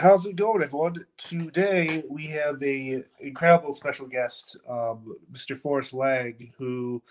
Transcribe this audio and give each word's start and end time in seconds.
How's 0.00 0.24
it 0.24 0.36
going, 0.36 0.62
everyone? 0.62 1.04
Today 1.18 2.02
we 2.08 2.26
have 2.28 2.62
a 2.62 3.02
incredible 3.20 3.74
special 3.74 4.06
guest, 4.06 4.56
um, 4.66 5.14
Mr. 5.30 5.60
Forrest 5.60 5.92
Lang, 5.92 6.54
who 6.56 7.02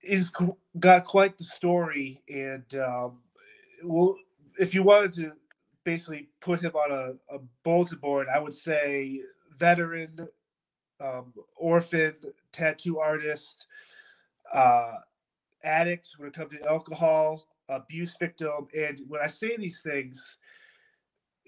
is 0.00 0.30
got 0.78 1.04
quite 1.04 1.36
the 1.36 1.42
story. 1.42 2.20
And 2.32 2.62
um, 2.76 3.18
well, 3.82 4.14
if 4.56 4.72
you 4.72 4.84
wanted 4.84 5.14
to 5.14 5.32
basically 5.82 6.28
put 6.40 6.60
him 6.60 6.76
on 6.76 6.92
a, 6.92 7.34
a 7.34 7.40
bulletin 7.64 7.98
board, 7.98 8.28
I 8.32 8.38
would 8.38 8.54
say 8.54 9.20
veteran, 9.50 10.28
um, 11.00 11.32
orphan, 11.56 12.14
tattoo 12.52 13.00
artist, 13.00 13.66
uh, 14.54 14.92
addict 15.64 16.10
when 16.18 16.28
it 16.28 16.34
comes 16.34 16.52
to 16.52 16.70
alcohol, 16.70 17.48
abuse 17.68 18.16
victim. 18.16 18.68
And 18.78 19.00
when 19.08 19.20
I 19.20 19.26
say 19.26 19.56
these 19.56 19.80
things, 19.80 20.38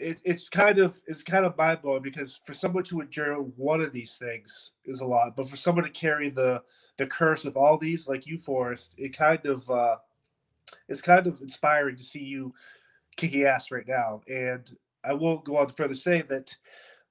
it, 0.01 0.23
it's 0.25 0.49
kind 0.49 0.79
of 0.79 1.01
it's 1.07 1.23
kind 1.23 1.45
of 1.45 1.57
mind 1.57 1.83
blowing 1.83 2.03
because 2.03 2.41
for 2.45 2.55
someone 2.55 2.85
to 2.85 3.01
endure 3.01 3.35
one 3.37 3.81
of 3.81 3.93
these 3.93 4.17
things 4.17 4.73
is 4.85 5.01
a 5.01 5.07
lot, 5.07 5.37
but 5.37 5.49
for 5.49 5.57
someone 5.57 5.85
to 5.85 5.91
carry 5.91 6.31
the 6.31 6.63
the 6.97 7.07
curse 7.07 7.45
of 7.45 7.57
all 7.57 7.77
these, 7.77 8.09
like 8.09 8.27
you, 8.27 8.39
Forrest, 8.39 8.95
it 8.97 9.17
kind 9.17 9.45
of 9.47 9.69
uh, 9.71 9.97
it's 10.89 11.03
kind 11.03 11.27
of 11.27 11.41
inspiring 11.41 11.97
to 11.97 12.03
see 12.03 12.23
you 12.23 12.55
kicking 13.17 13.45
ass 13.45 13.71
right 13.71 13.87
now. 13.87 14.21
And 14.29 14.71
I 15.05 15.13
won't 15.13 15.45
go 15.45 15.59
on 15.59 15.67
to 15.67 15.75
further 15.75 15.95
say 15.95 16.23
that 16.23 16.57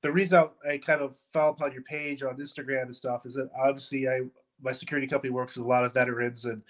the 0.02 0.12
reason 0.12 0.48
I 0.68 0.78
kind 0.78 1.02
of 1.02 1.16
fell 1.16 1.50
upon 1.50 1.72
your 1.72 1.84
page 1.84 2.24
on 2.24 2.38
Instagram 2.38 2.84
and 2.84 2.96
stuff 2.96 3.26
is 3.26 3.36
that 3.36 3.50
obviously 3.58 4.08
I 4.08 4.22
my 4.62 4.72
security 4.72 5.08
company 5.08 5.32
works 5.32 5.56
with 5.56 5.66
a 5.66 5.70
lot 5.70 5.86
of 5.86 5.94
veterans 5.94 6.46
and 6.46 6.62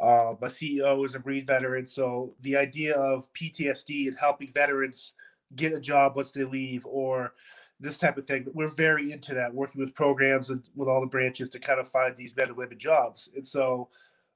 uh, 0.00 0.34
my 0.40 0.48
CEO 0.48 1.04
is 1.04 1.14
a 1.14 1.20
Marine 1.20 1.46
veteran. 1.46 1.84
So 1.84 2.34
the 2.40 2.56
idea 2.56 2.94
of 2.94 3.32
PTSD 3.32 4.08
and 4.08 4.16
helping 4.18 4.52
veterans 4.52 5.14
get 5.56 5.72
a 5.72 5.80
job 5.80 6.16
once 6.16 6.30
they 6.30 6.44
leave 6.44 6.84
or 6.86 7.34
this 7.80 7.98
type 7.98 8.16
of 8.16 8.24
thing. 8.24 8.46
We're 8.52 8.68
very 8.68 9.12
into 9.12 9.34
that, 9.34 9.54
working 9.54 9.80
with 9.80 9.94
programs 9.94 10.50
and 10.50 10.62
with 10.74 10.88
all 10.88 11.00
the 11.00 11.06
branches 11.06 11.50
to 11.50 11.58
kind 11.58 11.80
of 11.80 11.88
find 11.88 12.16
these 12.16 12.36
men 12.36 12.48
and 12.48 12.56
women 12.56 12.78
jobs. 12.78 13.28
And 13.34 13.44
so, 13.44 13.88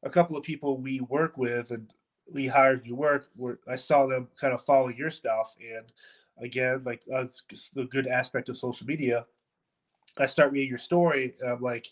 a 0.03 0.11
couple 0.11 0.37
of 0.37 0.45
people 0.45 0.79
we 0.79 1.01
work 1.01 1.39
with 1.39 1.71
and 1.71 1.93
we 2.33 2.47
hired 2.47 2.87
you 2.87 2.95
work, 2.95 3.27
were, 3.37 3.59
I 3.67 3.77
saw 3.77 4.07
them 4.07 4.29
kind 4.41 4.55
of 4.55 4.63
follow 4.63 4.89
your 4.89 5.11
stuff. 5.11 5.57
And 5.61 5.93
again, 6.41 6.83
like 6.85 7.03
uh, 7.13 7.27
the 7.75 7.85
good 7.85 8.07
aspect 8.07 8.49
of 8.49 8.57
social 8.57 8.87
media, 8.87 9.27
I 10.19 10.27
start 10.27 10.53
reading 10.53 10.69
your 10.69 10.79
story. 10.79 11.35
And 11.41 11.51
I'm 11.51 11.61
like, 11.61 11.91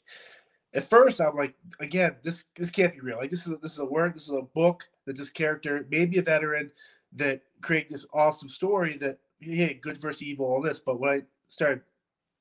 at 0.75 0.85
first, 0.85 1.21
I'm 1.21 1.37
like, 1.37 1.55
again, 1.81 2.17
this 2.23 2.45
this 2.57 2.71
can't 2.71 2.93
be 2.93 3.01
real. 3.01 3.17
Like 3.17 3.31
this 3.31 3.47
is 3.47 3.53
a, 3.53 3.57
this 3.57 3.73
is 3.73 3.79
a 3.79 3.87
work, 3.87 4.15
this 4.15 4.25
is 4.25 4.35
a 4.37 4.43
book 4.43 4.87
that 5.07 5.17
this 5.17 5.31
character, 5.31 5.87
maybe 5.91 6.19
a 6.19 6.23
veteran, 6.23 6.71
that 7.15 7.43
create 7.63 7.89
this 7.89 8.07
awesome 8.13 8.51
story 8.51 8.97
that 8.99 9.19
hey, 9.41 9.75
good 9.75 9.97
versus 9.99 10.23
evil, 10.23 10.47
all 10.47 10.63
this. 10.63 10.79
But 10.79 10.99
when 10.99 11.11
I 11.11 11.23
started, 11.49 11.83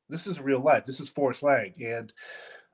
this 0.10 0.28
is 0.28 0.40
real 0.40 0.60
life. 0.60 0.86
This 0.86 1.00
is 1.00 1.10
Forrest 1.10 1.44
Lang, 1.44 1.74
and 1.84 2.12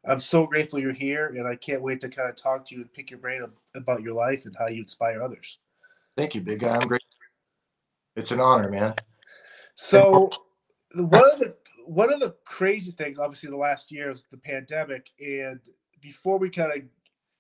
I'm 0.06 0.20
so 0.20 0.46
grateful 0.48 0.80
you're 0.80 0.94
here, 0.94 1.28
and 1.28 1.48
I 1.48 1.56
can't 1.56 1.82
wait 1.82 2.02
to 2.02 2.10
kind 2.10 2.30
of 2.30 2.36
talk 2.36 2.66
to 2.66 2.76
you 2.76 2.82
and 2.82 2.94
pick 2.94 3.12
your 3.12 3.20
brain 3.20 3.42
about 3.76 4.02
your 4.02 4.14
life 4.14 4.46
and 4.46 4.56
how 4.58 4.68
you 4.68 4.82
inspire 4.82 5.22
others. 5.22 5.60
Thank 6.18 6.36
you, 6.36 6.42
big 6.42 6.60
guy. 6.60 6.76
I'm 6.76 6.88
great. 6.88 7.02
It's 8.16 8.32
an 8.32 8.40
honor, 8.40 8.70
man. 8.70 8.96
So 9.76 10.30
one 10.96 11.32
of 11.32 11.40
the 11.40 11.56
one 11.86 12.12
of 12.12 12.20
the 12.20 12.36
crazy 12.46 12.92
things, 12.92 13.18
obviously, 13.18 13.50
the 13.50 13.58
last 13.58 13.92
year 13.92 14.10
is 14.10 14.26
the 14.30 14.38
pandemic, 14.38 15.10
and 15.20 15.60
before 16.02 16.38
we 16.38 16.50
kind 16.50 16.72
of 16.72 16.82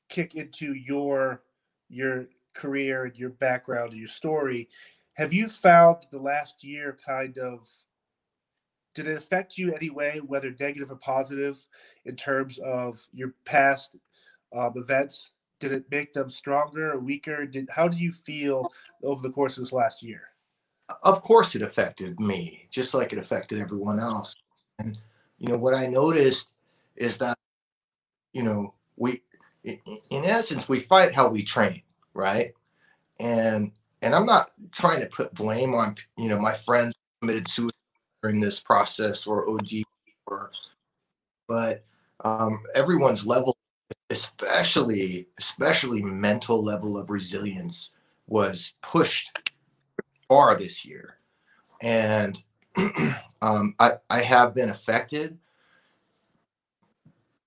kick 0.07 0.35
into 0.35 0.73
your 0.73 1.43
your 1.89 2.27
career 2.53 3.05
and 3.05 3.17
your 3.17 3.29
background 3.29 3.91
and 3.91 3.99
your 3.99 4.07
story, 4.07 4.69
have 5.15 5.33
you 5.33 5.47
found 5.47 5.97
the 6.11 6.19
last 6.19 6.63
year 6.63 6.97
kind 7.05 7.37
of 7.37 7.67
did 8.93 9.07
it 9.07 9.17
affect 9.17 9.57
you 9.57 9.73
anyway, 9.73 10.19
whether 10.19 10.53
negative 10.59 10.91
or 10.91 10.97
positive, 10.97 11.65
in 12.05 12.15
terms 12.15 12.59
of 12.59 13.01
your 13.13 13.33
past 13.45 13.95
um, 14.55 14.73
events? 14.75 15.31
Did 15.59 15.71
it 15.71 15.85
make 15.91 16.13
them 16.13 16.29
stronger 16.29 16.91
or 16.91 16.99
weaker? 16.99 17.45
Did 17.45 17.69
how 17.69 17.87
do 17.87 17.97
you 17.97 18.11
feel 18.11 18.71
over 19.03 19.21
the 19.21 19.33
course 19.33 19.57
of 19.57 19.63
this 19.63 19.71
last 19.71 20.03
year? 20.03 20.23
Of 21.03 21.21
course, 21.21 21.55
it 21.55 21.61
affected 21.61 22.19
me, 22.19 22.67
just 22.69 22.93
like 22.93 23.13
it 23.13 23.19
affected 23.19 23.59
everyone 23.59 23.99
else. 23.99 24.35
And 24.79 24.97
you 25.37 25.47
know 25.47 25.57
what 25.57 25.73
I 25.73 25.85
noticed 25.85 26.51
is 26.97 27.17
that 27.19 27.37
you 28.33 28.43
know 28.43 28.73
we, 28.97 29.21
in 29.63 30.25
essence, 30.25 30.67
we 30.67 30.81
fight 30.81 31.15
how 31.15 31.29
we 31.29 31.43
train 31.43 31.81
right? 32.13 32.51
And 33.19 33.71
and 34.01 34.15
I'm 34.15 34.25
not 34.25 34.51
trying 34.71 34.99
to 35.01 35.07
put 35.07 35.33
blame 35.33 35.73
on 35.73 35.95
you 36.17 36.29
know 36.29 36.39
my 36.39 36.53
friends 36.53 36.93
committed 37.21 37.47
suicide 37.47 37.75
during 38.21 38.39
this 38.39 38.59
process 38.59 39.27
or 39.27 39.49
OD 39.49 39.83
or, 40.27 40.51
but 41.47 41.83
um, 42.23 42.63
everyone's 42.75 43.25
level, 43.25 43.57
especially 44.09 45.27
especially 45.39 46.01
mental 46.01 46.63
level 46.63 46.97
of 46.97 47.09
resilience, 47.09 47.91
was 48.27 48.73
pushed 48.81 49.37
far 50.27 50.57
this 50.57 50.85
year, 50.85 51.17
and 51.81 52.41
um, 53.41 53.75
I 53.79 53.93
I 54.09 54.21
have 54.21 54.55
been 54.55 54.69
affected 54.69 55.37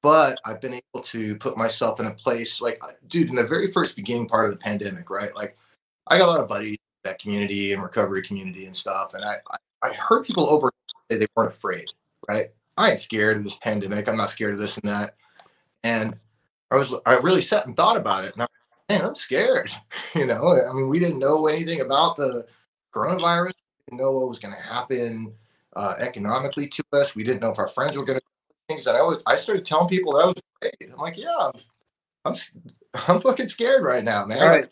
but 0.05 0.39
I've 0.45 0.61
been 0.61 0.75
able 0.75 1.03
to 1.03 1.35
put 1.39 1.57
myself 1.57 1.99
in 1.99 2.05
a 2.05 2.11
place 2.11 2.61
like, 2.61 2.79
dude, 3.09 3.31
in 3.31 3.37
the 3.37 3.43
very 3.43 3.73
first 3.73 3.97
beginning 3.97 4.29
part 4.29 4.45
of 4.45 4.51
the 4.51 4.63
pandemic, 4.63 5.09
right? 5.09 5.35
Like, 5.35 5.57
I 6.09 6.19
got 6.19 6.29
a 6.29 6.31
lot 6.31 6.41
of 6.41 6.47
buddies 6.47 6.77
that 7.05 7.19
community 7.19 7.73
and 7.73 7.83
recovery 7.83 8.23
community 8.23 8.67
and 8.67 8.77
stuff, 8.77 9.15
and 9.15 9.25
I 9.25 9.37
I, 9.51 9.89
I 9.89 9.93
heard 9.95 10.27
people 10.27 10.51
over 10.51 10.71
say 11.11 11.17
they 11.17 11.27
weren't 11.35 11.53
afraid, 11.53 11.87
right? 12.29 12.51
I 12.77 12.91
ain't 12.91 13.01
scared 13.01 13.39
of 13.39 13.45
this 13.45 13.57
pandemic. 13.57 14.07
I'm 14.07 14.19
not 14.19 14.31
scared 14.31 14.53
of 14.53 14.59
this 14.59 14.77
and 14.77 14.91
that, 14.91 15.15
and 15.85 16.19
I 16.71 16.77
was 16.77 16.95
I 17.07 17.17
really 17.17 17.41
sat 17.41 17.67
and 17.67 17.75
thought 17.75 17.97
about 17.97 18.27
it, 18.27 18.35
and 18.35 18.43
I'm 18.43 18.49
man, 18.91 19.09
I'm 19.09 19.17
scared. 19.17 19.71
You 20.15 20.27
know, 20.27 20.63
I 20.71 20.73
mean, 20.75 20.89
we 20.89 21.01
didn't 21.01 21.19
know 21.19 21.49
anything 21.49 21.81
about 21.81 22.17
the 22.17 22.47
coronavirus. 22.95 23.55
We 23.57 23.91
didn't 23.91 24.01
know 24.01 24.13
what 24.13 24.29
was 24.29 24.39
going 24.39 24.55
to 24.55 24.61
happen 24.61 25.35
uh, 25.75 25.95
economically 25.99 26.69
to 26.69 26.85
us. 26.93 27.17
We 27.17 27.25
didn't 27.25 27.41
know 27.41 27.51
if 27.51 27.59
our 27.59 27.67
friends 27.67 27.97
were 27.97 28.05
going 28.05 28.21
to 28.21 28.25
things 28.69 28.85
that 28.85 28.97
I 28.97 29.03
was 29.03 29.23
I 29.27 29.37
started 29.37 29.67
telling 29.67 29.89
people 29.89 30.13
that 30.13 30.19
I 30.19 30.27
was 30.27 30.37
afraid. 30.57 30.93
I'm 30.93 30.99
like, 30.99 31.17
yeah, 31.17 31.37
I'm 31.37 31.61
I'm, 32.25 32.37
I'm 33.09 33.21
fucking 33.21 33.49
scared 33.49 33.85
right 33.85 34.05
now, 34.05 34.25
man. 34.25 34.41
Right. 34.41 34.67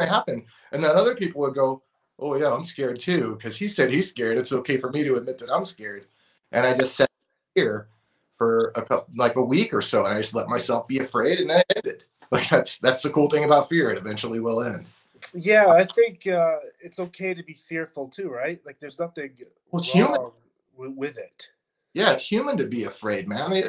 It 0.00 0.08
happened. 0.08 0.44
And 0.72 0.82
then 0.82 0.96
other 0.96 1.14
people 1.14 1.40
would 1.42 1.54
go, 1.54 1.82
Oh 2.20 2.34
yeah, 2.36 2.52
I'm 2.52 2.66
scared 2.66 2.98
too, 2.98 3.36
because 3.36 3.56
he 3.56 3.68
said 3.68 3.90
he's 3.90 4.10
scared. 4.10 4.38
It's 4.38 4.52
okay 4.52 4.78
for 4.78 4.90
me 4.90 5.04
to 5.04 5.16
admit 5.16 5.38
that 5.38 5.50
I'm 5.50 5.64
scared. 5.64 6.06
And 6.50 6.66
I 6.66 6.76
just 6.76 6.96
sat 6.96 7.08
here 7.54 7.88
for 8.36 8.72
a 8.74 8.82
couple, 8.82 9.06
like 9.16 9.36
a 9.36 9.44
week 9.44 9.72
or 9.72 9.82
so, 9.82 10.04
and 10.04 10.14
I 10.14 10.20
just 10.20 10.34
let 10.34 10.48
myself 10.48 10.88
be 10.88 10.98
afraid, 10.98 11.38
and 11.38 11.50
then 11.50 11.60
it 11.60 11.76
ended. 11.76 12.04
Like 12.30 12.46
that's 12.50 12.76
that's 12.78 13.02
the 13.02 13.08
cool 13.08 13.30
thing 13.30 13.44
about 13.44 13.70
fear; 13.70 13.90
it 13.90 13.96
eventually 13.96 14.38
will 14.40 14.62
end. 14.62 14.84
Yeah, 15.32 15.68
I 15.68 15.84
think 15.84 16.26
uh, 16.26 16.56
it's 16.78 16.98
okay 16.98 17.32
to 17.32 17.42
be 17.42 17.54
fearful 17.54 18.06
too, 18.08 18.28
right? 18.28 18.60
Like 18.66 18.78
there's 18.80 18.98
nothing 18.98 19.30
well, 19.70 19.82
wrong 19.94 20.32
human. 20.76 20.94
with 20.94 21.16
it 21.16 21.48
yeah, 21.94 22.12
it's 22.12 22.26
human 22.26 22.56
to 22.58 22.66
be 22.66 22.84
afraid, 22.84 23.28
man. 23.28 23.42
I 23.42 23.48
mean, 23.48 23.64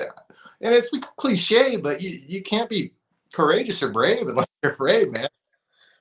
and 0.62 0.74
it's 0.74 0.92
like 0.92 1.04
cliche, 1.18 1.78
but 1.78 2.02
you, 2.02 2.20
you 2.28 2.44
can't 2.44 2.70
be 2.70 2.94
courageous 3.34 3.82
or 3.82 3.90
brave 3.90 4.22
unless 4.28 4.48
you're 4.64 4.74
afraid, 4.74 5.12
man. 5.12 5.28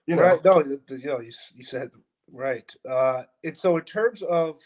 You 0.06 0.16
know? 0.16 0.22
Right. 0.22 0.44
No, 0.44 0.64
you 0.64 0.80
know, 1.04 1.20
you, 1.20 1.30
you 1.54 1.64
said 1.64 1.90
right. 2.32 2.70
Uh, 2.88 3.24
and 3.44 3.56
so 3.56 3.76
in 3.76 3.84
terms 3.84 4.22
of 4.22 4.58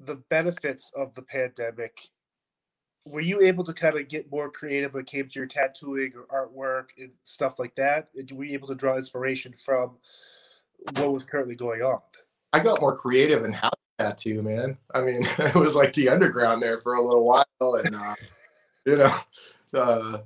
the 0.00 0.16
benefits 0.30 0.90
of 0.96 1.14
the 1.14 1.22
pandemic, 1.22 1.98
were 3.06 3.20
you 3.20 3.40
able 3.42 3.64
to 3.64 3.72
kind 3.72 3.98
of 3.98 4.08
get 4.08 4.30
more 4.30 4.50
creative 4.50 4.94
when 4.94 5.02
it 5.02 5.10
came 5.10 5.28
to 5.28 5.38
your 5.38 5.46
tattooing 5.46 6.12
or 6.16 6.48
artwork 6.48 6.86
and 6.98 7.12
stuff 7.22 7.58
like 7.58 7.74
that? 7.74 8.08
Were 8.32 8.44
you 8.44 8.54
able 8.54 8.68
to 8.68 8.74
draw 8.74 8.96
inspiration 8.96 9.52
from 9.52 9.96
what 10.94 11.12
was 11.12 11.24
currently 11.24 11.54
going 11.54 11.82
on? 11.82 12.00
I 12.52 12.60
got 12.60 12.80
more 12.80 12.96
creative 12.96 13.44
in 13.44 13.52
how 13.52 13.70
tattoo, 13.98 14.42
man. 14.42 14.76
I 14.94 15.02
mean, 15.02 15.26
it 15.38 15.54
was 15.54 15.74
like 15.74 15.92
the 15.94 16.08
underground 16.08 16.62
there 16.62 16.80
for 16.80 16.94
a 16.94 17.02
little 17.02 17.24
while, 17.24 17.74
and 17.84 17.94
uh, 17.94 18.14
you 18.86 18.96
know, 18.96 19.16
uh, 19.74 20.18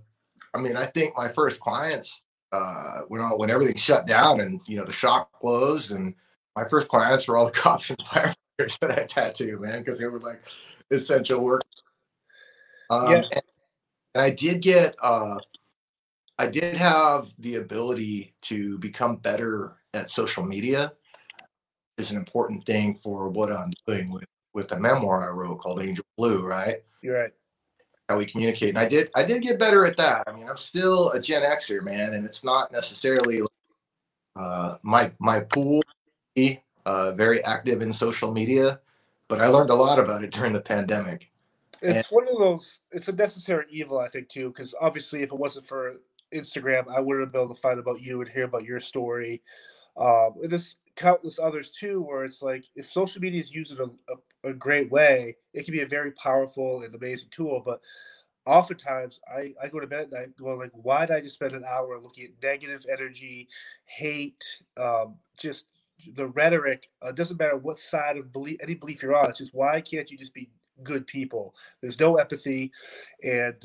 I 0.55 0.59
mean, 0.59 0.77
I 0.77 0.87
think 0.87 1.17
my 1.17 1.33
first 1.33 1.61
clients 1.61 2.25
uh, 2.53 3.01
when 3.09 3.21
all, 3.21 3.39
when 3.39 3.51
everything 3.51 3.77
shut 3.77 4.07
down 4.07 4.41
and 4.41 4.61
you 4.67 4.77
know 4.77 4.85
the 4.85 4.93
shop 4.93 5.31
closed, 5.33 5.93
and 5.93 6.15
my 6.57 6.67
first 6.69 6.89
clients 6.89 7.29
were 7.29 7.37
all 7.37 7.47
the 7.47 7.53
cops 7.53 7.91
and 7.91 7.99
firefighters 7.99 8.79
that 8.81 8.99
I 8.99 9.05
tattooed, 9.05 9.61
man, 9.61 9.81
because 9.81 9.99
they 9.99 10.07
were 10.07 10.21
like 10.21 10.43
essential 10.91 11.45
work. 11.45 11.63
Um, 12.91 13.11
yeah. 13.11 13.17
and, 13.17 13.43
and 14.15 14.23
I 14.23 14.31
did 14.31 14.63
get, 14.63 14.97
uh, 15.03 15.37
I 16.39 16.47
did 16.47 16.75
have 16.75 17.29
the 17.39 17.57
ability 17.57 18.35
to 18.43 18.79
become 18.79 19.17
better 19.17 19.77
at 19.93 20.11
social 20.11 20.43
media 20.43 20.93
is 21.99 22.11
an 22.11 22.17
important 22.17 22.65
thing 22.65 22.99
for 23.03 23.29
what 23.29 23.53
I'm 23.53 23.73
doing 23.87 24.11
with 24.11 24.25
with 24.55 24.69
the 24.69 24.79
memoir 24.79 25.29
I 25.29 25.33
wrote 25.33 25.61
called 25.61 25.83
Angel 25.83 26.05
Blue, 26.17 26.43
right? 26.43 26.83
You're 27.03 27.21
right. 27.21 27.33
How 28.09 28.17
we 28.17 28.25
communicate, 28.25 28.71
and 28.71 28.79
I 28.79 28.89
did 28.89 29.11
I 29.15 29.25
did 29.25 29.43
get 29.43 29.59
better 29.59 29.85
at 29.85 29.97
that. 29.99 30.25
I 30.27 30.33
mean, 30.33 30.49
I'm 30.49 30.57
still 30.57 31.11
a 31.11 31.21
Gen 31.21 31.43
Xer, 31.43 31.83
man, 31.83 32.15
and 32.15 32.25
it's 32.25 32.43
not 32.43 32.73
necessarily 32.73 33.43
uh, 34.37 34.77
my 34.83 35.13
my 35.19 35.41
pool 35.41 35.83
uh, 36.87 37.13
very 37.13 37.45
active 37.45 37.83
in 37.83 37.93
social 37.93 38.33
media, 38.33 38.81
but 39.29 39.41
I 39.41 39.49
learned 39.49 39.71
a 39.71 39.75
lot 39.75 39.99
about 39.99 40.25
it 40.25 40.31
during 40.31 40.55
the 40.55 40.61
pandemic. 40.61 41.31
It's 41.83 42.11
one 42.11 42.27
of 42.27 42.39
those. 42.39 42.81
It's 42.91 43.09
a 43.09 43.13
necessary 43.13 43.67
evil, 43.69 43.99
I 43.99 44.09
think, 44.09 44.29
too, 44.29 44.49
because 44.49 44.75
obviously, 44.81 45.23
if 45.23 45.31
it 45.31 45.39
wasn't 45.39 45.67
for 45.67 45.97
Instagram, 46.33 46.89
I 46.89 47.01
wouldn't 47.01 47.27
have 47.27 47.33
been 47.33 47.43
able 47.43 47.55
to 47.55 47.61
find 47.61 47.79
about 47.79 48.01
you 48.01 48.21
and 48.21 48.31
hear 48.31 48.45
about 48.45 48.65
your 48.65 48.81
story. 48.81 49.43
Um, 49.99 50.37
there's 50.43 50.79
countless 50.97 51.41
others 51.41 51.71
too, 51.71 52.03
where 52.03 52.25
it's 52.25 52.43
like 52.43 52.67
if 52.77 52.87
social 52.87 53.23
media 53.23 53.41
is 53.41 53.55
used 53.55 53.73
in 53.73 53.79
a, 53.81 54.49
a, 54.49 54.51
a 54.53 54.55
great 54.55 54.93
way, 54.93 55.37
it 55.55 55.65
can 55.67 55.73
be 55.73 55.83
a 55.83 55.89
very 55.89 56.13
powerful 56.13 56.83
and 56.83 56.95
amazing 56.95 57.31
tool. 57.33 57.63
But 57.65 57.83
oftentimes 58.47 59.21
I, 59.29 59.55
I 59.63 59.69
go 59.69 59.81
to 59.81 59.87
bed 59.87 60.09
and 60.13 60.15
I 60.19 60.27
go 60.41 60.55
like, 60.57 60.73
why 60.75 61.07
did 61.07 61.17
I 61.17 61.21
just 61.21 61.37
spend 61.37 61.55
an 61.55 61.65
hour 61.69 61.99
looking 62.01 62.25
at 62.25 62.31
negative 62.43 62.87
energy, 62.91 63.49
hate, 63.87 64.45
um, 64.77 65.17
just 65.39 65.67
the 66.15 66.27
rhetoric? 66.29 66.91
Uh, 67.03 67.13
doesn't 67.13 67.39
matter 67.39 67.57
what 67.57 67.79
side 67.79 68.17
of 68.17 68.33
belief, 68.33 68.59
any 68.63 68.75
belief 68.75 69.03
you're 69.03 69.17
on. 69.17 69.31
It's 69.31 69.39
just 69.41 69.55
why 69.55 69.81
can't 69.81 70.11
you 70.11 70.19
just 70.19 70.35
be 70.35 70.51
good 70.83 71.07
people? 71.07 71.55
There's 71.81 72.01
no 72.01 72.17
empathy, 72.17 72.73
and 73.23 73.57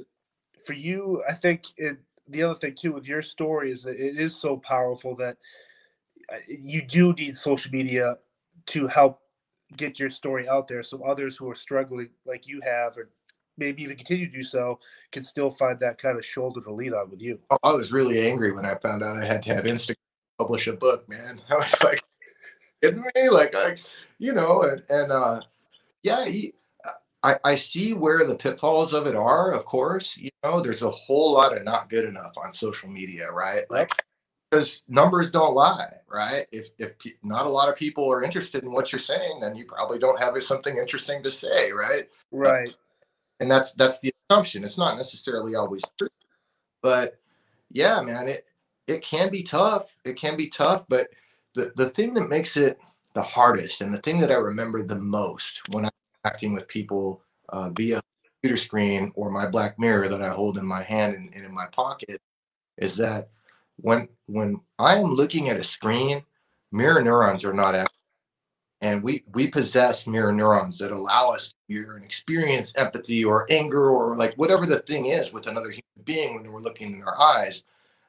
for 0.65 0.73
you, 0.73 1.23
I 1.29 1.33
think 1.33 1.65
it. 1.77 1.97
The 2.29 2.43
other 2.43 2.55
thing 2.55 2.75
too 2.75 2.93
with 2.93 3.07
your 3.07 3.21
story 3.21 3.71
is 3.71 3.83
that 3.83 3.97
it 3.97 4.17
is 4.17 4.35
so 4.35 4.57
powerful 4.57 5.15
that 5.17 5.37
you 6.47 6.81
do 6.81 7.13
need 7.13 7.35
social 7.35 7.71
media 7.71 8.17
to 8.67 8.87
help 8.87 9.21
get 9.75 9.99
your 9.99 10.09
story 10.09 10.47
out 10.47 10.67
there 10.67 10.83
so 10.83 11.03
others 11.03 11.35
who 11.35 11.49
are 11.49 11.55
struggling 11.55 12.09
like 12.25 12.47
you 12.47 12.61
have 12.61 12.97
or 12.97 13.09
maybe 13.57 13.83
even 13.83 13.95
continue 13.95 14.25
to 14.25 14.31
do 14.31 14.43
so 14.43 14.79
can 15.11 15.23
still 15.23 15.49
find 15.49 15.77
that 15.79 15.97
kind 15.97 16.17
of 16.17 16.25
shoulder 16.25 16.61
to 16.61 16.71
lean 16.71 16.93
on 16.93 17.09
with 17.09 17.21
you. 17.21 17.39
I 17.63 17.73
was 17.73 17.91
really 17.91 18.27
angry 18.27 18.51
when 18.51 18.65
I 18.65 18.75
found 18.75 19.03
out 19.03 19.17
I 19.17 19.25
had 19.25 19.43
to 19.43 19.53
have 19.53 19.65
Instagram 19.65 19.95
publish 20.39 20.67
a 20.67 20.73
book, 20.73 21.07
man. 21.07 21.41
I 21.49 21.55
was 21.55 21.83
like, 21.83 22.01
kidding 22.81 23.03
me? 23.15 23.29
Like, 23.29 23.55
I, 23.55 23.77
you 24.19 24.33
know, 24.33 24.63
and, 24.63 24.83
and 24.89 25.11
uh, 25.11 25.41
yeah, 26.01 26.25
he, 26.25 26.53
I, 27.23 27.37
I 27.43 27.55
see 27.55 27.93
where 27.93 28.25
the 28.25 28.35
pitfalls 28.35 28.93
of 28.93 29.07
it 29.07 29.15
are, 29.15 29.53
of 29.53 29.65
course. 29.65 30.17
You 30.17 30.29
know, 30.43 30.59
there's 30.59 30.81
a 30.81 30.89
whole 30.89 31.33
lot 31.33 31.55
of 31.55 31.63
not 31.63 31.89
good 31.89 32.05
enough 32.05 32.33
on 32.37 32.53
social 32.53 32.89
media, 32.89 33.31
right? 33.31 33.63
Like, 33.69 33.91
because 34.53 34.83
numbers 34.87 35.31
don't 35.31 35.55
lie, 35.55 35.93
right? 36.11 36.45
If 36.51 36.67
if 36.79 36.93
not 37.23 37.47
a 37.47 37.49
lot 37.49 37.69
of 37.69 37.75
people 37.75 38.11
are 38.11 38.23
interested 38.23 38.63
in 38.63 38.71
what 38.71 38.91
you're 38.91 38.99
saying, 38.99 39.39
then 39.41 39.55
you 39.55 39.65
probably 39.65 39.99
don't 39.99 40.19
have 40.19 40.41
something 40.43 40.77
interesting 40.77 41.23
to 41.23 41.31
say, 41.31 41.71
right? 41.71 42.03
Right 42.31 42.69
and 43.39 43.51
that's 43.51 43.73
that's 43.73 43.99
the 43.99 44.13
assumption. 44.29 44.63
It's 44.63 44.77
not 44.77 44.97
necessarily 44.97 45.55
always 45.55 45.83
true, 45.97 46.09
but 46.81 47.19
yeah, 47.71 48.01
man, 48.01 48.27
it 48.27 48.45
it 48.87 49.03
can 49.03 49.29
be 49.29 49.43
tough. 49.43 49.95
It 50.05 50.15
can 50.15 50.37
be 50.37 50.49
tough, 50.49 50.85
but 50.89 51.07
the 51.55 51.73
the 51.75 51.89
thing 51.89 52.13
that 52.15 52.29
makes 52.29 52.57
it 52.57 52.79
the 53.15 53.23
hardest, 53.23 53.81
and 53.81 53.93
the 53.93 54.01
thing 54.01 54.19
that 54.21 54.31
I 54.31 54.35
remember 54.35 54.83
the 54.83 54.95
most 54.95 55.61
when 55.71 55.85
I'm 55.85 55.91
acting 56.25 56.53
with 56.53 56.67
people 56.67 57.21
uh, 57.49 57.69
via 57.71 58.01
computer 58.41 58.57
screen 58.57 59.11
or 59.15 59.29
my 59.29 59.47
black 59.47 59.77
mirror 59.79 60.07
that 60.09 60.21
I 60.21 60.29
hold 60.29 60.57
in 60.57 60.65
my 60.65 60.83
hand 60.83 61.15
and, 61.15 61.33
and 61.33 61.45
in 61.45 61.53
my 61.53 61.67
pocket, 61.73 62.21
is 62.77 62.95
that 62.97 63.29
when 63.77 64.07
when 64.27 64.59
I 64.79 64.97
am 64.97 65.13
looking 65.13 65.49
at 65.49 65.59
a 65.59 65.63
screen, 65.63 66.23
mirror 66.71 67.01
neurons 67.01 67.43
are 67.43 67.53
not 67.53 67.75
active 67.75 67.97
and 68.83 69.01
we 69.01 69.23
we 69.33 69.47
possess 69.47 70.05
mirror 70.07 70.33
neurons 70.33 70.77
that 70.77 70.91
allow 70.91 71.31
us 71.31 71.49
to 71.49 71.55
hear 71.73 71.95
and 71.95 72.03
experience 72.03 72.75
empathy 72.75 73.23
or 73.23 73.47
anger 73.49 73.89
or 73.89 74.17
like 74.17 74.35
whatever 74.35 74.65
the 74.65 74.79
thing 74.81 75.05
is 75.05 75.31
with 75.31 75.47
another 75.47 75.69
human 75.69 76.03
being 76.03 76.35
when 76.35 76.51
we're 76.51 76.61
looking 76.61 76.93
in 76.93 77.01
our 77.01 77.19
eyes 77.19 77.63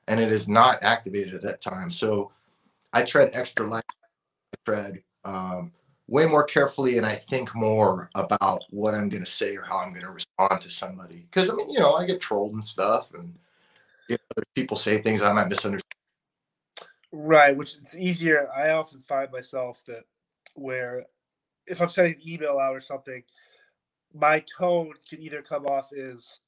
and 0.08 0.18
it 0.18 0.32
is 0.32 0.48
not 0.48 0.82
activated 0.82 1.32
at 1.32 1.42
that 1.42 1.62
time. 1.62 1.90
So 1.90 2.32
i 2.92 3.02
tread 3.02 3.30
extra 3.32 3.68
light 3.68 3.84
i 4.52 4.56
tread 4.66 5.02
um, 5.24 5.72
way 6.08 6.26
more 6.26 6.44
carefully 6.44 6.98
and 6.98 7.06
i 7.06 7.14
think 7.14 7.54
more 7.54 8.10
about 8.16 8.64
what 8.70 8.94
i'm 8.94 9.08
going 9.08 9.24
to 9.24 9.30
say 9.30 9.56
or 9.56 9.62
how 9.62 9.78
i'm 9.78 9.90
going 9.90 10.02
to 10.02 10.10
respond 10.10 10.60
to 10.60 10.70
somebody. 10.70 11.26
Because 11.30 11.48
i 11.48 11.54
mean 11.54 11.70
you 11.70 11.78
know 11.78 11.94
i 11.94 12.04
get 12.04 12.20
trolled 12.20 12.54
and 12.54 12.66
stuff 12.66 13.08
and 13.14 13.32
you 14.08 14.16
know, 14.36 14.42
people 14.54 14.76
say 14.76 15.00
things 15.00 15.22
i 15.22 15.32
might 15.32 15.48
misunderstand 15.48 15.82
right 17.12 17.56
which 17.56 17.76
it's 17.76 17.96
easier 17.96 18.48
i 18.54 18.70
often 18.70 18.98
find 18.98 19.30
myself 19.32 19.82
that 19.86 20.04
where 20.54 21.04
if 21.66 21.80
I'm 21.80 21.88
sending 21.88 22.14
an 22.14 22.28
email 22.28 22.58
out 22.58 22.74
or 22.74 22.80
something, 22.80 23.22
my 24.12 24.44
tone 24.56 24.92
can 25.08 25.20
either 25.20 25.42
come 25.42 25.66
off 25.66 25.92
as 25.92 26.40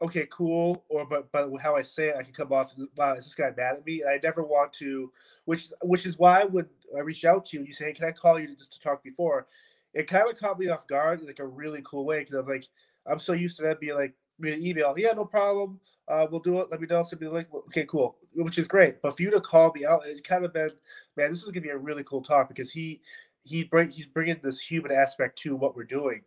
okay, 0.00 0.26
cool, 0.30 0.84
or 0.88 1.06
but 1.06 1.30
but 1.30 1.48
how 1.58 1.76
I 1.76 1.82
say 1.82 2.08
it, 2.08 2.16
I 2.18 2.22
can 2.22 2.32
come 2.32 2.52
off 2.52 2.74
wow, 2.96 3.14
is 3.14 3.24
this 3.24 3.34
guy 3.34 3.52
mad 3.56 3.76
at 3.76 3.86
me? 3.86 4.02
And 4.02 4.10
I 4.10 4.20
never 4.22 4.42
want 4.42 4.72
to, 4.74 5.12
which 5.44 5.68
which 5.82 6.06
is 6.06 6.18
why 6.18 6.44
when 6.44 6.66
I 6.96 7.00
reach 7.00 7.24
out 7.24 7.46
to 7.46 7.56
you, 7.56 7.60
and 7.60 7.68
you 7.68 7.74
say, 7.74 7.86
hey, 7.86 7.92
can 7.92 8.06
I 8.06 8.12
call 8.12 8.38
you 8.38 8.54
just 8.54 8.72
to 8.74 8.80
talk 8.80 9.02
before? 9.02 9.46
It 9.94 10.06
kind 10.06 10.28
of 10.28 10.38
caught 10.38 10.58
me 10.58 10.68
off 10.68 10.86
guard 10.86 11.20
in 11.20 11.26
like 11.26 11.38
a 11.38 11.46
really 11.46 11.82
cool 11.84 12.06
way 12.06 12.20
because 12.20 12.34
I'm 12.34 12.46
like 12.46 12.66
I'm 13.06 13.18
so 13.18 13.34
used 13.34 13.56
to 13.58 13.62
that 13.64 13.80
being 13.80 13.94
like 13.94 14.14
me 14.42 14.52
an 14.52 14.64
email, 14.64 14.94
yeah, 14.96 15.12
no 15.12 15.24
problem, 15.24 15.80
uh, 16.08 16.26
we'll 16.30 16.40
do 16.40 16.60
it. 16.60 16.68
Let 16.70 16.80
me 16.80 16.86
know. 16.88 17.02
Send 17.02 17.20
me 17.20 17.28
the 17.28 17.32
link. 17.32 17.48
Okay, 17.68 17.84
cool, 17.84 18.16
which 18.34 18.58
is 18.58 18.66
great. 18.66 19.00
But 19.00 19.16
for 19.16 19.22
you 19.22 19.30
to 19.30 19.40
call 19.40 19.72
me 19.74 19.86
out, 19.86 20.04
it 20.06 20.22
kind 20.24 20.44
of 20.44 20.52
been, 20.52 20.70
man, 21.16 21.30
this 21.30 21.38
is 21.38 21.44
gonna 21.44 21.60
be 21.60 21.70
a 21.70 21.78
really 21.78 22.04
cool 22.04 22.22
talk 22.22 22.48
because 22.48 22.70
he 22.70 23.00
he 23.44 23.64
bring 23.64 23.90
he's 23.90 24.06
bringing 24.06 24.38
this 24.42 24.60
human 24.60 24.92
aspect 24.92 25.38
to 25.38 25.56
what 25.56 25.76
we're 25.76 25.84
doing. 25.84 26.22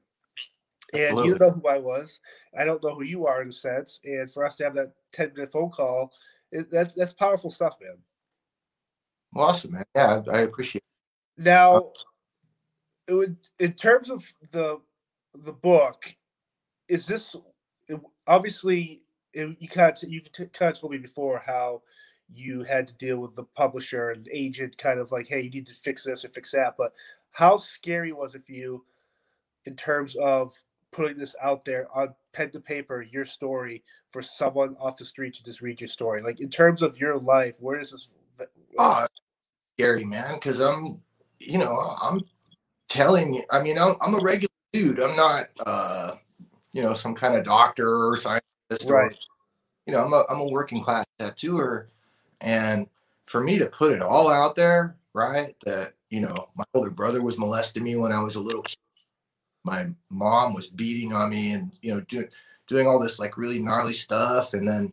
And 0.93 1.19
you 1.19 1.37
don't 1.37 1.39
know 1.39 1.51
who 1.51 1.67
I 1.67 1.77
was. 1.77 2.19
I 2.57 2.63
don't 2.63 2.83
know 2.83 2.95
who 2.95 3.03
you 3.03 3.25
are 3.25 3.41
in 3.41 3.49
a 3.49 3.51
sense. 3.51 3.99
And 4.05 4.31
for 4.31 4.45
us 4.45 4.55
to 4.57 4.63
have 4.65 4.75
that 4.75 4.93
10 5.13 5.33
minute 5.35 5.51
phone 5.51 5.71
call, 5.71 6.11
it, 6.51 6.71
that's 6.71 6.95
that's 6.95 7.13
powerful 7.13 7.49
stuff, 7.49 7.75
man. 7.81 7.97
Awesome, 9.35 9.73
man. 9.73 9.85
Yeah, 9.95 10.21
I, 10.27 10.37
I 10.37 10.39
appreciate 10.41 10.83
it. 11.37 11.43
Now, 11.43 11.91
it 13.07 13.13
would, 13.13 13.35
in 13.59 13.73
terms 13.73 14.09
of 14.09 14.31
the 14.51 14.79
the 15.33 15.51
book, 15.51 16.15
is 16.87 17.07
this 17.07 17.35
obviously 18.27 19.01
it, 19.33 19.55
you 19.59 19.67
kind 19.67 19.91
of 19.91 20.09
you 20.09 20.21
kind 20.53 20.71
of 20.71 20.79
told 20.79 20.91
me 20.91 20.97
before 20.97 21.41
how 21.45 21.81
you 22.31 22.63
had 22.63 22.87
to 22.87 22.93
deal 22.95 23.17
with 23.17 23.35
the 23.35 23.43
publisher 23.43 24.09
and 24.09 24.27
agent 24.31 24.77
kind 24.77 24.99
of 24.99 25.11
like, 25.11 25.27
hey, 25.27 25.41
you 25.41 25.49
need 25.49 25.67
to 25.67 25.73
fix 25.73 26.03
this 26.03 26.25
or 26.25 26.29
fix 26.29 26.51
that. 26.51 26.75
But 26.77 26.93
how 27.31 27.57
scary 27.57 28.11
was 28.13 28.33
it 28.33 28.43
for 28.43 28.53
you 28.53 28.83
in 29.65 29.75
terms 29.75 30.15
of 30.15 30.53
putting 30.91 31.17
this 31.17 31.35
out 31.41 31.65
there 31.65 31.87
on 31.93 32.15
pen 32.33 32.49
to 32.51 32.59
paper, 32.59 33.01
your 33.01 33.25
story 33.25 33.83
for 34.09 34.21
someone 34.21 34.75
off 34.79 34.97
the 34.97 35.05
street 35.05 35.33
to 35.35 35.43
just 35.43 35.61
read 35.61 35.81
your 35.81 35.87
story? 35.87 36.23
Like 36.23 36.39
in 36.39 36.49
terms 36.49 36.81
of 36.81 36.99
your 36.99 37.17
life, 37.19 37.57
where 37.59 37.77
does 37.77 37.91
this? 37.91 38.09
Oh, 38.79 39.05
scary 39.77 40.05
man, 40.05 40.35
because 40.35 40.59
I'm, 40.59 41.01
you 41.39 41.57
know, 41.57 41.95
I'm 42.01 42.21
telling 42.89 43.33
you. 43.33 43.43
I 43.51 43.61
mean, 43.61 43.77
I'm, 43.77 43.95
I'm 44.01 44.15
a 44.15 44.19
regular 44.19 44.49
dude. 44.73 44.99
I'm 44.99 45.15
not, 45.15 45.45
uh, 45.65 46.15
you 46.75 46.83
know, 46.83 46.93
some 46.93 47.15
kind 47.15 47.35
of 47.35 47.45
doctor 47.45 48.05
or 48.05 48.17
scientist. 48.17 48.87
Right. 48.87 49.11
Or, 49.11 49.15
you 49.87 49.93
know, 49.93 50.03
I'm 50.03 50.13
a 50.13 50.25
I'm 50.29 50.41
a 50.41 50.51
working 50.51 50.83
class 50.83 51.05
tattooer, 51.17 51.87
and 52.41 52.87
for 53.27 53.41
me 53.41 53.57
to 53.57 53.67
put 53.67 53.93
it 53.93 54.01
all 54.01 54.29
out 54.29 54.55
there, 54.55 54.97
right? 55.13 55.55
That, 55.65 55.93
you 56.09 56.19
know, 56.19 56.35
my 56.55 56.65
older 56.73 56.89
brother 56.89 57.21
was 57.21 57.37
molesting 57.37 57.83
me 57.83 57.95
when 57.95 58.11
I 58.11 58.21
was 58.21 58.35
a 58.35 58.41
little 58.41 58.61
kid. 58.61 58.77
My 59.63 59.87
mom 60.09 60.53
was 60.53 60.67
beating 60.67 61.13
on 61.13 61.31
me 61.31 61.53
and, 61.53 61.71
you 61.81 61.95
know, 61.95 62.01
doing 62.01 62.27
doing 62.67 62.87
all 62.87 62.99
this 62.99 63.19
like 63.19 63.37
really 63.37 63.59
gnarly 63.59 63.93
stuff. 63.93 64.53
And 64.53 64.67
then, 64.67 64.91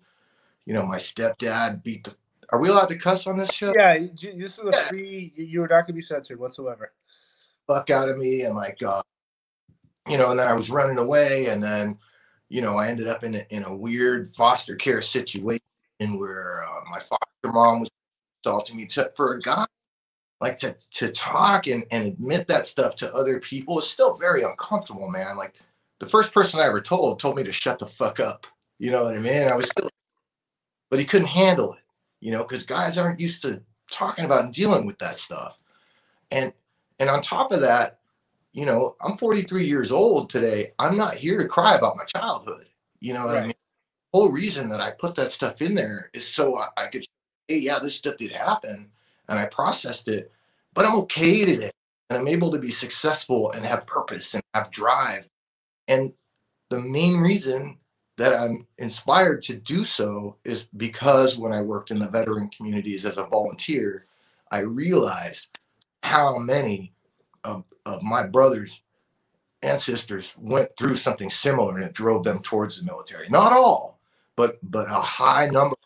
you 0.67 0.75
know, 0.75 0.87
my 0.87 0.99
stepdad 0.99 1.83
beat 1.83 2.05
the 2.05 2.15
are 2.51 2.61
we 2.61 2.69
allowed 2.69 2.87
to 2.87 2.99
cuss 2.99 3.27
on 3.27 3.39
this 3.39 3.51
show? 3.51 3.73
Yeah, 3.75 3.99
this 3.99 4.59
is 4.59 4.61
a 4.61 4.71
yeah. 4.73 4.89
free. 4.89 5.33
You're 5.37 5.67
not 5.67 5.87
gonna 5.87 5.95
be 5.95 6.03
censored 6.03 6.39
whatsoever. 6.39 6.93
Fuck 7.67 7.91
out 7.91 8.11
of 8.11 8.19
me, 8.19 8.43
and 8.43 8.55
like, 8.55 8.79
you 10.09 10.19
know, 10.19 10.31
and 10.31 10.41
then 10.41 10.49
I 10.49 10.53
was 10.53 10.71
running 10.71 10.99
away, 10.99 11.47
and 11.47 11.63
then, 11.63 11.99
you 12.49 12.61
know, 12.61 12.77
I 12.77 12.89
ended 12.89 13.09
up 13.09 13.25
in 13.25 13.35
a, 13.35 13.47
in 13.51 13.65
a 13.65 13.77
weird 13.77 14.35
foster 14.35 14.75
care 14.75 15.03
situation 15.03 15.61
where 16.01 16.65
uh, 16.65 16.81
my 16.91 16.99
foster 16.99 17.53
mom 17.53 17.81
was 17.81 17.91
assaulting 18.45 18.77
me 18.77 18.87
to, 18.87 19.13
for 19.17 19.35
a 19.35 19.41
guy 19.41 19.67
like 20.43 20.59
to 20.59 20.75
to 20.91 21.11
talk 21.13 21.69
and, 21.69 21.85
and 21.93 22.09
admit 22.09 22.49
that 22.49 22.67
stuff 22.67 22.97
to 22.97 23.15
other 23.15 23.39
people 23.39 23.79
is 23.79 23.89
still 23.89 24.15
very 24.17 24.43
uncomfortable, 24.43 25.09
man. 25.09 25.37
Like 25.37 25.55
the 26.01 26.09
first 26.09 26.35
person 26.35 26.59
I 26.59 26.67
ever 26.67 26.81
told 26.81 27.21
told 27.21 27.37
me 27.37 27.45
to 27.45 27.53
shut 27.53 27.79
the 27.79 27.87
fuck 27.87 28.19
up. 28.19 28.47
You 28.81 28.91
know 28.91 29.05
what 29.05 29.15
I 29.15 29.21
mean? 29.21 29.49
I 29.49 29.55
was 29.55 29.71
still, 29.71 29.89
but 30.91 30.99
he 30.99 31.05
couldn't 31.05 31.29
handle 31.29 31.75
it, 31.75 31.83
you 32.21 32.33
know, 32.33 32.43
because 32.43 32.65
guys 32.65 32.99
aren't 32.99 33.21
used 33.21 33.43
to 33.43 33.63
talking 33.93 34.25
about 34.25 34.45
and 34.45 34.53
dealing 34.53 34.85
with 34.85 34.99
that 34.99 35.21
stuff. 35.21 35.57
And 36.33 36.53
and 36.99 37.09
on 37.09 37.23
top 37.23 37.53
of 37.53 37.61
that, 37.61 38.01
you 38.53 38.67
know, 38.67 38.97
I'm 39.01 39.17
43 39.17 39.65
years 39.65 39.91
old 39.91 40.31
today. 40.31 40.73
I'm 40.79 40.97
not 40.97 41.15
here 41.15 41.39
to 41.39 41.49
cry 41.49 41.77
about 41.77 41.97
my 41.97 42.05
childhood. 42.05 42.67
You 43.01 43.15
know 43.15 43.27
what 43.27 43.35
right. 43.35 43.43
I 43.43 43.47
mean? 43.47 43.55
The 44.13 44.19
whole 44.19 44.31
reason 44.31 44.69
that 44.69 44.81
I 44.81 44.91
put 44.91 45.15
that 45.17 45.33
stuff 45.33 45.63
in 45.63 45.75
there 45.75 46.11
is 46.13 46.27
so 46.27 46.59
I, 46.59 46.69
I 46.77 46.87
could 46.87 47.07
hey, 47.49 47.59
yeah, 47.59 47.79
this 47.79 47.97
stuff 47.97 48.17
did 48.19 48.33
happen 48.33 48.89
and 49.29 49.39
I 49.39 49.47
processed 49.47 50.09
it, 50.09 50.31
but 50.75 50.85
I'm 50.85 50.97
okay 51.01 51.45
today. 51.45 51.71
And 52.11 52.19
I'm 52.19 52.29
able 52.29 52.53
to 52.53 52.59
be 52.59 52.71
successful 52.71 53.53
and 53.53 53.65
have 53.65 53.87
purpose 53.87 54.35
and 54.35 54.43
have 54.53 54.71
drive. 54.71 55.25
And 55.89 56.13
the 56.69 56.79
main 56.79 57.17
reason 57.17 57.79
that 58.19 58.35
I'm 58.35 58.67
inspired 58.79 59.43
to 59.45 59.55
do 59.55 59.85
so 59.85 60.37
is 60.45 60.67
because 60.77 61.39
when 61.39 61.53
I 61.53 61.63
worked 61.63 61.91
in 61.91 61.99
the 61.99 62.09
veteran 62.09 62.51
communities 62.51 63.07
as 63.07 63.17
a 63.17 63.25
volunteer, 63.25 64.07
I 64.51 64.59
realized 64.59 65.47
how 66.03 66.37
many 66.37 66.92
of 67.87 68.03
my 68.03 68.27
brothers 68.27 68.83
and 69.63 69.81
sisters 69.81 70.33
went 70.37 70.71
through 70.77 70.97
something 70.97 71.31
similar 71.31 71.77
and 71.77 71.85
it 71.85 71.93
drove 71.93 72.25
them 72.25 72.43
towards 72.43 72.79
the 72.79 72.85
military. 72.85 73.29
Not 73.29 73.53
all, 73.53 74.01
but 74.37 74.59
but 74.63 74.89
a 74.89 75.01
high 75.01 75.49
number 75.49 75.77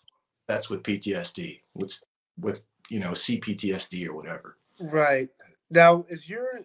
that's 0.47 0.71
with 0.71 0.83
PTSD, 0.83 1.61
with 1.75 1.99
with 2.41 2.61
you 2.89 3.01
know 3.01 3.11
CPTSD 3.11 4.07
or 4.07 4.15
whatever. 4.15 4.57
Right. 4.81 5.29
Now, 5.71 6.05
as 6.11 6.29
you're 6.29 6.61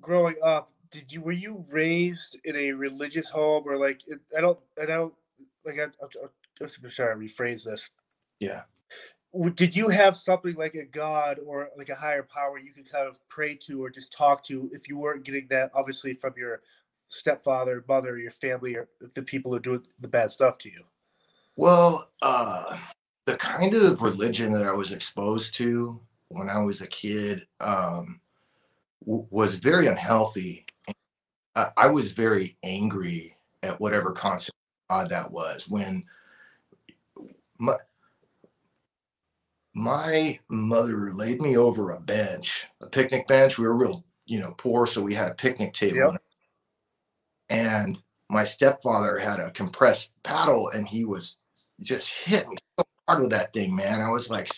growing 0.00 0.36
up, 0.42 0.72
did 0.90 1.12
you 1.12 1.20
were 1.22 1.32
you 1.32 1.64
raised 1.70 2.38
in 2.44 2.56
a 2.56 2.72
religious 2.72 3.28
home 3.30 3.64
or 3.66 3.76
like 3.78 4.02
I 4.36 4.40
don't 4.40 4.58
I 4.80 4.86
don't 4.86 5.14
like 5.64 5.78
I, 5.78 5.86
trying 6.58 7.18
to 7.18 7.24
rephrase 7.24 7.64
this. 7.64 7.90
Yeah. 8.38 8.62
Did 9.54 9.74
you 9.74 9.88
have 9.88 10.14
something 10.14 10.54
like 10.56 10.74
a 10.74 10.84
God 10.84 11.38
or 11.46 11.70
like 11.76 11.88
a 11.88 11.94
higher 11.94 12.22
power 12.22 12.58
you 12.58 12.72
could 12.72 12.90
kind 12.90 13.08
of 13.08 13.18
pray 13.28 13.54
to 13.66 13.82
or 13.82 13.88
just 13.88 14.12
talk 14.12 14.44
to 14.44 14.70
if 14.72 14.88
you 14.88 14.98
weren't 14.98 15.24
getting 15.24 15.46
that 15.48 15.70
obviously 15.74 16.12
from 16.12 16.34
your 16.36 16.60
stepfather, 17.08 17.84
mother, 17.88 18.18
your 18.18 18.30
family, 18.30 18.74
or 18.74 18.88
the 19.14 19.22
people 19.22 19.52
who 19.52 19.58
do 19.58 19.82
the 20.00 20.08
bad 20.08 20.30
stuff 20.30 20.58
to 20.58 20.70
you? 20.70 20.82
Well, 21.56 22.10
uh, 22.22 22.78
the 23.26 23.36
kind 23.36 23.74
of 23.74 24.02
religion 24.02 24.52
that 24.52 24.66
I 24.66 24.72
was 24.72 24.92
exposed 24.92 25.54
to 25.56 26.00
when 26.28 26.48
I 26.48 26.58
was 26.58 26.80
a 26.80 26.86
kid 26.86 27.46
um, 27.60 28.20
w- 29.04 29.26
was 29.30 29.56
very 29.56 29.86
unhealthy. 29.86 30.66
I, 31.54 31.68
I 31.76 31.86
was 31.88 32.12
very 32.12 32.56
angry 32.62 33.36
at 33.62 33.80
whatever 33.80 34.12
concept 34.12 34.56
God 34.90 35.10
that 35.10 35.30
was 35.30 35.68
when 35.68 36.04
my 37.58 37.76
my 39.74 40.38
mother 40.48 41.12
laid 41.12 41.40
me 41.40 41.56
over 41.56 41.92
a 41.92 42.00
bench, 42.00 42.66
a 42.80 42.86
picnic 42.86 43.26
bench. 43.26 43.58
We 43.58 43.66
were 43.66 43.76
real, 43.76 44.04
you 44.26 44.40
know, 44.40 44.54
poor, 44.58 44.86
so 44.86 45.00
we 45.00 45.14
had 45.14 45.28
a 45.28 45.34
picnic 45.34 45.72
table. 45.72 46.12
Yep. 46.12 46.22
And 47.48 47.98
my 48.28 48.44
stepfather 48.44 49.18
had 49.18 49.40
a 49.40 49.50
compressed 49.50 50.12
paddle, 50.22 50.68
and 50.70 50.86
he 50.86 51.04
was 51.04 51.38
just 51.80 52.10
hit 52.10 52.48
me 52.48 52.56
so 52.78 52.84
hard 53.08 53.22
with 53.22 53.30
that 53.30 53.52
thing, 53.52 53.74
man. 53.74 54.00
I 54.00 54.10
was 54.10 54.30
like, 54.30 54.50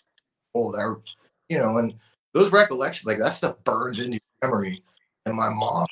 oh, 0.54 0.72
that, 0.72 1.00
you 1.48 1.58
know, 1.58 1.78
and 1.78 1.94
those 2.32 2.52
recollections, 2.52 3.06
like 3.06 3.18
that 3.18 3.34
stuff 3.34 3.56
burns 3.64 4.00
into 4.00 4.18
your 4.40 4.50
memory. 4.50 4.82
And 5.26 5.34
my 5.34 5.48
mom, 5.48 5.86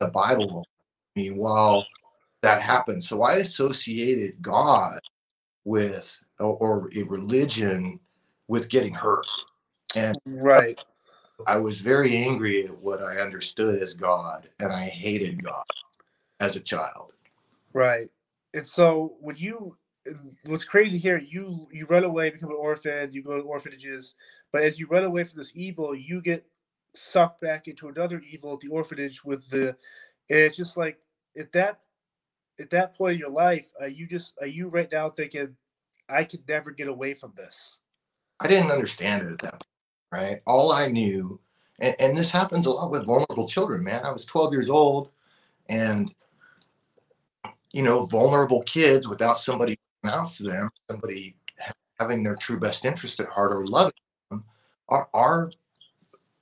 the 0.00 0.08
Bible, 0.08 0.66
me 1.14 1.30
while 1.30 1.86
that 2.42 2.62
happened. 2.62 3.02
So 3.02 3.22
I 3.22 3.36
associated 3.36 4.40
God 4.40 5.00
with 5.64 6.18
or, 6.38 6.56
or 6.56 6.90
a 6.94 7.02
religion 7.02 7.98
with 8.48 8.68
getting 8.68 8.94
hurt. 8.94 9.26
And 9.94 10.16
right. 10.26 10.82
I 11.46 11.58
was 11.58 11.80
very 11.80 12.16
angry 12.16 12.64
at 12.64 12.78
what 12.78 13.02
I 13.02 13.18
understood 13.18 13.82
as 13.82 13.94
God, 13.94 14.48
and 14.58 14.72
I 14.72 14.84
hated 14.84 15.42
God 15.42 15.64
as 16.40 16.56
a 16.56 16.60
child. 16.60 17.12
Right. 17.72 18.08
And 18.54 18.66
so 18.66 19.16
when 19.20 19.36
you 19.36 19.74
what's 20.46 20.64
crazy 20.64 20.98
here, 20.98 21.18
you 21.18 21.68
you 21.72 21.86
run 21.86 22.04
away, 22.04 22.30
become 22.30 22.50
an 22.50 22.56
orphan, 22.58 23.12
you 23.12 23.22
go 23.22 23.36
to 23.36 23.42
orphanages, 23.42 24.14
but 24.52 24.62
as 24.62 24.78
you 24.78 24.86
run 24.86 25.04
away 25.04 25.24
from 25.24 25.38
this 25.38 25.52
evil, 25.54 25.94
you 25.94 26.22
get 26.22 26.46
sucked 26.94 27.40
back 27.40 27.68
into 27.68 27.88
another 27.88 28.22
evil 28.30 28.54
at 28.54 28.60
the 28.60 28.68
orphanage 28.68 29.24
with 29.24 29.48
the 29.50 29.68
and 30.30 30.38
it's 30.40 30.56
just 30.56 30.76
like 30.76 30.98
at 31.38 31.52
that 31.52 31.80
at 32.58 32.70
that 32.70 32.94
point 32.94 33.14
in 33.14 33.18
your 33.18 33.30
life, 33.30 33.70
are 33.80 33.88
you 33.88 34.06
just 34.06 34.34
are 34.40 34.46
you 34.46 34.68
right 34.68 34.90
now 34.90 35.08
thinking, 35.10 35.56
I 36.08 36.24
could 36.24 36.48
never 36.48 36.70
get 36.70 36.88
away 36.88 37.14
from 37.14 37.32
this? 37.36 37.76
I 38.40 38.48
didn't 38.48 38.70
understand 38.70 39.26
it 39.26 39.32
at 39.32 39.38
that 39.40 39.52
point, 39.52 39.62
right? 40.12 40.40
All 40.46 40.72
I 40.72 40.88
knew, 40.88 41.40
and, 41.80 41.96
and 41.98 42.16
this 42.16 42.30
happens 42.30 42.66
a 42.66 42.70
lot 42.70 42.90
with 42.90 43.06
vulnerable 43.06 43.48
children, 43.48 43.84
man. 43.84 44.04
I 44.04 44.10
was 44.10 44.24
12 44.24 44.52
years 44.52 44.70
old, 44.70 45.10
and 45.68 46.12
you 47.72 47.82
know, 47.82 48.06
vulnerable 48.06 48.62
kids 48.62 49.06
without 49.06 49.38
somebody 49.38 49.76
out 50.04 50.32
for 50.32 50.44
them, 50.44 50.70
somebody 50.90 51.36
having 51.98 52.22
their 52.22 52.36
true 52.36 52.58
best 52.58 52.84
interest 52.84 53.20
at 53.20 53.28
heart 53.28 53.52
or 53.52 53.64
loving 53.64 53.92
them, 54.30 54.44
are, 54.88 55.08
are 55.12 55.50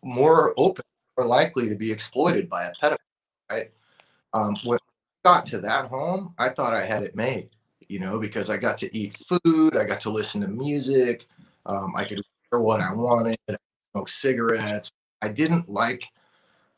more 0.03 0.55
open 0.57 0.85
or 1.17 1.25
likely 1.25 1.69
to 1.69 1.75
be 1.75 1.91
exploited 1.91 2.49
by 2.49 2.65
a 2.65 2.73
pedophile, 2.75 2.99
right? 3.51 3.71
Um, 4.33 4.57
when 4.65 4.79
I 4.79 5.29
got 5.29 5.47
to 5.47 5.61
that 5.61 5.87
home, 5.89 6.35
I 6.39 6.51
thought 6.51 6.75
I 6.75 6.85
had 6.85 7.03
it 7.03 7.17
made, 7.17 7.51
you 7.89 8.01
know, 8.01 8.19
because 8.19 8.51
I 8.51 8.57
got 8.57 8.79
to 8.79 8.97
eat 8.97 9.19
food, 9.29 9.77
I 9.77 9.85
got 9.85 10.01
to 10.03 10.11
listen 10.11 10.41
to 10.43 10.49
music, 10.49 11.27
um, 11.67 11.95
I 11.97 12.05
could 12.05 12.21
wear 12.51 12.61
what 12.61 12.81
I 12.81 12.93
wanted, 12.93 13.37
smoke 13.93 14.09
cigarettes. 14.09 14.91
I 15.23 15.29
didn't 15.29 15.69
like, 15.69 16.05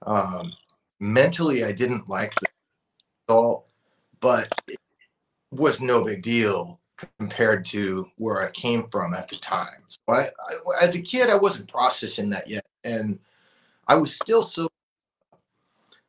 um, 0.06 0.52
mentally, 1.00 1.64
I 1.64 1.72
didn't 1.72 2.08
like 2.08 2.34
the 2.36 2.46
result, 3.28 3.66
but 4.20 4.52
it 4.68 4.78
was 5.50 5.80
no 5.80 6.04
big 6.04 6.22
deal 6.22 6.80
compared 7.18 7.64
to 7.66 8.08
where 8.16 8.42
I 8.42 8.50
came 8.52 8.88
from 8.88 9.14
at 9.14 9.28
the 9.28 9.36
time. 9.36 9.82
So 9.88 9.98
I, 10.14 10.22
I, 10.22 10.30
as 10.80 10.94
a 10.94 11.02
kid, 11.02 11.28
I 11.28 11.34
wasn't 11.34 11.70
processing 11.70 12.30
that 12.30 12.48
yet, 12.48 12.64
and 12.84 13.18
I 13.88 13.96
was 13.96 14.14
still 14.14 14.42
so. 14.42 14.68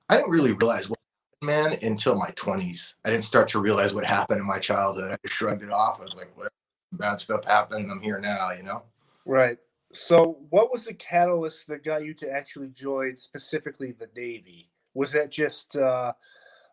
I 0.10 0.16
didn't 0.16 0.32
really 0.32 0.54
realize 0.54 0.90
what 0.90 1.00
man 1.42 1.78
until 1.82 2.16
my 2.16 2.32
20s. 2.32 2.94
I 3.06 3.10
didn't 3.10 3.26
start 3.26 3.48
to 3.50 3.60
realize 3.60 3.94
what 3.94 4.06
happened 4.06 4.40
in 4.40 4.48
my 4.48 4.60
childhood. 4.60 5.12
I 5.12 5.18
just 5.24 5.36
shrugged 5.36 5.64
it 5.64 5.70
off. 5.70 6.00
I 6.00 6.04
was 6.04 6.16
like, 6.16 6.36
whatever, 6.36 6.54
bad 6.92 7.20
stuff 7.20 7.46
happened, 7.46 7.92
I'm 7.92 8.02
here 8.02 8.20
now, 8.20 8.52
you 8.52 8.64
know? 8.64 8.84
Right. 9.26 9.58
So, 9.92 10.40
what 10.50 10.72
was 10.72 10.86
the 10.86 10.94
catalyst 10.94 11.68
that 11.68 11.84
got 11.84 12.04
you 12.04 12.14
to 12.16 12.30
actually 12.30 12.70
join 12.70 13.16
specifically 13.16 13.94
the 13.94 14.10
Navy? 14.16 14.70
Was 14.94 15.12
that 15.14 15.32
just 15.32 15.76
uh, 15.76 16.14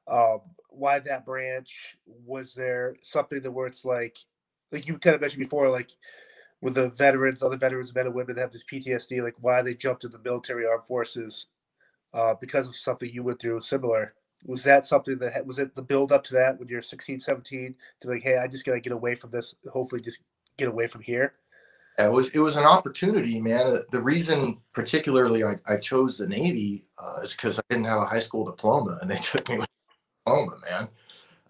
um, 0.08 0.40
why 0.68 0.98
that 1.00 1.24
branch? 1.24 1.96
Was 2.06 2.54
there 2.54 2.96
something 3.00 3.40
that 3.40 3.50
where 3.50 3.66
it's 3.66 3.84
like, 3.84 4.18
like 4.72 4.88
you 4.88 4.98
kind 4.98 5.14
of 5.14 5.20
mentioned 5.20 5.42
before, 5.42 5.70
like 5.70 5.92
with 6.60 6.74
the 6.74 6.88
veterans, 6.88 7.42
other 7.42 7.56
veterans, 7.56 7.94
men 7.94 8.06
and 8.06 8.14
women 8.14 8.36
have 8.36 8.50
this 8.50 8.64
PTSD, 8.64 9.22
like 9.22 9.36
why 9.40 9.62
they 9.62 9.74
jumped 9.74 10.02
to 10.02 10.08
the 10.08 10.18
military 10.18 10.66
armed 10.66 10.86
forces 10.86 11.46
uh, 12.12 12.34
because 12.40 12.66
of 12.66 12.74
something 12.74 13.10
you 13.12 13.22
went 13.22 13.40
through 13.40 13.60
similar? 13.60 14.14
Was 14.44 14.64
that 14.64 14.84
something 14.84 15.18
that 15.18 15.46
was 15.46 15.58
it 15.58 15.74
the 15.74 15.82
build 15.82 16.12
up 16.12 16.24
to 16.24 16.34
that 16.34 16.58
when 16.58 16.68
you're 16.68 16.82
16, 16.82 17.20
17 17.20 17.76
to 18.00 18.08
like, 18.08 18.22
hey, 18.22 18.36
I 18.36 18.46
just 18.46 18.66
gotta 18.66 18.80
get 18.80 18.92
away 18.92 19.14
from 19.14 19.30
this, 19.30 19.54
hopefully 19.70 20.00
just 20.00 20.22
get 20.56 20.68
away 20.68 20.86
from 20.86 21.02
here? 21.02 21.34
it 21.98 22.10
was 22.10 22.28
it 22.30 22.40
was 22.40 22.56
an 22.56 22.64
opportunity, 22.64 23.40
man. 23.40 23.66
Uh, 23.66 23.76
the 23.92 24.02
reason, 24.02 24.58
particularly, 24.72 25.44
I, 25.44 25.54
I 25.66 25.76
chose 25.76 26.18
the 26.18 26.26
Navy 26.26 26.84
uh, 26.98 27.20
is 27.22 27.32
because 27.32 27.58
I 27.58 27.62
didn't 27.70 27.84
have 27.84 28.02
a 28.02 28.06
high 28.06 28.20
school 28.20 28.44
diploma, 28.44 28.98
and 29.00 29.10
they 29.10 29.16
took 29.16 29.48
me 29.48 29.58
with 29.58 29.68
a 30.26 30.30
diploma, 30.30 30.56
man. 30.68 30.88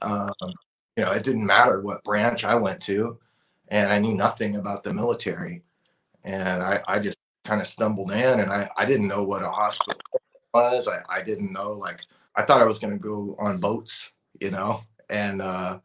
Um, 0.02 0.52
you 0.96 1.04
know, 1.04 1.12
it 1.12 1.24
didn't 1.24 1.46
matter 1.46 1.80
what 1.80 2.04
branch 2.04 2.44
I 2.44 2.54
went 2.56 2.82
to, 2.82 3.18
and 3.68 3.88
I 3.88 3.98
knew 3.98 4.14
nothing 4.14 4.56
about 4.56 4.84
the 4.84 4.92
military, 4.92 5.62
and 6.24 6.62
I, 6.62 6.80
I 6.86 6.98
just 6.98 7.18
kind 7.44 7.60
of 7.60 7.66
stumbled 7.66 8.12
in, 8.12 8.40
and 8.40 8.52
I, 8.52 8.68
I 8.76 8.84
didn't 8.84 9.08
know 9.08 9.24
what 9.24 9.42
a 9.42 9.50
hospital 9.50 10.00
was. 10.52 10.88
I, 10.88 11.00
I 11.08 11.22
didn't 11.22 11.52
know 11.52 11.72
like 11.72 12.00
I 12.36 12.44
thought 12.44 12.60
I 12.60 12.66
was 12.66 12.78
going 12.78 12.92
to 12.92 12.98
go 12.98 13.36
on 13.38 13.58
boats, 13.58 14.12
you 14.40 14.50
know, 14.50 14.80
and 15.08 15.40
uh, 15.40 15.78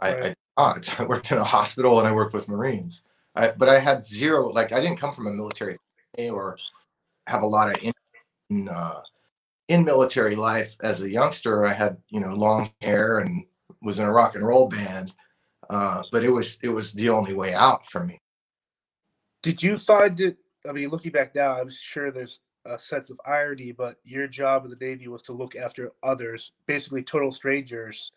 I, 0.00 0.14
right. 0.14 0.36
I, 0.56 0.80
I 0.98 1.04
worked 1.04 1.32
in 1.32 1.38
a 1.38 1.44
hospital 1.44 1.98
and 1.98 2.08
I 2.08 2.12
worked 2.12 2.34
with 2.34 2.48
Marines 2.48 3.02
I, 3.36 3.52
but 3.56 3.68
I 3.68 3.78
had 3.78 4.04
zero, 4.04 4.48
like 4.48 4.72
I 4.72 4.80
didn't 4.80 4.98
come 4.98 5.14
from 5.14 5.26
a 5.26 5.30
military 5.30 5.78
or 6.18 6.58
have 7.26 7.42
a 7.42 7.46
lot 7.46 7.76
of 7.76 7.82
in, 7.84 7.92
in, 8.50 8.68
uh, 8.68 9.00
in 9.68 9.84
military 9.84 10.34
life 10.34 10.74
as 10.82 11.02
a 11.02 11.10
youngster. 11.10 11.66
I 11.66 11.74
had, 11.74 11.98
you 12.08 12.20
know, 12.20 12.30
long 12.30 12.70
hair 12.80 13.18
and 13.18 13.44
was 13.82 13.98
in 13.98 14.06
a 14.06 14.12
rock 14.12 14.34
and 14.34 14.46
roll 14.46 14.68
band. 14.68 15.12
Uh, 15.68 16.02
but 16.10 16.24
it 16.24 16.30
was, 16.30 16.58
it 16.62 16.68
was 16.68 16.92
the 16.92 17.10
only 17.10 17.34
way 17.34 17.52
out 17.52 17.86
for 17.88 18.04
me. 18.04 18.18
Did 19.42 19.62
you 19.62 19.76
find 19.76 20.18
it? 20.20 20.38
I 20.66 20.72
mean, 20.72 20.88
looking 20.88 21.12
back 21.12 21.34
now, 21.34 21.60
I'm 21.60 21.70
sure 21.70 22.10
there's 22.10 22.40
a 22.68 22.78
sense 22.78 23.10
of 23.10 23.20
irony, 23.26 23.72
but 23.72 23.96
your 24.04 24.26
job 24.26 24.64
in 24.64 24.70
the 24.70 24.76
Navy 24.80 25.08
was 25.08 25.22
to 25.22 25.32
look 25.32 25.56
after 25.56 25.92
others, 26.02 26.52
basically 26.66 27.02
total 27.02 27.30
strangers, 27.30 28.12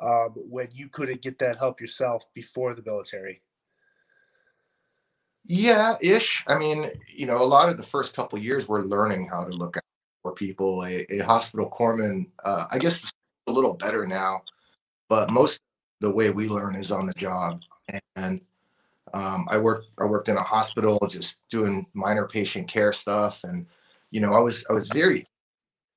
um, 0.00 0.34
when 0.36 0.68
you 0.72 0.88
couldn't 0.88 1.22
get 1.22 1.38
that 1.38 1.58
help 1.58 1.80
yourself 1.80 2.26
before 2.34 2.74
the 2.74 2.82
military. 2.84 3.42
Yeah, 5.44 5.96
ish. 6.00 6.42
I 6.46 6.58
mean, 6.58 6.90
you 7.06 7.26
know, 7.26 7.36
a 7.36 7.44
lot 7.44 7.68
of 7.68 7.76
the 7.76 7.82
first 7.82 8.14
couple 8.14 8.38
years 8.38 8.66
we're 8.66 8.82
learning 8.82 9.28
how 9.28 9.44
to 9.44 9.56
look 9.56 9.76
for 10.22 10.32
people. 10.32 10.84
A, 10.84 11.06
a 11.10 11.18
hospital 11.18 11.70
corpsman, 11.70 12.26
uh, 12.44 12.66
I 12.70 12.78
guess, 12.78 13.00
a 13.46 13.52
little 13.52 13.74
better 13.74 14.06
now, 14.06 14.42
but 15.08 15.30
most 15.30 15.60
the 16.00 16.10
way 16.10 16.30
we 16.30 16.48
learn 16.48 16.74
is 16.74 16.90
on 16.90 17.06
the 17.06 17.14
job. 17.14 17.60
And 18.16 18.40
um, 19.12 19.46
I 19.50 19.58
worked 19.58 19.88
I 19.98 20.04
worked 20.04 20.28
in 20.28 20.36
a 20.36 20.42
hospital, 20.42 20.98
just 21.08 21.36
doing 21.50 21.86
minor 21.92 22.26
patient 22.26 22.66
care 22.66 22.92
stuff, 22.92 23.40
and 23.44 23.66
you 24.14 24.20
know, 24.20 24.32
I 24.32 24.38
was 24.38 24.64
I 24.70 24.72
was 24.72 24.86
very 24.86 25.26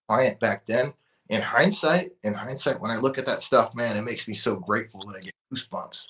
client 0.09 0.39
back 0.39 0.65
then. 0.65 0.91
In 1.29 1.39
hindsight, 1.39 2.13
in 2.23 2.33
hindsight, 2.33 2.81
when 2.81 2.89
I 2.89 2.97
look 2.97 3.19
at 3.19 3.27
that 3.27 3.43
stuff, 3.43 3.75
man, 3.75 3.95
it 3.95 4.01
makes 4.01 4.27
me 4.27 4.33
so 4.33 4.55
grateful 4.55 5.01
that 5.01 5.17
I 5.17 5.19
get 5.19 5.33
goosebumps. 5.53 6.07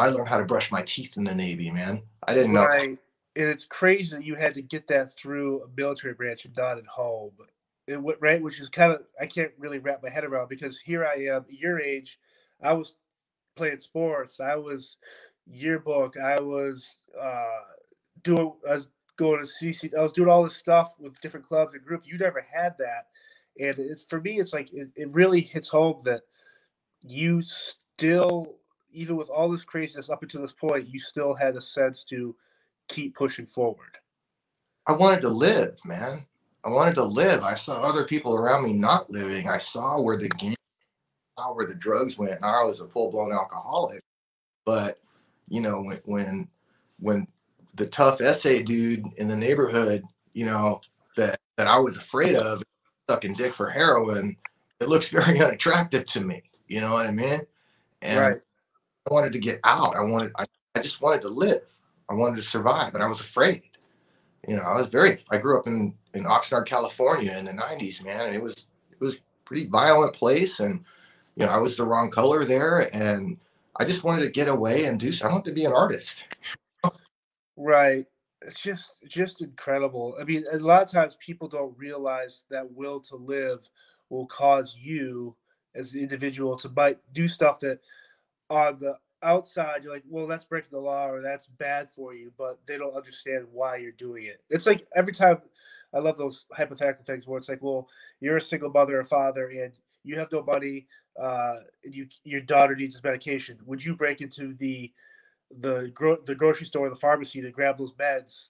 I 0.00 0.08
learned 0.08 0.28
how 0.28 0.38
to 0.38 0.44
brush 0.44 0.72
my 0.72 0.82
teeth 0.82 1.16
in 1.16 1.22
the 1.22 1.34
Navy, 1.34 1.70
man. 1.70 2.02
I 2.26 2.34
didn't 2.34 2.54
know. 2.54 2.64
Right. 2.64 2.98
And 3.36 3.48
it's 3.48 3.66
crazy 3.66 4.16
that 4.16 4.24
you 4.24 4.34
had 4.34 4.54
to 4.54 4.62
get 4.62 4.88
that 4.88 5.14
through 5.16 5.62
a 5.62 5.66
military 5.76 6.14
branch 6.14 6.44
and 6.44 6.56
not 6.56 6.78
at 6.78 6.86
home. 6.86 7.30
it, 7.86 8.00
right, 8.20 8.42
which 8.42 8.58
is 8.58 8.68
kind 8.68 8.92
of 8.92 9.02
I 9.20 9.26
can't 9.26 9.52
really 9.56 9.78
wrap 9.78 10.02
my 10.02 10.10
head 10.10 10.24
around 10.24 10.48
because 10.48 10.80
here 10.80 11.04
I 11.04 11.26
am, 11.26 11.44
your 11.48 11.80
age, 11.80 12.18
I 12.64 12.72
was 12.72 12.96
playing 13.54 13.78
sports, 13.78 14.40
I 14.40 14.56
was 14.56 14.96
yearbook, 15.46 16.16
I 16.16 16.40
was 16.40 16.96
uh, 17.20 17.60
doing, 18.24 18.54
I 18.68 18.74
was 18.74 18.88
going 19.16 19.40
to 19.40 19.46
CC, 19.46 19.96
I 19.96 20.02
was 20.02 20.12
doing 20.12 20.28
all 20.28 20.44
this 20.44 20.56
stuff 20.56 20.94
with 20.98 21.20
different 21.20 21.46
clubs 21.46 21.74
and 21.74 21.84
groups. 21.84 22.08
You 22.08 22.18
never 22.18 22.44
had 22.52 22.74
that, 22.78 23.06
and 23.58 23.78
it's 23.78 24.02
for 24.02 24.20
me, 24.20 24.38
it's 24.38 24.52
like 24.52 24.72
it, 24.72 24.90
it 24.96 25.12
really 25.12 25.40
hits 25.40 25.68
home 25.68 26.02
that 26.04 26.22
you 27.06 27.40
still, 27.42 28.56
even 28.92 29.16
with 29.16 29.28
all 29.28 29.50
this 29.50 29.64
craziness 29.64 30.10
up 30.10 30.22
until 30.22 30.42
this 30.42 30.52
point, 30.52 30.88
you 30.88 30.98
still 30.98 31.34
had 31.34 31.56
a 31.56 31.60
sense 31.60 32.04
to 32.04 32.34
keep 32.88 33.14
pushing 33.14 33.46
forward. 33.46 33.98
I 34.86 34.92
wanted 34.92 35.22
to 35.22 35.28
live, 35.28 35.78
man. 35.84 36.26
I 36.64 36.70
wanted 36.70 36.94
to 36.96 37.04
live. 37.04 37.42
I 37.42 37.54
saw 37.54 37.82
other 37.82 38.04
people 38.04 38.34
around 38.34 38.64
me 38.64 38.72
not 38.72 39.10
living. 39.10 39.48
I 39.48 39.58
saw 39.58 40.00
where 40.00 40.16
the 40.16 40.28
game, 40.30 40.56
saw 41.38 41.54
where 41.54 41.66
the 41.66 41.74
drugs 41.74 42.18
went. 42.18 42.40
Now 42.40 42.62
I 42.62 42.64
was 42.64 42.80
a 42.80 42.88
full 42.88 43.10
blown 43.10 43.32
alcoholic, 43.32 44.02
but 44.64 44.98
you 45.48 45.60
know 45.60 45.82
when 45.82 46.00
when 46.04 46.48
when 47.00 47.26
the 47.76 47.86
tough 47.86 48.20
essay 48.20 48.62
dude 48.62 49.04
in 49.16 49.28
the 49.28 49.36
neighborhood, 49.36 50.04
you 50.32 50.46
know 50.46 50.80
that 51.16 51.38
that 51.56 51.66
I 51.66 51.78
was 51.78 51.96
afraid 51.96 52.36
of, 52.36 52.62
sucking 53.08 53.34
dick 53.34 53.54
for 53.54 53.68
heroin, 53.68 54.36
it 54.80 54.88
looks 54.88 55.08
very 55.10 55.40
unattractive 55.40 56.06
to 56.06 56.20
me. 56.20 56.42
You 56.68 56.80
know 56.80 56.92
what 56.92 57.06
I 57.06 57.10
mean? 57.10 57.40
And 58.02 58.20
Right. 58.20 58.36
I 59.08 59.12
wanted 59.12 59.32
to 59.34 59.38
get 59.38 59.60
out. 59.64 59.96
I 59.96 60.00
wanted. 60.00 60.32
I, 60.36 60.46
I 60.74 60.80
just 60.80 61.00
wanted 61.00 61.22
to 61.22 61.28
live. 61.28 61.62
I 62.08 62.14
wanted 62.14 62.36
to 62.36 62.42
survive, 62.42 62.94
and 62.94 63.02
I 63.02 63.06
was 63.06 63.20
afraid. 63.20 63.62
You 64.48 64.56
know, 64.56 64.62
I 64.62 64.76
was 64.76 64.88
very. 64.88 65.22
I 65.30 65.38
grew 65.38 65.58
up 65.58 65.66
in 65.66 65.94
in 66.14 66.24
Oxnard, 66.24 66.66
California, 66.66 67.36
in 67.36 67.44
the 67.44 67.52
'90s, 67.52 68.04
man, 68.04 68.26
and 68.26 68.34
it 68.34 68.42
was 68.42 68.66
it 68.90 69.00
was 69.00 69.16
a 69.16 69.18
pretty 69.44 69.66
violent 69.66 70.14
place, 70.14 70.60
and 70.60 70.84
you 71.36 71.44
know, 71.44 71.52
I 71.52 71.58
was 71.58 71.76
the 71.76 71.86
wrong 71.86 72.10
color 72.10 72.44
there, 72.44 72.94
and 72.94 73.36
I 73.76 73.84
just 73.84 74.04
wanted 74.04 74.22
to 74.24 74.30
get 74.30 74.48
away 74.48 74.84
and 74.86 74.98
do. 74.98 75.12
I 75.22 75.28
wanted 75.28 75.46
to 75.46 75.54
be 75.54 75.64
an 75.64 75.72
artist. 75.72 76.24
Right. 77.56 78.06
It's 78.42 78.60
just 78.62 78.94
just 79.08 79.40
incredible. 79.40 80.16
I 80.20 80.24
mean, 80.24 80.44
a 80.52 80.58
lot 80.58 80.82
of 80.82 80.90
times 80.90 81.16
people 81.20 81.48
don't 81.48 81.76
realize 81.78 82.44
that 82.50 82.70
will 82.72 83.00
to 83.02 83.16
live 83.16 83.68
will 84.10 84.26
cause 84.26 84.76
you 84.78 85.34
as 85.74 85.94
an 85.94 86.00
individual 86.00 86.56
to 86.58 86.68
might 86.68 86.98
do 87.12 87.26
stuff 87.26 87.60
that 87.60 87.80
on 88.50 88.78
the 88.78 88.96
outside 89.22 89.84
you're 89.84 89.94
like, 89.94 90.04
well, 90.08 90.26
that's 90.26 90.44
breaking 90.44 90.70
the 90.72 90.80
law 90.80 91.08
or 91.08 91.22
that's 91.22 91.48
bad 91.48 91.90
for 91.90 92.14
you, 92.14 92.32
but 92.38 92.60
they 92.66 92.78
don't 92.78 92.96
understand 92.96 93.46
why 93.52 93.76
you're 93.76 93.92
doing 93.92 94.26
it. 94.26 94.42
It's 94.50 94.66
like 94.66 94.86
every 94.96 95.12
time 95.14 95.38
I 95.94 96.00
love 96.00 96.18
those 96.18 96.46
hypothetical 96.52 97.04
things 97.04 97.26
where 97.26 97.38
it's 97.38 97.48
like, 97.48 97.62
well, 97.62 97.88
you're 98.20 98.38
a 98.38 98.40
single 98.40 98.70
mother 98.70 99.00
or 99.00 99.04
father 99.04 99.48
and 99.50 99.72
you 100.04 100.18
have 100.18 100.32
no 100.32 100.42
money, 100.42 100.86
uh, 101.22 101.56
and 101.84 101.94
you 101.94 102.06
your 102.24 102.40
daughter 102.42 102.76
needs 102.76 102.94
this 102.94 103.04
medication. 103.04 103.58
Would 103.66 103.84
you 103.84 103.96
break 103.96 104.20
into 104.20 104.54
the 104.54 104.92
the 105.50 105.90
gro- 105.94 106.22
the 106.24 106.34
grocery 106.34 106.66
store 106.66 106.86
or 106.86 106.90
the 106.90 106.96
pharmacy 106.96 107.40
to 107.40 107.50
grab 107.50 107.78
those 107.78 107.94
meds 107.94 108.48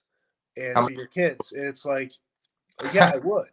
and 0.57 0.75
for 0.75 0.91
your 0.91 1.07
kids. 1.07 1.51
And 1.51 1.65
it's 1.65 1.85
like, 1.85 2.13
yeah, 2.93 3.11
I 3.13 3.17
would. 3.17 3.49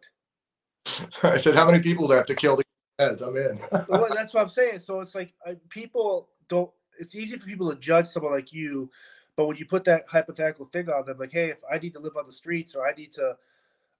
I 1.23 1.37
said, 1.37 1.55
"How 1.55 1.65
many 1.65 1.81
people 1.81 2.07
do 2.07 2.13
I 2.13 2.17
have 2.17 2.25
to 2.27 2.35
kill 2.35 2.57
the 2.57 2.63
heads? 2.99 3.21
I'm 3.21 3.37
in." 3.37 3.59
Well, 3.87 4.07
that's 4.13 4.33
what 4.33 4.41
I'm 4.41 4.49
saying. 4.49 4.79
So 4.79 4.99
it's 5.01 5.15
like 5.15 5.33
uh, 5.45 5.53
people 5.69 6.29
don't. 6.47 6.69
It's 6.99 7.15
easy 7.15 7.37
for 7.37 7.45
people 7.45 7.71
to 7.71 7.79
judge 7.79 8.07
someone 8.07 8.33
like 8.33 8.53
you, 8.53 8.89
but 9.35 9.47
when 9.47 9.57
you 9.57 9.65
put 9.65 9.83
that 9.85 10.05
hypothetical 10.07 10.65
thing 10.65 10.89
on 10.89 11.05
them, 11.05 11.17
like, 11.17 11.31
hey, 11.31 11.49
if 11.49 11.61
I 11.71 11.77
need 11.79 11.93
to 11.93 11.99
live 11.99 12.17
on 12.17 12.25
the 12.25 12.31
streets 12.31 12.75
or 12.75 12.87
I 12.87 12.93
need 12.93 13.13
to, 13.13 13.35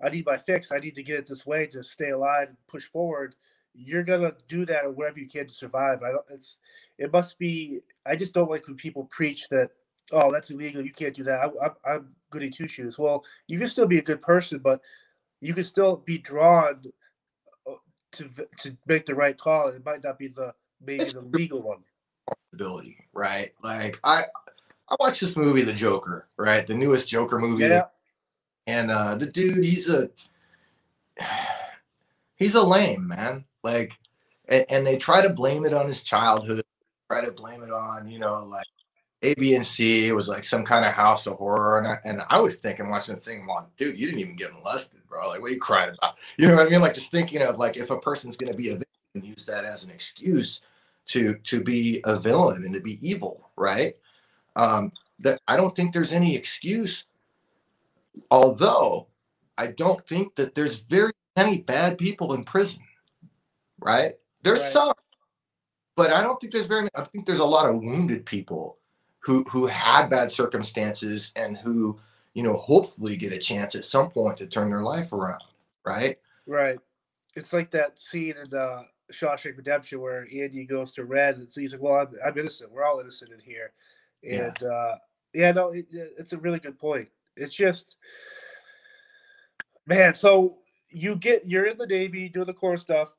I 0.01 0.09
need 0.09 0.25
my 0.25 0.37
fix, 0.37 0.71
I 0.71 0.77
need 0.77 0.95
to 0.95 1.03
get 1.03 1.19
it 1.19 1.27
this 1.27 1.45
way 1.45 1.65
to 1.67 1.83
stay 1.83 2.09
alive 2.09 2.49
and 2.49 2.57
push 2.67 2.83
forward. 2.83 3.35
You're 3.75 4.03
gonna 4.03 4.33
do 4.47 4.65
that 4.67 4.85
or 4.85 4.91
whatever 4.91 5.19
you 5.19 5.27
can 5.27 5.47
to 5.47 5.53
survive. 5.53 6.03
I 6.03 6.11
don't. 6.11 6.25
It's. 6.29 6.59
It 6.97 7.11
must 7.11 7.39
be. 7.39 7.79
I 8.05 8.15
just 8.15 8.33
don't 8.33 8.49
like 8.51 8.67
when 8.67 8.75
people 8.75 9.05
preach 9.05 9.49
that. 9.49 9.71
Oh, 10.11 10.31
that's 10.31 10.51
illegal. 10.51 10.81
You 10.81 10.91
can't 10.91 11.15
do 11.15 11.23
that. 11.23 11.39
I, 11.41 11.65
I'm, 11.65 11.71
I'm 11.85 12.15
goody 12.29 12.49
two 12.49 12.67
shoes. 12.67 12.99
Well, 12.99 13.23
you 13.47 13.57
can 13.57 13.67
still 13.67 13.87
be 13.87 13.97
a 13.99 14.03
good 14.03 14.21
person, 14.21 14.59
but 14.59 14.81
you 15.41 15.53
can 15.53 15.63
still 15.63 15.97
be 15.97 16.17
drawn 16.19 16.81
uh, 17.67 17.73
to 18.13 18.29
to 18.59 18.77
make 18.85 19.05
the 19.05 19.15
right 19.15 19.37
call, 19.37 19.67
and 19.69 19.77
it 19.77 19.85
might 19.85 20.03
not 20.03 20.19
be 20.19 20.27
the 20.27 20.53
maybe 20.85 21.05
the 21.05 21.21
legal 21.21 21.61
one. 21.61 21.79
ability, 22.53 22.97
right? 23.13 23.51
Like 23.63 23.97
I 24.03 24.23
I 24.89 24.95
watched 24.99 25.21
this 25.21 25.35
movie, 25.37 25.63
The 25.63 25.73
Joker, 25.73 26.27
right? 26.37 26.67
The 26.67 26.75
newest 26.75 27.09
Joker 27.09 27.39
movie. 27.39 27.63
Yeah, 27.63 27.85
And 28.67 28.91
uh 28.91 29.15
the 29.15 29.25
dude, 29.25 29.63
he's 29.63 29.89
a 29.89 30.11
he's 32.35 32.55
a 32.55 32.61
lame, 32.61 33.07
man. 33.07 33.45
Like 33.63 33.93
and, 34.47 34.65
and 34.69 34.87
they 34.87 34.97
try 34.97 35.21
to 35.21 35.29
blame 35.29 35.65
it 35.65 35.73
on 35.73 35.87
his 35.87 36.03
childhood, 36.03 36.63
try 37.07 37.23
to 37.23 37.31
blame 37.31 37.63
it 37.63 37.71
on, 37.71 38.07
you 38.07 38.19
know, 38.19 38.43
like 38.45 38.67
A, 39.21 39.33
B, 39.35 39.55
and 39.55 39.65
C. 39.65 40.07
It 40.07 40.13
was 40.13 40.27
like 40.27 40.45
some 40.45 40.65
kind 40.65 40.85
of 40.85 40.93
house 40.93 41.27
of 41.27 41.37
horror. 41.37 41.79
And 41.79 41.87
I, 41.87 41.97
and 42.03 42.21
I 42.29 42.39
was 42.41 42.57
thinking, 42.57 42.89
watching 42.89 43.15
this 43.15 43.25
thing, 43.25 43.45
like, 43.47 43.65
dude, 43.77 43.97
you 43.97 44.05
didn't 44.05 44.21
even 44.21 44.35
get 44.35 44.53
molested, 44.53 44.99
bro. 45.07 45.27
Like, 45.27 45.41
what 45.41 45.51
are 45.51 45.53
you 45.53 45.59
crying 45.59 45.93
about? 45.97 46.15
You 46.37 46.47
know 46.47 46.55
what 46.55 46.67
I 46.67 46.69
mean? 46.69 46.81
Like, 46.81 46.95
just 46.95 47.11
thinking 47.11 47.41
of 47.41 47.57
like 47.57 47.77
if 47.77 47.89
a 47.89 47.99
person's 47.99 48.37
going 48.37 48.51
to 48.51 48.57
be 48.57 48.69
a 48.69 48.73
victim, 48.73 48.87
and 49.15 49.23
use 49.23 49.45
that 49.45 49.63
as 49.65 49.83
an 49.83 49.91
excuse 49.91 50.61
to 51.05 51.35
to 51.35 51.61
be 51.61 52.01
a 52.05 52.19
villain 52.19 52.63
and 52.63 52.73
to 52.73 52.81
be 52.81 52.97
evil, 53.07 53.49
right? 53.55 53.95
Um, 54.55 54.91
that 55.19 55.39
I 55.47 55.57
don't 55.57 55.75
think 55.75 55.93
there's 55.93 56.11
any 56.11 56.35
excuse. 56.35 57.05
Although 58.31 59.07
I 59.57 59.67
don't 59.67 60.05
think 60.07 60.35
that 60.35 60.55
there's 60.55 60.79
very 60.79 61.13
many 61.35 61.59
bad 61.59 61.97
people 61.97 62.33
in 62.33 62.43
prison, 62.43 62.81
right? 63.83 64.15
There's 64.43 64.61
Right. 64.61 64.71
some, 64.71 64.93
but 65.95 66.11
I 66.11 66.21
don't 66.23 66.39
think 66.39 66.51
there's 66.53 66.65
very. 66.65 66.89
I 66.95 67.03
think 67.05 67.25
there's 67.25 67.39
a 67.39 67.45
lot 67.45 67.69
of 67.69 67.75
wounded 67.77 68.25
people 68.25 68.79
who 69.19 69.43
who 69.45 69.67
had 69.67 70.09
bad 70.09 70.31
circumstances 70.31 71.31
and 71.35 71.57
who 71.57 71.99
you 72.33 72.43
know 72.43 72.53
hopefully 72.53 73.15
get 73.15 73.31
a 73.31 73.37
chance 73.37 73.75
at 73.75 73.85
some 73.85 74.09
point 74.09 74.37
to 74.37 74.47
turn 74.47 74.69
their 74.69 74.81
life 74.81 75.13
around, 75.13 75.43
right? 75.85 76.17
right. 76.47 76.79
It's 77.35 77.53
like 77.53 77.71
that 77.71 77.97
scene 77.99 78.35
in 78.37 78.57
uh, 78.57 78.83
Shawshank 79.11 79.57
Redemption 79.57 79.99
where 80.01 80.27
Andy 80.33 80.65
goes 80.65 80.91
to 80.93 81.05
Red, 81.05 81.37
and 81.37 81.47
he's 81.53 81.73
like, 81.73 81.81
"Well, 81.81 81.95
I'm, 82.01 82.07
I'm 82.25 82.37
innocent. 82.37 82.71
We're 82.71 82.85
all 82.85 82.99
innocent 82.99 83.31
in 83.31 83.39
here." 83.39 83.71
Yeah. 84.21 84.45
And 84.47 84.63
uh, 84.63 84.95
yeah, 85.33 85.51
no, 85.51 85.69
it- 85.69 85.87
it's 85.91 86.33
a 86.33 86.37
really 86.37 86.59
good 86.59 86.79
point. 86.79 87.09
It's 87.35 87.53
just, 87.53 87.95
man. 89.85 90.13
So 90.13 90.57
you 90.89 91.15
get 91.15 91.45
you're 91.47 91.65
in 91.65 91.77
the 91.77 91.87
Navy 91.87 92.29
doing 92.29 92.45
the 92.45 92.53
core 92.53 92.77
stuff. 92.77 93.15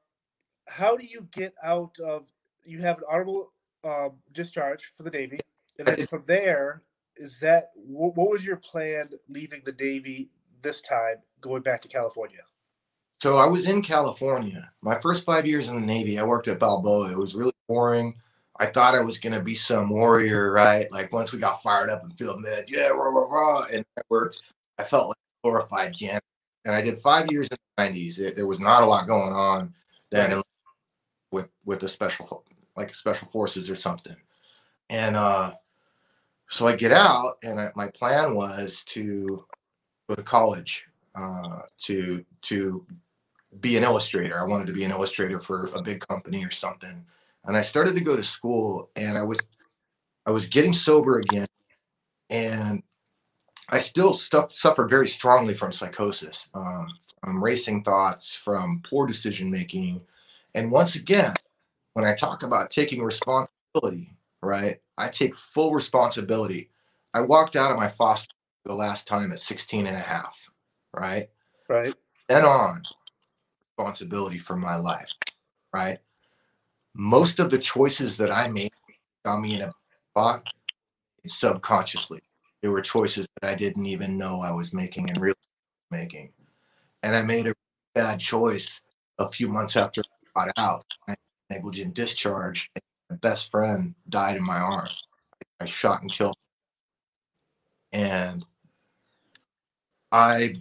How 0.67 0.97
do 0.97 1.05
you 1.05 1.29
get 1.33 1.55
out 1.63 1.99
of? 2.01 2.27
You 2.65 2.81
have 2.81 2.99
an 2.99 3.05
honorable 3.11 3.53
um, 3.85 4.13
discharge 4.33 4.93
for 4.97 5.03
the 5.03 5.11
Navy, 5.11 5.41
and 5.79 5.87
then 5.87 6.07
from 6.07 6.25
there, 6.27 6.83
is 7.17 7.39
that 7.41 7.71
what, 7.75 8.17
what 8.17 8.31
was 8.31 8.45
your 8.45 8.57
plan 8.57 9.11
leaving 9.29 9.63
the 9.65 9.75
Navy 9.79 10.31
this 10.63 10.81
time, 10.81 11.17
going 11.41 11.63
back 11.63 11.83
to 11.83 11.89
California? 11.89 12.41
So 13.23 13.37
I 13.37 13.47
was 13.47 13.69
in 13.69 13.83
California. 13.83 14.71
My 14.83 15.01
first 15.01 15.25
five 15.25 15.47
years 15.47 15.69
in 15.69 15.77
the 15.77 15.87
Navy, 15.87 16.19
I 16.19 16.25
worked 16.25 16.49
at 16.49 16.59
Balboa. 16.59 17.11
It 17.11 17.19
was 17.19 17.35
really 17.35 17.53
boring. 17.69 18.15
I 18.59 18.67
thought 18.67 18.95
I 18.95 19.01
was 19.01 19.19
gonna 19.19 19.41
be 19.41 19.55
some 19.55 19.89
warrior, 19.91 20.53
right? 20.53 20.91
Like 20.93 21.13
once 21.13 21.33
we 21.33 21.39
got 21.39 21.63
fired 21.63 21.91
up 21.91 22.03
and 22.03 22.17
field 22.17 22.41
med, 22.41 22.67
yeah, 22.69 22.89
rah, 22.89 23.09
rah, 23.09 23.27
rah, 23.27 23.63
and 23.73 23.85
that 23.97 24.07
worked. 24.09 24.43
I 24.79 24.85
felt 24.85 25.09
like 25.09 25.17
a 25.17 25.49
glorified 25.49 25.93
janitor. 25.95 26.25
And 26.65 26.75
I 26.75 26.81
did 26.81 27.03
five 27.03 27.31
years 27.31 27.49
in 27.49 27.57
the 27.77 27.83
nineties. 27.83 28.17
There 28.17 28.47
was 28.47 28.61
not 28.61 28.83
a 28.83 28.87
lot 28.87 29.07
going 29.07 29.33
on 29.33 29.75
then. 30.11 30.41
With 31.35 31.49
with 31.65 31.81
the 31.81 31.89
special 31.89 32.45
like 32.77 32.95
special 32.95 33.29
forces 33.29 33.71
or 33.71 33.77
something. 33.77 34.17
And 34.91 35.17
uh 35.17 35.53
so 36.51 36.67
I 36.67 36.77
get 36.77 36.93
out 36.93 37.39
and 37.43 37.61
I, 37.61 37.71
my 37.75 37.89
plan 37.89 38.35
was 38.35 38.83
to 38.89 39.39
go 40.09 40.15
to 40.15 40.23
college 40.23 40.85
uh 41.15 41.61
to 41.83 42.25
to 42.43 42.87
be 43.61 43.77
an 43.77 43.85
illustrator. 43.85 44.41
I 44.41 44.45
wanted 44.45 44.67
to 44.69 44.73
be 44.73 44.85
an 44.85 44.91
illustrator 44.91 45.41
for 45.41 45.71
a 45.75 45.83
big 45.83 46.07
company 46.07 46.45
or 46.45 46.51
something. 46.51 47.05
And 47.45 47.57
I 47.57 47.63
started 47.63 47.95
to 47.95 48.05
go 48.05 48.17
to 48.17 48.25
school 48.25 48.91
and 48.97 49.19
I 49.19 49.23
was 49.23 49.39
I 50.27 50.31
was 50.31 50.47
getting 50.47 50.73
sober 50.73 51.19
again 51.19 51.47
and 52.31 52.83
I 53.69 53.79
still 53.79 54.17
stuff, 54.17 54.55
suffered 54.55 54.91
very 54.91 55.09
strongly 55.09 55.55
from 55.55 55.73
psychosis, 55.73 56.49
um, 56.55 56.87
from 57.23 57.43
racing 57.43 57.83
thoughts, 57.83 58.35
from 58.35 58.83
poor 58.89 59.07
decision 59.07 59.51
making. 59.51 60.01
And 60.55 60.71
once 60.71 60.95
again, 60.95 61.35
when 61.95 62.05
I 62.05 62.15
talk 62.15 62.43
about 62.43 62.71
taking 62.71 63.03
responsibility, 63.03 64.17
right, 64.43 64.79
I 64.97 65.09
take 65.09 65.37
full 65.37 65.73
responsibility. 65.73 66.71
I 67.13 67.21
walked 67.23 67.57
out 67.57 67.73
of 67.73 67.77
my 67.77 67.89
foster 67.89 68.35
the 68.65 68.75
last 68.75 69.07
time 69.07 69.33
at 69.33 69.41
16 69.41 69.87
and 69.87 69.97
a 69.97 70.01
half, 70.01 70.39
right? 70.93 71.29
Right. 71.69 71.95
then 72.29 72.45
on 72.45 72.83
responsibility 73.79 74.39
for 74.39 74.57
my 74.57 74.77
life, 74.77 75.11
right? 75.73 75.99
Most 76.95 77.41
of 77.41 77.51
the 77.51 77.59
choices 77.59 78.17
that 78.19 78.31
I 78.31 78.49
made 78.49 78.71
got 79.25 79.41
me 79.41 79.57
in 79.57 79.63
a 79.63 79.73
spot 80.11 80.49
subconsciously. 81.27 82.21
There 82.63 82.71
were 82.71 82.83
choices 82.83 83.27
that 83.41 83.51
I 83.51 83.55
didn't 83.55 83.87
even 83.87 84.17
know 84.17 84.41
I 84.41 84.53
was 84.53 84.73
making 84.73 85.11
and 85.11 85.21
really 85.21 85.35
making. 85.91 86.33
And 87.03 87.15
I 87.15 87.23
made 87.23 87.47
a 87.47 87.53
bad 87.95 88.21
choice 88.21 88.81
a 89.19 89.31
few 89.31 89.49
months 89.49 89.77
after 89.77 90.03
got 90.35 90.51
out. 90.57 90.85
I 91.09 91.15
negligent 91.51 91.95
discharge. 91.95 92.71
My 93.11 93.17
best 93.17 93.51
friend 93.51 93.95
died 94.09 94.37
in 94.37 94.45
my 94.45 94.59
arms. 94.59 95.07
I 95.61 95.67
shot 95.67 96.03
and 96.03 96.11
killed. 96.11 96.37
And 97.93 98.45
I 100.11 100.55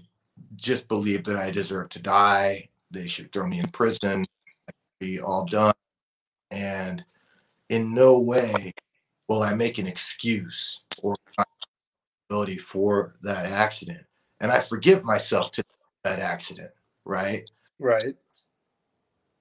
just 0.55 0.87
believed 0.87 1.25
that 1.27 1.37
I 1.37 1.51
deserved 1.51 1.91
to 1.93 2.01
die. 2.01 2.69
They 2.91 3.07
should 3.07 3.31
throw 3.31 3.47
me 3.47 3.59
in 3.59 3.69
prison, 3.69 4.25
be 4.99 5.19
all 5.19 5.45
done. 5.45 5.73
And 6.51 7.03
in 7.69 7.93
no 7.93 8.19
way 8.19 8.73
will 9.27 9.41
I 9.41 9.53
make 9.53 9.79
an 9.79 9.87
excuse 9.87 10.81
or 11.01 11.15
ability 12.29 12.57
for 12.57 13.15
that 13.23 13.45
accident. 13.45 14.05
And 14.41 14.51
I 14.51 14.59
forgive 14.59 15.03
myself 15.03 15.51
to 15.53 15.63
that 16.03 16.19
accident, 16.19 16.71
right? 17.05 17.49
Right. 17.79 18.15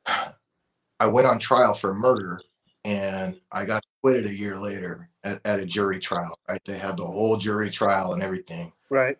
I 0.06 1.06
went 1.06 1.26
on 1.26 1.38
trial 1.38 1.74
for 1.74 1.94
murder 1.94 2.40
and 2.84 3.40
I 3.50 3.64
got 3.64 3.84
acquitted 3.98 4.26
a 4.26 4.34
year 4.34 4.58
later 4.58 5.08
at, 5.24 5.40
at 5.44 5.60
a 5.60 5.66
jury 5.66 5.98
trial, 5.98 6.38
right? 6.48 6.60
They 6.64 6.78
had 6.78 6.96
the 6.96 7.06
whole 7.06 7.36
jury 7.36 7.70
trial 7.70 8.12
and 8.12 8.22
everything. 8.22 8.72
Right. 8.90 9.18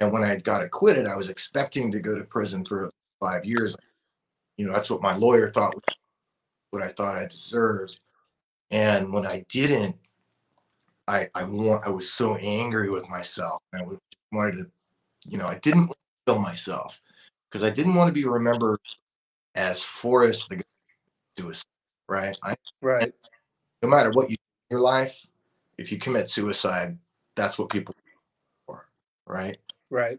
And 0.00 0.12
when 0.12 0.24
I 0.24 0.36
got 0.36 0.62
acquitted, 0.62 1.06
I 1.06 1.16
was 1.16 1.28
expecting 1.28 1.90
to 1.92 2.00
go 2.00 2.18
to 2.18 2.24
prison 2.24 2.64
for 2.64 2.90
five 3.20 3.44
years. 3.44 3.76
You 4.56 4.66
know, 4.66 4.72
that's 4.72 4.90
what 4.90 5.02
my 5.02 5.14
lawyer 5.16 5.50
thought 5.52 5.74
was 5.74 5.82
what 6.70 6.82
I 6.82 6.88
thought 6.88 7.16
I 7.16 7.26
deserved. 7.26 8.00
And 8.70 9.12
when 9.12 9.26
I 9.26 9.44
didn't, 9.48 9.96
I 11.06 11.28
I 11.34 11.44
want 11.44 11.86
I 11.86 11.90
was 11.90 12.12
so 12.12 12.36
angry 12.36 12.90
with 12.90 13.08
myself. 13.08 13.62
I 13.72 13.82
wanted 14.32 14.56
to, 14.56 14.66
you 15.28 15.38
know, 15.38 15.46
I 15.46 15.58
didn't 15.58 15.92
kill 16.26 16.38
myself 16.38 17.00
because 17.48 17.64
I 17.64 17.70
didn't 17.70 17.94
want 17.94 18.08
to 18.08 18.12
be 18.12 18.26
remembered 18.26 18.78
as 19.54 19.82
Forrest 19.82 20.48
the 20.48 20.62
suicide, 21.38 21.64
right? 22.08 22.38
I, 22.42 22.54
right. 22.82 23.12
No 23.82 23.88
matter 23.88 24.10
what 24.10 24.30
you 24.30 24.36
do 24.36 24.42
in 24.70 24.76
your 24.76 24.80
life, 24.80 25.26
if 25.78 25.90
you 25.92 25.98
commit 25.98 26.30
suicide, 26.30 26.98
that's 27.36 27.58
what 27.58 27.70
people 27.70 27.94
for, 28.66 28.88
right? 29.26 29.58
Right. 29.90 30.18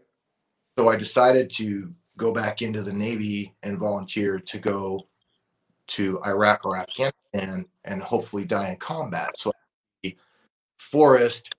So 0.78 0.88
I 0.88 0.96
decided 0.96 1.50
to 1.56 1.92
go 2.16 2.32
back 2.32 2.62
into 2.62 2.82
the 2.82 2.92
Navy 2.92 3.54
and 3.62 3.78
volunteer 3.78 4.38
to 4.38 4.58
go 4.58 5.06
to 5.88 6.22
Iraq 6.24 6.64
or 6.64 6.76
Afghanistan 6.76 7.66
and 7.84 8.02
hopefully 8.02 8.44
die 8.44 8.70
in 8.70 8.76
combat. 8.76 9.38
So 9.38 9.52
Forrest 10.78 11.54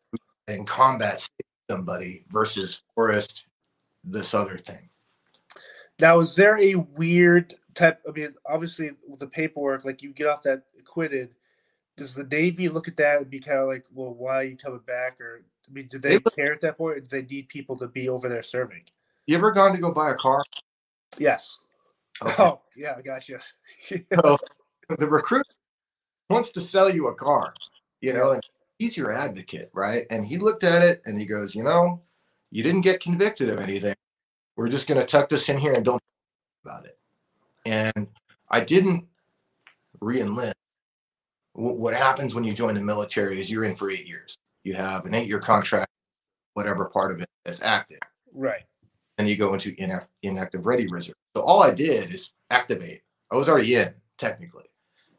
in 0.47 0.65
combat 0.65 1.27
somebody 1.69 2.23
versus 2.31 2.83
Forrest 2.95 3.47
this 4.03 4.33
other 4.33 4.57
thing. 4.57 4.89
Now, 5.99 6.19
is 6.19 6.35
there 6.35 6.59
a 6.59 6.75
weird 6.75 7.55
type? 7.77 8.01
I 8.07 8.11
mean, 8.11 8.29
obviously 8.45 8.91
with 9.07 9.19
the 9.19 9.27
paperwork, 9.27 9.85
like 9.85 10.01
you 10.01 10.13
get 10.13 10.27
off 10.27 10.43
that 10.43 10.63
acquitted. 10.79 11.29
Does 11.95 12.13
the 12.13 12.25
Navy 12.25 12.69
look 12.69 12.87
at 12.87 12.97
that 12.97 13.21
and 13.21 13.29
be 13.29 13.39
kind 13.39 13.59
of 13.59 13.67
like, 13.67 13.85
well, 13.91 14.13
why 14.13 14.35
are 14.35 14.43
you 14.43 14.55
coming 14.55 14.81
back? 14.85 15.19
Or 15.19 15.43
I 15.67 15.73
mean, 15.73 15.87
do 15.87 15.97
they, 15.97 16.17
they 16.17 16.29
care 16.35 16.53
at 16.53 16.61
that 16.61 16.77
point? 16.77 16.97
Or 16.97 16.99
do 16.99 17.07
they 17.09 17.23
need 17.23 17.49
people 17.49 17.75
to 17.77 17.87
be 17.87 18.07
over 18.07 18.29
there 18.29 18.43
serving? 18.43 18.83
You 19.25 19.35
ever 19.35 19.51
gone 19.51 19.73
to 19.73 19.79
go 19.79 19.91
buy 19.91 20.11
a 20.11 20.15
car? 20.15 20.43
Yes. 21.17 21.59
Okay. 22.19 22.33
Oh, 22.41 22.61
yeah, 22.75 22.95
I 22.97 23.03
got 23.03 23.29
you. 23.29 23.37
so 23.79 24.37
the 24.97 25.05
recruit 25.05 25.45
wants 26.31 26.51
to 26.53 26.61
sell 26.61 26.89
you 26.89 27.09
a 27.09 27.13
car, 27.13 27.53
you 28.01 28.11
know, 28.11 28.39
he's 28.79 28.97
your 28.97 29.11
advocate, 29.11 29.69
right? 29.73 30.07
And 30.09 30.25
he 30.25 30.37
looked 30.37 30.63
at 30.63 30.81
it 30.81 31.01
and 31.05 31.19
he 31.19 31.27
goes, 31.27 31.53
you 31.53 31.63
know, 31.63 32.01
you 32.49 32.63
didn't 32.63 32.81
get 32.81 33.01
convicted 33.01 33.49
of 33.49 33.59
anything. 33.59 33.95
We're 34.55 34.69
just 34.69 34.87
going 34.87 34.99
to 34.99 35.05
tuck 35.05 35.29
this 35.29 35.49
in 35.49 35.57
here 35.57 35.73
and 35.73 35.85
don't 35.85 36.01
about 36.65 36.85
it. 36.85 36.96
And 37.67 38.07
I 38.49 38.61
didn't 38.61 39.05
re-enlist. 39.99 40.55
What 41.53 41.93
happens 41.93 42.33
when 42.33 42.45
you 42.45 42.53
join 42.53 42.75
the 42.75 42.81
military 42.81 43.41
is 43.41 43.51
you're 43.51 43.65
in 43.65 43.75
for 43.75 43.89
eight 43.89 44.07
years. 44.07 44.37
You 44.63 44.75
have 44.75 45.05
an 45.05 45.13
eight-year 45.13 45.39
contract, 45.39 45.91
whatever 46.53 46.85
part 46.85 47.11
of 47.11 47.19
it 47.19 47.29
is 47.45 47.59
active. 47.61 47.99
Right. 48.33 48.63
And 49.17 49.27
you 49.27 49.35
go 49.35 49.53
into 49.53 49.75
inactive 50.21 50.65
ready 50.65 50.87
reserve. 50.91 51.15
So 51.35 51.41
all 51.41 51.61
I 51.61 51.73
did 51.73 52.13
is 52.13 52.31
activate. 52.51 53.01
I 53.31 53.35
was 53.35 53.49
already 53.49 53.75
in 53.75 53.93
technically. 54.17 54.65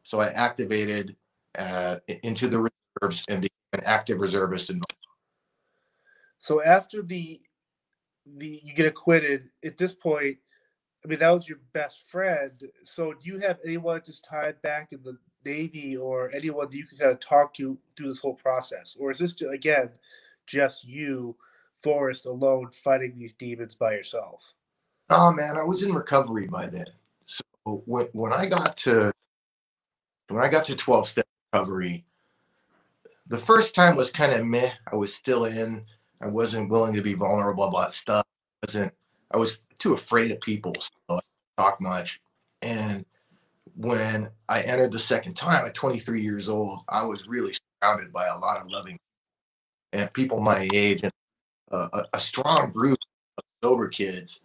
So 0.04 0.20
I 0.20 0.28
activated 0.28 1.16
uh, 1.58 1.96
into 2.22 2.48
the 2.48 2.70
reserves 3.02 3.24
and 3.28 3.42
became 3.42 3.72
an 3.74 3.82
active 3.84 4.20
reservist. 4.20 4.70
In- 4.70 4.80
so 6.38 6.62
after 6.62 7.02
the 7.02 7.40
the 8.24 8.60
you 8.62 8.72
get 8.74 8.86
acquitted 8.86 9.50
at 9.64 9.76
this 9.76 9.94
point, 9.94 10.38
I 11.04 11.08
mean 11.08 11.18
that 11.20 11.30
was 11.30 11.48
your 11.48 11.58
best 11.72 12.10
friend. 12.10 12.52
So 12.82 13.12
do 13.12 13.30
you 13.30 13.38
have 13.38 13.58
anyone 13.64 14.02
just 14.04 14.24
tied 14.24 14.60
back 14.62 14.92
in 14.92 15.02
the 15.02 15.16
Navy 15.44 15.96
or 15.96 16.30
anyone 16.34 16.68
that 16.68 16.76
you 16.76 16.86
can 16.86 16.98
kind 16.98 17.12
of 17.12 17.20
talk 17.20 17.54
to 17.54 17.78
through 17.96 18.08
this 18.08 18.20
whole 18.20 18.34
process, 18.34 18.96
or 18.98 19.10
is 19.10 19.18
this 19.18 19.40
again 19.42 19.90
just 20.46 20.84
you, 20.84 21.36
Forrest, 21.78 22.26
alone 22.26 22.70
fighting 22.72 23.14
these 23.16 23.32
demons 23.34 23.74
by 23.74 23.92
yourself? 23.92 24.52
Oh 25.10 25.32
man, 25.32 25.56
I 25.56 25.62
was 25.62 25.82
in 25.82 25.94
recovery 25.94 26.46
by 26.46 26.66
then. 26.66 26.86
So 27.26 27.42
when 27.86 28.08
when 28.12 28.32
I 28.32 28.46
got 28.46 28.76
to 28.78 29.12
when 30.28 30.42
I 30.42 30.48
got 30.48 30.64
to 30.66 30.76
12 30.76 31.08
step 31.08 31.26
recovery, 31.52 32.04
the 33.28 33.38
first 33.38 33.74
time 33.74 33.96
was 33.96 34.10
kind 34.10 34.32
of 34.32 34.46
meh. 34.46 34.70
I 34.92 34.96
was 34.96 35.14
still 35.14 35.44
in. 35.44 35.84
I 36.20 36.26
wasn't 36.26 36.68
willing 36.68 36.94
to 36.94 37.02
be 37.02 37.14
vulnerable 37.14 37.64
about 37.64 37.94
stuff. 37.94 38.24
I 38.62 38.66
wasn't 38.66 38.94
I 39.30 39.36
was 39.36 39.58
too 39.78 39.94
afraid 39.94 40.30
of 40.30 40.40
people, 40.40 40.74
so 40.80 41.16
I 41.16 41.20
talk 41.56 41.80
much. 41.80 42.20
And 42.62 43.04
when 43.76 44.28
I 44.48 44.62
entered 44.62 44.92
the 44.92 44.98
second 44.98 45.34
time 45.34 45.64
at 45.64 45.74
23 45.74 46.20
years 46.20 46.48
old, 46.48 46.80
I 46.88 47.04
was 47.04 47.28
really 47.28 47.54
surrounded 47.80 48.12
by 48.12 48.26
a 48.26 48.38
lot 48.38 48.60
of 48.60 48.70
loving 48.70 48.98
and 49.92 50.12
people 50.12 50.40
my 50.40 50.68
age 50.72 51.02
and 51.04 51.12
a, 51.70 52.02
a 52.12 52.20
strong 52.20 52.70
group 52.72 52.98
of 53.36 53.44
sober 53.62 53.88
kids 53.88 54.40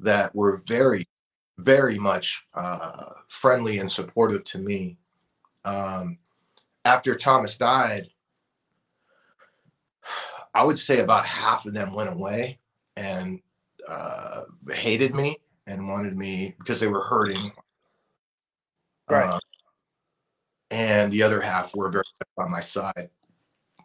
that 0.00 0.34
were 0.34 0.62
very, 0.66 1.06
very 1.58 1.98
much 1.98 2.46
uh, 2.54 3.10
friendly 3.28 3.78
and 3.78 3.90
supportive 3.90 4.44
to 4.44 4.58
me. 4.58 4.96
Um, 5.64 6.18
after 6.84 7.14
Thomas 7.14 7.58
died, 7.58 8.08
I 10.54 10.64
would 10.64 10.78
say 10.78 11.00
about 11.00 11.26
half 11.26 11.66
of 11.66 11.74
them 11.74 11.92
went 11.92 12.10
away 12.10 12.58
and 12.96 13.40
uh, 13.88 14.42
hated 14.70 15.14
me 15.14 15.38
and 15.66 15.88
wanted 15.88 16.16
me 16.16 16.54
because 16.58 16.80
they 16.80 16.86
were 16.86 17.02
hurting. 17.02 17.50
Right. 19.10 19.28
Uh, 19.28 19.38
and 20.70 21.12
the 21.12 21.22
other 21.22 21.40
half 21.40 21.74
were 21.74 21.90
very 21.90 22.04
by 22.36 22.46
my 22.46 22.60
side 22.60 23.08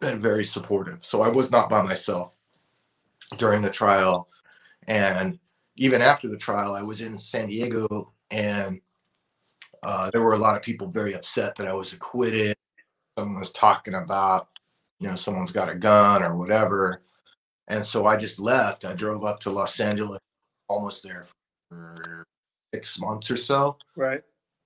and 0.02 0.22
very 0.22 0.44
supportive. 0.44 1.00
So 1.02 1.22
I 1.22 1.30
was 1.30 1.50
not 1.50 1.70
by 1.70 1.82
myself 1.82 2.34
during 3.38 3.62
the 3.62 3.70
trial. 3.70 4.28
And 4.88 5.40
even 5.78 6.02
after 6.02 6.28
the 6.28 6.38
trial, 6.38 6.74
I 6.74 6.82
was 6.82 7.02
in 7.02 7.18
San 7.18 7.48
Diego 7.48 8.14
and 8.32 8.82
uh, 9.84 10.10
there 10.12 10.22
were 10.22 10.34
a 10.34 10.38
lot 10.38 10.56
of 10.56 10.62
people 10.62 10.92
very 10.92 11.14
upset 11.14 11.56
that 11.56 11.68
I 11.68 11.74
was 11.74 11.94
acquitted. 11.94 12.56
Someone 13.18 13.40
was 13.40 13.52
talking 13.52 13.96
about, 13.96 14.50
you 15.00 15.08
know, 15.08 15.16
someone's 15.16 15.52
got 15.52 15.70
a 15.70 15.76
gun 15.76 16.24
or 16.24 16.38
whatever. 16.38 17.04
And 17.68 17.86
so 17.86 18.06
I 18.06 18.18
just 18.18 18.40
left. 18.40 18.86
I 18.86 18.94
drove 18.94 19.24
up 19.24 19.40
to 19.42 19.50
Los 19.50 19.80
Angeles, 19.80 20.22
almost 20.68 21.04
there 21.04 21.28
for 21.70 22.26
six 22.74 23.00
months 23.00 23.32
or 23.32 23.38
so. 23.38 23.78
Right. 23.96 24.22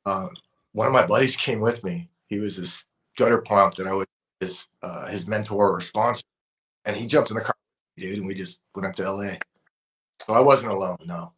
Um, 0.06 0.32
one 0.74 0.88
of 0.88 0.94
my 0.94 1.06
buddies 1.06 1.36
came 1.36 1.60
with 1.60 1.84
me. 1.84 2.10
He 2.28 2.40
was 2.40 2.58
this 2.58 2.86
gutter 3.18 3.42
pump 3.42 3.76
that 3.76 3.88
I 3.88 3.94
was 3.94 4.08
his 4.40 4.68
uh, 4.82 5.08
his 5.08 5.28
mentor 5.28 5.70
or 5.72 5.82
sponsor, 5.82 6.24
and 6.86 6.96
he 6.96 7.08
jumped 7.08 7.32
in 7.32 7.38
the 7.38 7.44
car, 7.44 7.56
dude, 7.98 8.20
and 8.20 8.28
we 8.28 8.36
just 8.36 8.62
went 8.76 8.88
up 8.88 8.96
to 8.96 9.12
LA. 9.12 9.36
So 10.26 10.34
I 10.34 10.40
wasn't 10.40 10.72
alone. 10.72 10.98
No. 11.06 11.34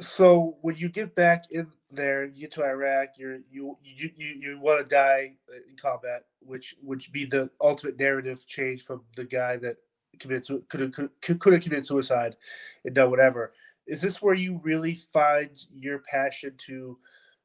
So 0.00 0.56
when 0.60 0.76
you 0.76 0.88
get 0.88 1.14
back 1.14 1.44
in 1.50 1.68
there, 1.90 2.24
you 2.24 2.42
get 2.42 2.52
to 2.52 2.64
Iraq, 2.64 3.10
you're 3.18 3.38
you 3.50 3.76
you 3.82 4.10
you, 4.16 4.26
you 4.26 4.60
want 4.60 4.84
to 4.84 4.88
die 4.88 5.32
in 5.68 5.76
combat, 5.76 6.24
which 6.40 6.76
which 6.82 7.12
be 7.12 7.24
the 7.24 7.50
ultimate 7.60 7.98
narrative 7.98 8.46
change 8.46 8.82
from 8.82 9.02
the 9.16 9.24
guy 9.24 9.56
that 9.58 9.76
committed 10.18 10.68
could 10.68 10.80
have 10.80 10.92
could, 10.92 11.40
could 11.40 11.52
have 11.52 11.62
committed 11.62 11.86
suicide 11.86 12.36
and 12.84 12.94
done 12.94 13.10
whatever. 13.10 13.52
Is 13.86 14.02
this 14.02 14.20
where 14.20 14.34
you 14.34 14.60
really 14.62 14.98
find 15.12 15.50
your 15.74 16.00
passion 16.00 16.54
to 16.66 16.98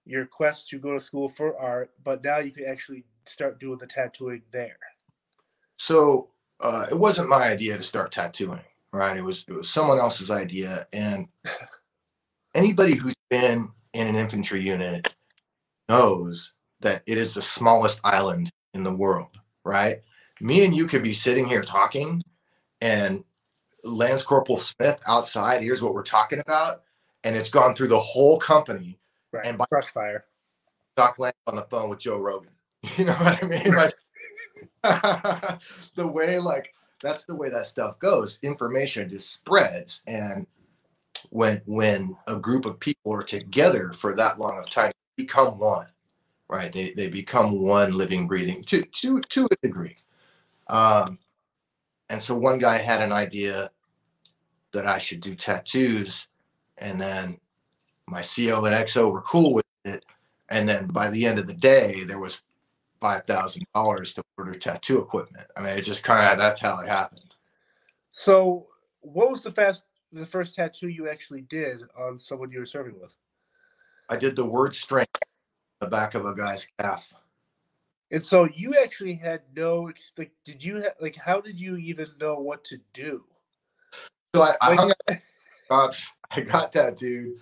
your 0.06 0.26
quest 0.26 0.70
to 0.70 0.80
go 0.80 0.94
to 0.94 1.00
school 1.00 1.30
for 1.30 1.58
art, 1.58 1.92
but 2.04 2.24
now 2.24 2.40
you 2.40 2.52
can 2.52 2.66
actually 2.66 3.06
start 3.26 3.60
doing 3.60 3.78
the 3.78 3.88
tattooing 3.88 4.42
there? 4.52 4.78
So 5.78 6.32
uh, 6.60 6.88
it 6.90 6.98
wasn't 6.98 7.30
my 7.30 7.44
idea 7.44 7.78
to 7.78 7.84
start 7.84 8.12
tattooing, 8.12 8.60
right? 8.92 9.18
It 9.18 9.24
was 9.24 9.46
it 9.48 9.54
was 9.54 9.70
someone 9.70 10.00
else's 10.00 10.32
idea, 10.32 10.88
and 10.94 11.28
anybody 12.56 12.96
who's 12.96 13.16
been 13.30 13.70
in 13.94 14.08
an 14.08 14.16
infantry 14.16 14.62
unit 14.62 15.14
knows 15.90 16.54
that 16.82 17.04
it 17.06 17.18
is 17.18 17.34
the 17.34 17.42
smallest 17.42 18.02
island 18.04 18.52
in 18.74 18.84
the 18.84 18.94
world, 18.94 19.40
right? 19.64 19.98
Me 20.42 20.66
and 20.66 20.76
you 20.76 20.88
could 20.88 21.04
be 21.04 21.14
sitting 21.14 21.48
here 21.48 21.62
talking, 21.62 22.22
and 22.84 23.24
Lance 23.84 24.24
Corporal 24.24 24.60
Smith 24.60 25.00
outside, 25.08 25.62
here's 25.64 25.82
what 25.82 25.94
we're 25.94 26.04
talking 26.04 26.40
about. 26.40 26.84
and 27.24 27.36
it's 27.36 27.50
gone 27.50 27.74
through 27.76 27.88
the 27.88 28.00
whole 28.00 28.38
company. 28.40 29.00
Right. 29.32 29.46
And 29.46 29.58
by- 29.58 29.66
Crossfire. 29.66 30.26
Doc 30.98 31.18
Lang 31.18 31.34
on 31.48 31.56
the 31.56 31.64
phone 31.64 31.90
with 31.90 32.00
Joe 32.00 32.18
Rogan. 32.20 32.52
You 32.98 33.06
know 33.06 33.14
what 33.14 33.44
I 33.44 33.48
mean? 33.48 33.72
Like 33.74 33.96
the 35.96 36.08
way 36.08 36.38
like 36.40 36.74
that's 37.02 37.26
the 37.26 37.36
way 37.36 37.50
that 37.50 37.68
stuff 37.68 37.98
goes. 38.00 38.40
Information 38.44 39.10
just 39.10 39.32
spreads. 39.34 40.04
And 40.08 40.46
when 41.30 41.62
when 41.66 42.16
a 42.28 42.38
group 42.38 42.66
of 42.66 42.80
people 42.80 43.14
are 43.14 43.24
together 43.24 43.94
for 43.94 44.14
that 44.16 44.40
long 44.40 44.58
of 44.60 44.70
time, 44.70 44.92
they 45.18 45.24
become 45.24 45.60
one. 45.60 45.88
Right. 46.50 46.72
They 46.74 46.94
they 46.94 47.10
become 47.10 47.60
one 47.62 47.94
living, 47.94 48.28
breathing 48.28 48.64
to 48.66 48.84
to 48.84 49.22
to 49.22 49.48
a 49.52 49.56
degree. 49.66 49.96
Um 50.68 51.20
and 52.14 52.22
so 52.22 52.36
one 52.36 52.60
guy 52.60 52.78
had 52.78 53.02
an 53.02 53.12
idea 53.12 53.72
that 54.72 54.86
I 54.86 55.00
should 55.00 55.20
do 55.20 55.34
tattoos, 55.34 56.28
and 56.78 57.02
then 57.02 57.40
my 58.08 58.22
CO 58.22 58.66
and 58.66 58.76
XO 58.76 59.12
were 59.12 59.24
cool 59.24 59.52
with 59.52 59.66
it. 59.84 60.06
And 60.50 60.70
then 60.70 60.86
by 60.86 61.10
the 61.10 61.26
end 61.26 61.40
of 61.40 61.48
the 61.48 61.56
day, 61.56 62.04
there 62.04 62.20
was 62.20 62.44
five 63.02 63.26
thousand 63.26 63.66
dollars 63.74 64.14
to 64.14 64.24
order 64.38 64.54
tattoo 64.54 65.00
equipment. 65.00 65.48
I 65.58 65.62
mean, 65.62 65.76
it 65.76 65.82
just 65.82 66.04
kind 66.04 66.32
of 66.32 66.38
that's 66.38 66.62
how 66.62 66.78
it 66.82 66.88
happened. 66.88 67.34
So, 68.10 68.68
what 69.02 69.32
was 69.32 69.42
the 69.42 69.50
fast 69.50 69.82
the 70.12 70.24
first 70.24 70.54
tattoo 70.54 70.90
you 70.90 71.10
actually 71.10 71.42
did 71.42 71.80
on 71.98 72.20
someone 72.20 72.52
you 72.52 72.60
were 72.60 72.68
serving 72.68 73.00
with? 73.02 73.18
I 74.10 74.18
did 74.18 74.36
the 74.36 74.46
word 74.46 74.76
strength 74.76 75.18
on 75.82 75.88
the 75.88 75.90
back 75.90 76.14
of 76.14 76.28
a 76.28 76.36
guy's 76.36 76.68
calf. 76.80 77.12
And 78.14 78.22
so 78.24 78.48
you 78.54 78.76
actually 78.82 79.16
had 79.16 79.42
no 79.56 79.88
expect. 79.88 80.34
Did 80.46 80.64
you 80.64 80.84
ha- 80.84 80.94
like? 81.02 81.16
How 81.16 81.42
did 81.42 81.60
you 81.60 81.78
even 81.78 82.08
know 82.22 82.36
what 82.36 82.64
to 82.66 82.78
do? 82.94 83.26
So 84.36 84.44
I, 84.44 84.56
I 84.62 84.76
Like- 84.76 85.24
out. 85.72 86.00
I 86.32 86.42
got 86.42 86.74
tattooed, 86.74 87.40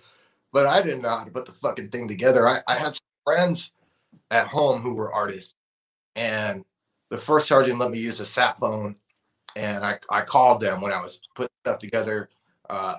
but 0.50 0.66
I 0.66 0.82
didn't 0.82 1.02
know 1.02 1.10
how 1.10 1.24
to 1.24 1.30
put 1.30 1.44
the 1.44 1.52
fucking 1.52 1.90
thing 1.90 2.08
together. 2.08 2.48
I, 2.48 2.60
I 2.68 2.74
had 2.76 2.94
some 2.94 3.00
friends 3.24 3.72
at 4.30 4.46
home 4.46 4.80
who 4.80 4.94
were 4.94 5.12
artists, 5.12 5.54
and 6.16 6.64
the 7.10 7.18
first 7.18 7.48
sergeant 7.48 7.78
let 7.78 7.90
me 7.90 7.98
use 7.98 8.20
a 8.20 8.26
sat 8.26 8.58
phone, 8.58 8.96
and 9.56 9.84
I, 9.84 9.98
I 10.10 10.22
called 10.22 10.60
them 10.62 10.80
when 10.80 10.92
I 10.92 11.00
was 11.00 11.20
putting 11.34 11.52
stuff 11.64 11.78
together. 11.80 12.30
Uh, 12.70 12.96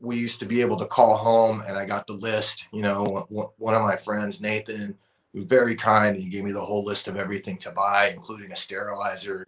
we 0.00 0.16
used 0.16 0.40
to 0.40 0.46
be 0.46 0.62
able 0.62 0.78
to 0.78 0.86
call 0.86 1.16
home, 1.16 1.62
and 1.66 1.76
I 1.76 1.84
got 1.84 2.06
the 2.06 2.14
list. 2.14 2.64
You 2.72 2.80
know, 2.82 3.26
one, 3.28 3.48
one 3.58 3.74
of 3.74 3.82
my 3.82 3.96
friends, 3.96 4.40
Nathan, 4.40 4.96
was 5.34 5.44
very 5.44 5.76
kind. 5.76 6.16
He 6.16 6.28
gave 6.28 6.44
me 6.44 6.52
the 6.52 6.64
whole 6.64 6.84
list 6.84 7.08
of 7.08 7.16
everything 7.16 7.58
to 7.58 7.70
buy, 7.70 8.10
including 8.10 8.52
a 8.52 8.56
sterilizer. 8.56 9.46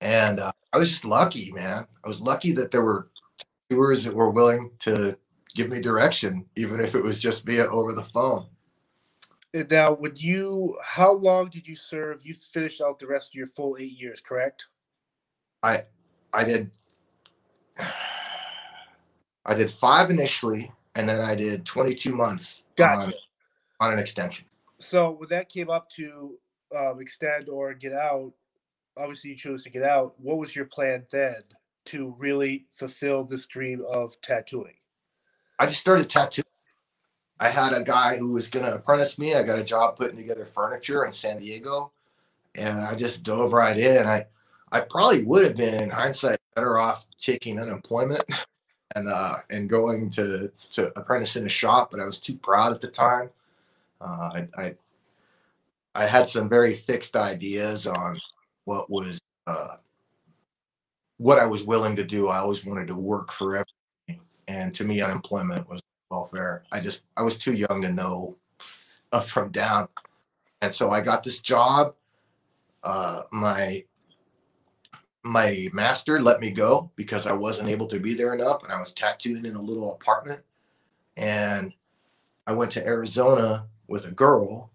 And 0.00 0.40
uh, 0.40 0.52
I 0.72 0.78
was 0.78 0.90
just 0.90 1.04
lucky, 1.04 1.52
man. 1.52 1.86
I 2.04 2.08
was 2.08 2.20
lucky 2.20 2.52
that 2.52 2.70
there 2.70 2.82
were 2.82 3.10
viewers 3.70 4.04
that 4.04 4.14
were 4.14 4.30
willing 4.30 4.70
to 4.80 5.18
give 5.54 5.68
me 5.68 5.80
direction, 5.80 6.44
even 6.56 6.80
if 6.80 6.94
it 6.94 7.02
was 7.02 7.18
just 7.18 7.44
via 7.44 7.66
over 7.66 7.92
the 7.92 8.04
phone. 8.04 8.46
And 9.54 9.70
now, 9.70 9.94
would 9.94 10.22
you? 10.22 10.78
How 10.84 11.12
long 11.12 11.48
did 11.48 11.66
you 11.66 11.74
serve? 11.74 12.24
You 12.24 12.34
finished 12.34 12.80
out 12.80 12.98
the 12.98 13.06
rest 13.06 13.30
of 13.30 13.34
your 13.34 13.46
full 13.46 13.76
eight 13.80 13.98
years, 13.98 14.20
correct? 14.20 14.68
I, 15.62 15.84
I 16.32 16.44
did 16.44 16.70
I 19.48 19.54
did 19.54 19.70
five 19.70 20.10
initially, 20.10 20.70
and 20.94 21.08
then 21.08 21.20
I 21.20 21.34
did 21.34 21.64
22 21.64 22.14
months 22.14 22.64
Gotcha. 22.76 23.06
on, 23.06 23.12
on 23.80 23.92
an 23.94 23.98
extension. 23.98 24.44
So 24.80 25.12
when 25.12 25.28
that 25.30 25.48
came 25.48 25.70
up 25.70 25.90
to 25.90 26.38
um, 26.76 27.00
extend 27.00 27.48
or 27.48 27.74
get 27.74 27.92
out, 27.92 28.32
obviously 28.96 29.30
you 29.30 29.36
chose 29.36 29.62
to 29.64 29.70
get 29.70 29.82
out. 29.82 30.14
What 30.18 30.38
was 30.38 30.54
your 30.54 30.66
plan 30.66 31.06
then 31.10 31.42
to 31.86 32.14
really 32.18 32.66
fulfill 32.70 33.24
this 33.24 33.46
dream 33.46 33.84
of 33.90 34.20
tattooing? 34.20 34.74
I 35.58 35.66
just 35.66 35.80
started 35.80 36.08
tattooing. 36.08 36.44
I 37.40 37.50
had 37.50 37.72
a 37.72 37.82
guy 37.82 38.16
who 38.16 38.32
was 38.32 38.48
going 38.48 38.64
to 38.64 38.74
apprentice 38.74 39.18
me. 39.18 39.34
I 39.34 39.42
got 39.42 39.58
a 39.58 39.64
job 39.64 39.96
putting 39.96 40.16
together 40.16 40.46
furniture 40.54 41.04
in 41.04 41.12
San 41.12 41.38
Diego, 41.38 41.92
and 42.54 42.80
I 42.80 42.94
just 42.96 43.22
dove 43.22 43.52
right 43.52 43.76
in. 43.76 44.06
I, 44.06 44.26
I 44.72 44.80
probably 44.80 45.22
would 45.24 45.44
have 45.44 45.56
been, 45.56 45.82
in 45.82 45.90
hindsight, 45.90 46.40
better 46.54 46.78
off 46.78 47.06
taking 47.20 47.60
unemployment 47.60 48.24
and 48.96 49.08
uh, 49.08 49.36
and 49.50 49.68
going 49.68 50.10
to 50.10 50.50
to 50.72 50.98
apprentice 50.98 51.36
in 51.36 51.46
a 51.46 51.48
shop, 51.48 51.90
but 51.92 52.00
I 52.00 52.04
was 52.04 52.18
too 52.18 52.36
proud 52.36 52.72
at 52.72 52.80
the 52.80 52.88
time. 52.88 53.30
Uh, 54.00 54.46
I, 54.56 54.62
I 54.62 54.74
I 55.94 56.06
had 56.06 56.28
some 56.30 56.48
very 56.48 56.76
fixed 56.76 57.16
ideas 57.16 57.86
on 57.86 58.16
what 58.64 58.88
was 58.88 59.18
uh, 59.46 59.76
what 61.16 61.38
I 61.38 61.46
was 61.46 61.64
willing 61.64 61.96
to 61.96 62.04
do. 62.04 62.28
I 62.28 62.38
always 62.38 62.64
wanted 62.64 62.86
to 62.88 62.94
work 62.94 63.32
for 63.32 63.56
everything, 63.56 64.24
and 64.46 64.74
to 64.76 64.84
me, 64.84 65.00
unemployment 65.00 65.68
was 65.68 65.80
welfare. 66.10 66.62
I 66.70 66.80
just 66.80 67.04
I 67.16 67.22
was 67.22 67.38
too 67.38 67.54
young 67.54 67.82
to 67.82 67.92
know 67.92 68.36
up 69.12 69.26
from 69.26 69.50
down, 69.50 69.88
and 70.60 70.72
so 70.72 70.90
I 70.90 71.00
got 71.00 71.24
this 71.24 71.40
job. 71.40 71.94
Uh, 72.84 73.22
my 73.32 73.84
my 75.24 75.68
master 75.72 76.22
let 76.22 76.40
me 76.40 76.50
go 76.50 76.90
because 76.94 77.26
I 77.26 77.32
wasn't 77.32 77.68
able 77.68 77.88
to 77.88 77.98
be 77.98 78.14
there 78.14 78.34
enough, 78.34 78.62
and 78.62 78.72
I 78.72 78.78
was 78.78 78.92
tattooing 78.92 79.44
in 79.44 79.56
a 79.56 79.62
little 79.62 79.94
apartment. 79.94 80.40
And 81.16 81.74
I 82.46 82.52
went 82.52 82.70
to 82.72 82.86
Arizona 82.86 83.66
with 83.88 84.04
a 84.06 84.12
girl, 84.12 84.70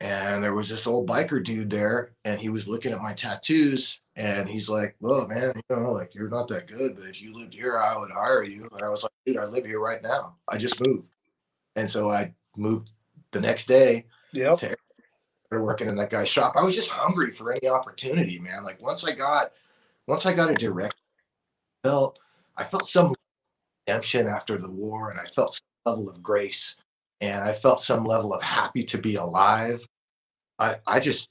and 0.00 0.42
there 0.42 0.54
was 0.54 0.68
this 0.68 0.86
old 0.86 1.08
biker 1.08 1.42
dude 1.42 1.70
there, 1.70 2.12
and 2.24 2.40
he 2.40 2.48
was 2.48 2.68
looking 2.68 2.92
at 2.92 3.00
my 3.02 3.14
tattoos, 3.14 4.00
and 4.16 4.48
he's 4.48 4.68
like, 4.68 4.96
"Well, 5.00 5.28
man, 5.28 5.52
you 5.56 5.76
know, 5.76 5.92
like 5.92 6.14
you're 6.14 6.28
not 6.28 6.48
that 6.48 6.66
good, 6.68 6.96
but 6.96 7.06
if 7.06 7.20
you 7.20 7.34
lived 7.34 7.54
here, 7.54 7.78
I 7.78 7.96
would 7.98 8.10
hire 8.10 8.42
you." 8.42 8.68
And 8.72 8.82
I 8.82 8.88
was 8.88 9.02
like, 9.02 9.12
"Dude, 9.24 9.38
I 9.38 9.44
live 9.44 9.64
here 9.66 9.80
right 9.80 10.02
now. 10.02 10.36
I 10.48 10.58
just 10.58 10.80
moved," 10.80 11.08
and 11.76 11.90
so 11.90 12.10
I 12.10 12.34
moved 12.56 12.92
the 13.32 13.40
next 13.40 13.66
day 13.66 14.06
Yep. 14.32 14.58
started 14.58 15.64
working 15.64 15.88
in 15.88 15.96
that 15.96 16.10
guy's 16.10 16.28
shop. 16.28 16.54
I 16.56 16.64
was 16.64 16.74
just 16.74 16.90
hungry 16.90 17.32
for 17.32 17.52
any 17.52 17.68
opportunity, 17.68 18.38
man. 18.38 18.64
Like 18.64 18.82
once 18.82 19.04
I 19.04 19.12
got, 19.12 19.52
once 20.06 20.26
I 20.26 20.34
got 20.34 20.50
a 20.50 20.54
direct, 20.54 20.94
felt 21.84 22.18
I 22.56 22.64
felt 22.64 22.88
some 22.88 23.14
redemption 23.86 24.26
after 24.26 24.58
the 24.58 24.70
war, 24.70 25.10
and 25.10 25.20
I 25.20 25.24
felt 25.26 25.54
some 25.54 25.92
level 25.92 26.08
of 26.10 26.22
grace, 26.22 26.76
and 27.20 27.42
I 27.42 27.54
felt 27.54 27.82
some 27.82 28.04
level 28.04 28.34
of 28.34 28.42
happy 28.42 28.82
to 28.84 28.98
be 28.98 29.16
alive. 29.16 29.80
I 30.58 30.76
I 30.86 31.00
just 31.00 31.30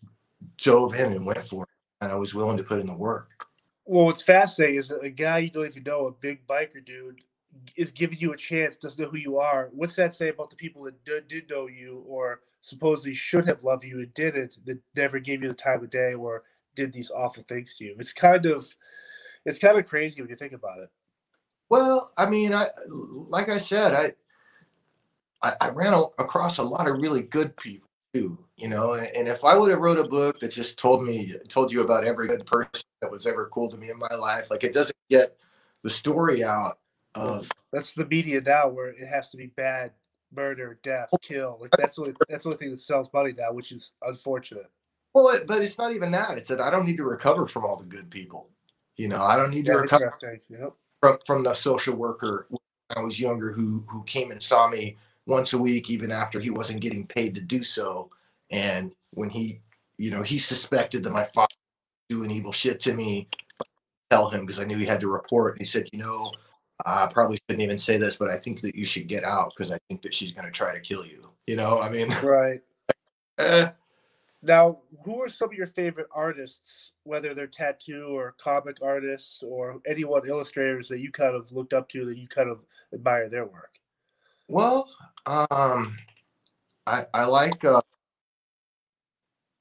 dove 0.58 0.96
in 0.96 1.14
and 1.14 1.26
went 1.26 1.48
for 1.48 1.64
it, 1.64 1.70
and 2.02 2.12
I 2.12 2.16
was 2.16 2.34
willing 2.34 2.58
to 2.58 2.64
put 2.64 2.80
in 2.80 2.88
the 2.88 2.96
work. 2.96 3.46
Well, 3.86 4.06
what's 4.06 4.22
fascinating 4.22 4.78
is 4.78 4.88
that 4.90 5.04
a 5.04 5.10
guy 5.10 5.40
you 5.40 5.50
don't 5.52 5.68
even 5.68 5.84
know, 5.84 6.08
a 6.08 6.12
big 6.12 6.46
biker 6.48 6.84
dude, 6.84 7.22
is 7.76 7.92
giving 7.92 8.20
you 8.20 8.34
a 8.34 8.38
chance, 8.38 8.78
doesn't 8.78 9.02
know 9.02 9.10
who 9.10 9.18
you 9.18 9.38
are. 9.38 9.70
What's 9.74 9.96
that 9.96 10.14
say 10.14 10.30
about 10.30 10.50
the 10.50 10.56
people 10.56 10.84
that 10.84 11.04
did, 11.06 11.28
did 11.28 11.50
know 11.50 11.68
you 11.68 12.04
or 12.08 12.42
supposedly 12.62 13.14
should 13.14 13.48
have 13.48 13.64
loved 13.64 13.84
you 13.84 14.00
and 14.00 14.14
didn't, 14.14 14.58
that 14.66 14.80
never 14.96 15.20
gave 15.20 15.44
you 15.44 15.50
the 15.50 15.54
time 15.54 15.84
of 15.84 15.90
day 15.92 16.14
or 16.16 16.44
did 16.76 16.94
these 16.94 17.12
awful 17.12 17.44
things 17.44 17.78
to 17.78 17.86
you? 17.86 17.96
It's 18.00 18.12
kind 18.12 18.46
of, 18.48 18.68
it's 19.46 19.60
kind 19.60 19.78
of 19.78 19.88
crazy 19.88 20.22
when 20.22 20.30
you 20.30 20.36
think 20.36 20.54
about 20.54 20.80
it. 20.80 20.90
Well, 21.70 22.12
I 22.18 22.30
mean, 22.30 22.54
I 22.54 22.68
like 22.88 23.50
I 23.50 23.58
said, 23.58 23.94
I 23.94 24.14
I, 25.46 25.54
I 25.62 25.70
ran 25.70 25.94
a, 25.94 26.02
across 26.18 26.58
a 26.58 26.64
lot 26.64 26.90
of 26.90 26.98
really 26.98 27.22
good 27.22 27.56
people 27.58 27.88
too, 28.16 28.38
you 28.58 28.68
know. 28.68 28.94
And, 28.94 29.08
and 29.16 29.28
if 29.28 29.44
I 29.44 29.56
would 29.56 29.70
have 29.70 29.80
wrote 29.80 30.00
a 30.00 30.10
book 30.10 30.40
that 30.40 30.52
just 30.52 30.80
told 30.80 31.06
me 31.06 31.34
told 31.48 31.72
you 31.72 31.82
about 31.82 32.04
every 32.04 32.28
good 32.28 32.46
person 32.48 32.84
that 33.02 33.12
was 33.12 33.28
ever 33.28 33.48
cool 33.54 33.70
to 33.70 33.78
me 33.78 33.92
in 33.92 34.00
my 34.00 34.14
life, 34.16 34.46
like 34.50 34.64
it 34.64 34.74
doesn't 34.74 34.98
get 35.10 35.38
the 35.84 35.90
story 35.90 36.44
out 36.44 36.80
of 37.14 37.48
That's 37.72 37.94
the 37.94 38.06
media 38.06 38.42
now, 38.42 38.70
where 38.70 38.88
it 38.88 39.08
has 39.08 39.30
to 39.32 39.38
be 39.38 39.48
bad, 39.48 39.92
murder, 40.34 40.80
death, 40.82 41.12
kill. 41.22 41.60
Like 41.62 41.72
that's 41.78 41.98
what 42.00 42.16
that's 42.28 42.44
the 42.44 42.50
only 42.50 42.58
thing 42.58 42.72
that 42.72 42.80
sells 42.80 43.14
money 43.14 43.34
now, 43.38 43.54
which 43.54 43.72
is 43.72 43.94
unfortunate. 44.02 44.72
well, 45.14 45.30
it, 45.30 45.46
but 45.48 45.62
it's 45.62 45.78
not 45.78 45.94
even 45.94 46.10
that. 46.12 46.40
It's 46.40 46.50
that 46.50 46.60
I 46.60 46.72
don't 46.72 46.88
need 46.88 46.98
to 46.98 47.06
recover 47.06 47.48
from 47.48 47.66
all 47.66 47.76
the 47.76 47.86
good 47.86 48.10
people. 48.10 48.50
You 48.98 49.10
know, 49.10 49.22
I 49.22 49.38
don't 49.38 49.52
need 49.52 49.66
to 49.66 49.74
recover. 49.74 50.12
Yep. 50.50 50.74
from 51.02 51.20
from 51.28 51.44
the 51.44 51.54
social 51.54 51.96
worker 51.96 52.48
when 52.50 52.60
I 52.98 53.02
was 53.02 53.20
younger 53.20 53.52
who 53.52 53.84
who 53.88 54.04
came 54.06 54.32
and 54.32 54.42
saw 54.42 54.68
me 54.68 54.98
once 55.28 55.54
a 55.54 55.58
week, 55.58 55.90
even 55.90 56.12
after 56.12 56.40
he 56.40 56.50
wasn't 56.50 56.82
getting 56.82 57.08
paid 57.08 57.36
to 57.36 57.42
do 57.42 57.64
so. 57.64 58.10
And 58.52 58.94
when 59.12 59.30
he, 59.30 59.62
you 59.98 60.12
know, 60.12 60.22
he 60.22 60.38
suspected 60.38 61.04
that 61.04 61.12
my 61.12 61.26
father 61.34 61.48
was 62.10 62.18
doing 62.18 62.32
evil 62.32 62.52
shit 62.52 62.80
to 62.82 62.94
me, 62.94 63.28
tell 64.12 64.30
him 64.30 64.46
because 64.46 64.60
I 64.60 64.66
knew 64.66 64.78
he 64.78 64.86
had 64.86 65.02
to 65.02 65.08
report. 65.08 65.54
And 65.54 65.62
he 65.62 65.66
said, 65.66 65.90
you 65.92 66.00
know, 66.00 66.32
I 66.86 67.08
probably 67.12 67.38
shouldn't 67.50 67.64
even 67.64 67.78
say 67.78 67.98
this, 67.98 68.18
but 68.18 68.30
I 68.30 68.38
think 68.38 68.62
that 68.62 68.76
you 68.76 68.86
should 68.86 69.08
get 69.08 69.24
out 69.24 69.54
because 69.56 69.72
I 69.72 69.80
think 69.88 70.02
that 70.04 70.14
she's 70.14 70.32
going 70.32 70.46
to 70.46 70.52
try 70.52 70.74
to 70.74 70.80
kill 70.80 71.06
you. 71.06 71.30
You 71.48 71.56
know, 71.56 71.80
I 71.82 71.90
mean, 71.90 72.10
Right. 72.24 72.62
eh, 73.40 73.70
Now, 74.44 74.80
who 75.04 75.22
are 75.22 75.30
some 75.30 75.50
of 75.50 75.56
your 75.56 75.68
favorite 75.68 76.08
artists, 76.14 76.92
whether 77.04 77.34
they're 77.34 77.48
tattoo 77.48 78.08
or 78.16 78.36
comic 78.40 78.78
artists 78.82 79.42
or 79.42 79.80
anyone 79.88 80.28
illustrators 80.28 80.88
that 80.90 81.00
you 81.00 81.12
kind 81.12 81.36
of 81.36 81.52
looked 81.52 81.74
up 81.74 81.90
to 81.90 82.06
that 82.06 82.18
you 82.18 82.28
kind 82.28 82.50
of 82.50 82.60
admire 82.94 83.30
their 83.30 83.46
work? 83.46 83.80
Well, 84.48 84.90
um, 85.26 85.98
I 86.88 87.06
I 87.14 87.26
like. 87.26 87.64
Uh, 87.66 87.82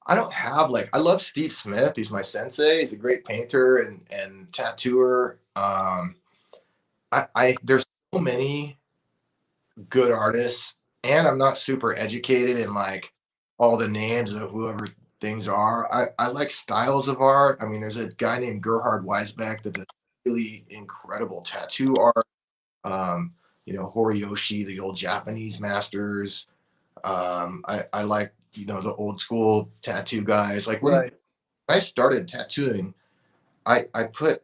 I 0.06 0.14
don't 0.14 0.32
have 0.32 0.70
like 0.70 0.88
I 0.92 0.98
love 0.98 1.22
Steve 1.22 1.52
Smith. 1.52 1.94
He's 1.96 2.10
my 2.10 2.22
sensei. 2.22 2.80
He's 2.82 2.92
a 2.92 2.96
great 2.96 3.24
painter 3.24 3.78
and 3.78 4.06
and 4.10 4.52
tattooer. 4.52 5.40
Um, 5.56 6.16
I 7.12 7.26
I 7.36 7.56
there's 7.64 7.86
so 8.14 8.20
many 8.20 8.78
good 9.88 10.12
artists, 10.12 10.74
and 11.02 11.26
I'm 11.26 11.38
not 11.38 11.58
super 11.58 11.94
educated 11.96 12.58
in 12.58 12.74
like 12.74 13.12
all 13.58 13.76
the 13.76 13.88
names 13.88 14.32
of 14.32 14.50
whoever 14.50 14.88
things 15.20 15.48
are. 15.48 15.92
I, 15.92 16.06
I 16.18 16.28
like 16.28 16.50
styles 16.50 17.08
of 17.08 17.20
art. 17.20 17.58
I 17.60 17.66
mean, 17.66 17.80
there's 17.80 17.96
a 17.96 18.08
guy 18.14 18.38
named 18.38 18.62
Gerhard 18.62 19.04
Wiesbeck 19.04 19.62
that 19.62 19.74
does 19.74 19.86
really 20.24 20.64
incredible 20.70 21.42
tattoo 21.42 21.94
art. 21.96 22.26
Um, 22.84 23.34
you 23.66 23.74
know, 23.74 23.92
Horiyoshi, 23.94 24.66
the 24.66 24.80
old 24.80 24.96
Japanese 24.96 25.60
masters. 25.60 26.46
Um, 27.02 27.64
I, 27.66 27.84
I 27.92 28.02
like, 28.02 28.32
you 28.52 28.66
know, 28.66 28.80
the 28.80 28.94
old 28.94 29.20
school 29.20 29.70
tattoo 29.82 30.22
guys. 30.24 30.66
Like 30.66 30.82
when 30.82 30.94
Right. 30.94 31.12
I 31.68 31.80
started 31.80 32.28
tattooing, 32.28 32.94
I, 33.66 33.86
I 33.94 34.04
put 34.04 34.42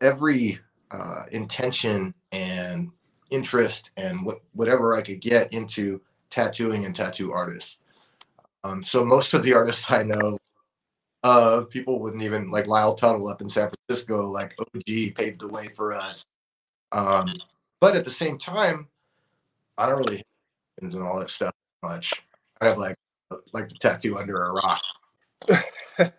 every 0.00 0.58
uh, 0.90 1.24
intention 1.32 2.14
and 2.32 2.90
interest 3.30 3.90
and 3.96 4.24
what, 4.24 4.38
whatever 4.52 4.94
I 4.94 5.02
could 5.02 5.20
get 5.20 5.52
into 5.52 6.00
tattooing 6.30 6.84
and 6.84 6.94
tattoo 6.94 7.32
artists. 7.32 7.80
Um, 8.62 8.84
so 8.84 9.04
most 9.04 9.34
of 9.34 9.42
the 9.42 9.54
artists 9.54 9.90
I 9.90 10.02
know, 10.02 10.38
uh, 11.22 11.62
people 11.62 12.00
wouldn't 12.00 12.22
even 12.22 12.50
like 12.50 12.66
Lyle 12.66 12.94
Tuttle 12.94 13.28
up 13.28 13.40
in 13.40 13.48
San 13.48 13.70
Francisco, 13.88 14.30
like 14.30 14.54
OG 14.58 15.14
paved 15.14 15.40
the 15.40 15.48
way 15.48 15.68
for 15.74 15.94
us. 15.94 16.26
Um, 16.92 17.26
but 17.80 17.96
at 17.96 18.04
the 18.04 18.10
same 18.10 18.38
time, 18.38 18.88
I 19.76 19.88
don't 19.88 19.98
really 19.98 20.22
and 20.80 21.02
all 21.02 21.18
that 21.20 21.30
stuff 21.30 21.54
much. 21.82 22.12
I 22.60 22.66
have 22.66 22.78
like 22.78 22.96
like 23.52 23.68
the 23.68 23.74
tattoo 23.76 24.18
under 24.18 24.44
a 24.44 24.52
rock. 24.52 24.82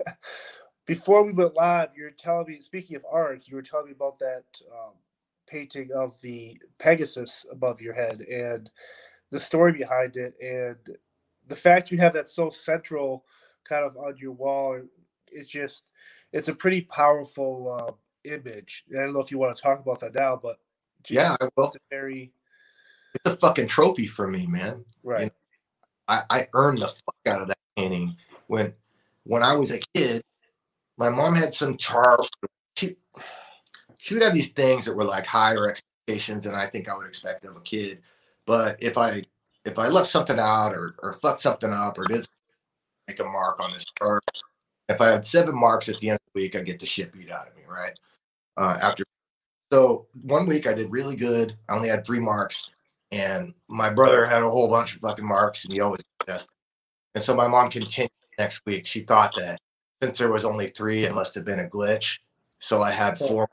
Before 0.85 1.23
we 1.23 1.31
went 1.31 1.57
live, 1.57 1.89
you 1.95 2.03
were 2.03 2.11
telling 2.11 2.47
me, 2.47 2.61
speaking 2.61 2.95
of 2.95 3.05
art, 3.11 3.43
you 3.47 3.55
were 3.55 3.61
telling 3.61 3.87
me 3.87 3.91
about 3.91 4.19
that 4.19 4.43
um, 4.71 4.93
painting 5.47 5.89
of 5.95 6.19
the 6.21 6.59
Pegasus 6.77 7.45
above 7.51 7.81
your 7.81 7.93
head 7.93 8.21
and 8.21 8.69
the 9.31 9.39
story 9.39 9.71
behind 9.71 10.17
it, 10.17 10.35
and 10.41 10.97
the 11.47 11.55
fact 11.55 11.91
you 11.91 11.97
have 11.97 12.13
that 12.13 12.29
so 12.29 12.49
central 12.49 13.25
kind 13.63 13.83
of 13.83 13.97
on 13.97 14.15
your 14.17 14.31
wall. 14.31 14.79
It's 15.31 15.49
just, 15.49 15.89
it's 16.31 16.47
a 16.47 16.55
pretty 16.55 16.81
powerful 16.81 17.77
uh, 17.77 18.31
image. 18.31 18.85
And 18.89 18.99
I 18.99 19.03
don't 19.03 19.13
know 19.13 19.19
if 19.19 19.31
you 19.31 19.37
want 19.37 19.55
to 19.55 19.61
talk 19.61 19.79
about 19.79 19.99
that 20.01 20.15
now, 20.15 20.39
but 20.41 20.57
Yeah, 21.09 21.35
I 21.41 21.49
will. 21.55 21.67
it's 21.67 21.75
a 21.75 21.79
very 21.89 22.31
It's 23.13 23.33
a 23.33 23.37
fucking 23.37 23.67
trophy 23.67 24.07
for 24.07 24.27
me, 24.27 24.45
man. 24.47 24.85
right. 25.03 25.31
I, 26.07 26.23
I 26.29 26.47
earned 26.53 26.79
the 26.79 26.87
fuck 26.87 27.15
out 27.27 27.41
of 27.41 27.47
that 27.47 27.57
painting. 27.75 28.15
When 28.47 28.73
when 29.23 29.41
I 29.43 29.55
was 29.55 29.71
a 29.71 29.79
kid, 29.93 30.23
my 30.97 31.09
mom 31.09 31.35
had 31.35 31.55
some 31.55 31.77
char. 31.77 32.19
She 32.77 32.95
she 33.99 34.13
would 34.13 34.23
have 34.23 34.33
these 34.33 34.51
things 34.51 34.85
that 34.85 34.95
were 34.95 35.03
like 35.03 35.25
higher 35.25 35.69
expectations 35.69 36.43
than 36.43 36.53
I 36.53 36.67
think 36.67 36.87
I 36.87 36.95
would 36.95 37.07
expect 37.07 37.45
of 37.45 37.55
a 37.55 37.61
kid. 37.61 38.01
But 38.45 38.77
if 38.81 38.97
I 38.97 39.23
if 39.65 39.79
I 39.79 39.87
left 39.87 40.09
something 40.11 40.37
out 40.37 40.73
or 40.73 40.95
or 40.99 41.13
fucked 41.13 41.41
something 41.41 41.71
up 41.71 41.97
or 41.97 42.05
did 42.05 42.27
make 43.07 43.19
a 43.19 43.23
mark 43.23 43.59
on 43.59 43.71
this 43.71 43.85
chart, 43.97 44.23
if 44.89 45.01
I 45.01 45.11
had 45.11 45.25
seven 45.25 45.55
marks 45.55 45.89
at 45.89 45.99
the 45.99 46.09
end 46.09 46.17
of 46.17 46.33
the 46.33 46.41
week, 46.41 46.55
I 46.55 46.61
get 46.61 46.79
the 46.79 46.85
shit 46.85 47.11
beat 47.11 47.31
out 47.31 47.47
of 47.47 47.55
me, 47.55 47.63
right? 47.67 47.97
Uh, 48.57 48.77
after 48.81 49.04
so 49.75 50.07
one 50.21 50.45
week 50.45 50.67
I 50.67 50.73
did 50.73 50.89
really 50.89 51.17
good. 51.17 51.57
I 51.67 51.75
only 51.75 51.89
had 51.89 52.05
three 52.05 52.21
marks 52.21 52.71
and 53.11 53.53
my 53.67 53.89
brother 53.89 54.25
had 54.25 54.41
a 54.41 54.49
whole 54.49 54.69
bunch 54.69 54.95
of 54.95 55.01
fucking 55.01 55.27
marks 55.27 55.65
and 55.65 55.73
he 55.73 55.81
always 55.81 56.01
does. 56.25 56.45
And 57.13 57.21
so 57.21 57.35
my 57.35 57.49
mom 57.49 57.69
continued 57.69 58.09
next 58.39 58.61
week. 58.65 58.87
She 58.87 59.01
thought 59.01 59.35
that 59.35 59.59
since 60.01 60.17
there 60.17 60.31
was 60.31 60.45
only 60.45 60.69
three, 60.69 61.03
it 61.03 61.13
must 61.13 61.35
have 61.35 61.43
been 61.43 61.59
a 61.59 61.67
glitch. 61.67 62.19
So 62.59 62.81
I 62.81 62.89
had 62.89 63.17
four 63.17 63.49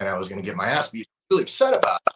and 0.00 0.08
I 0.08 0.16
was 0.16 0.26
gonna 0.26 0.40
get 0.40 0.56
my 0.56 0.68
ass 0.68 0.88
beat. 0.88 1.06
Really 1.30 1.42
upset 1.42 1.76
about 1.76 2.00
it. 2.06 2.14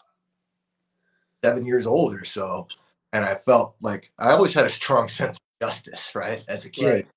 Seven 1.45 1.67
years 1.67 1.87
old 1.87 2.15
or 2.15 2.25
so. 2.25 2.69
And 3.13 3.23
I 3.23 3.35
felt 3.35 3.77
like 3.83 4.13
I 4.19 4.31
always 4.31 4.55
had 4.55 4.65
a 4.65 4.71
strong 4.71 5.09
sense 5.19 5.37
of 5.37 5.69
justice, 5.69 6.15
right? 6.15 6.43
As 6.49 6.65
a 6.65 6.71
kid. 6.71 6.87
Right. 6.87 7.11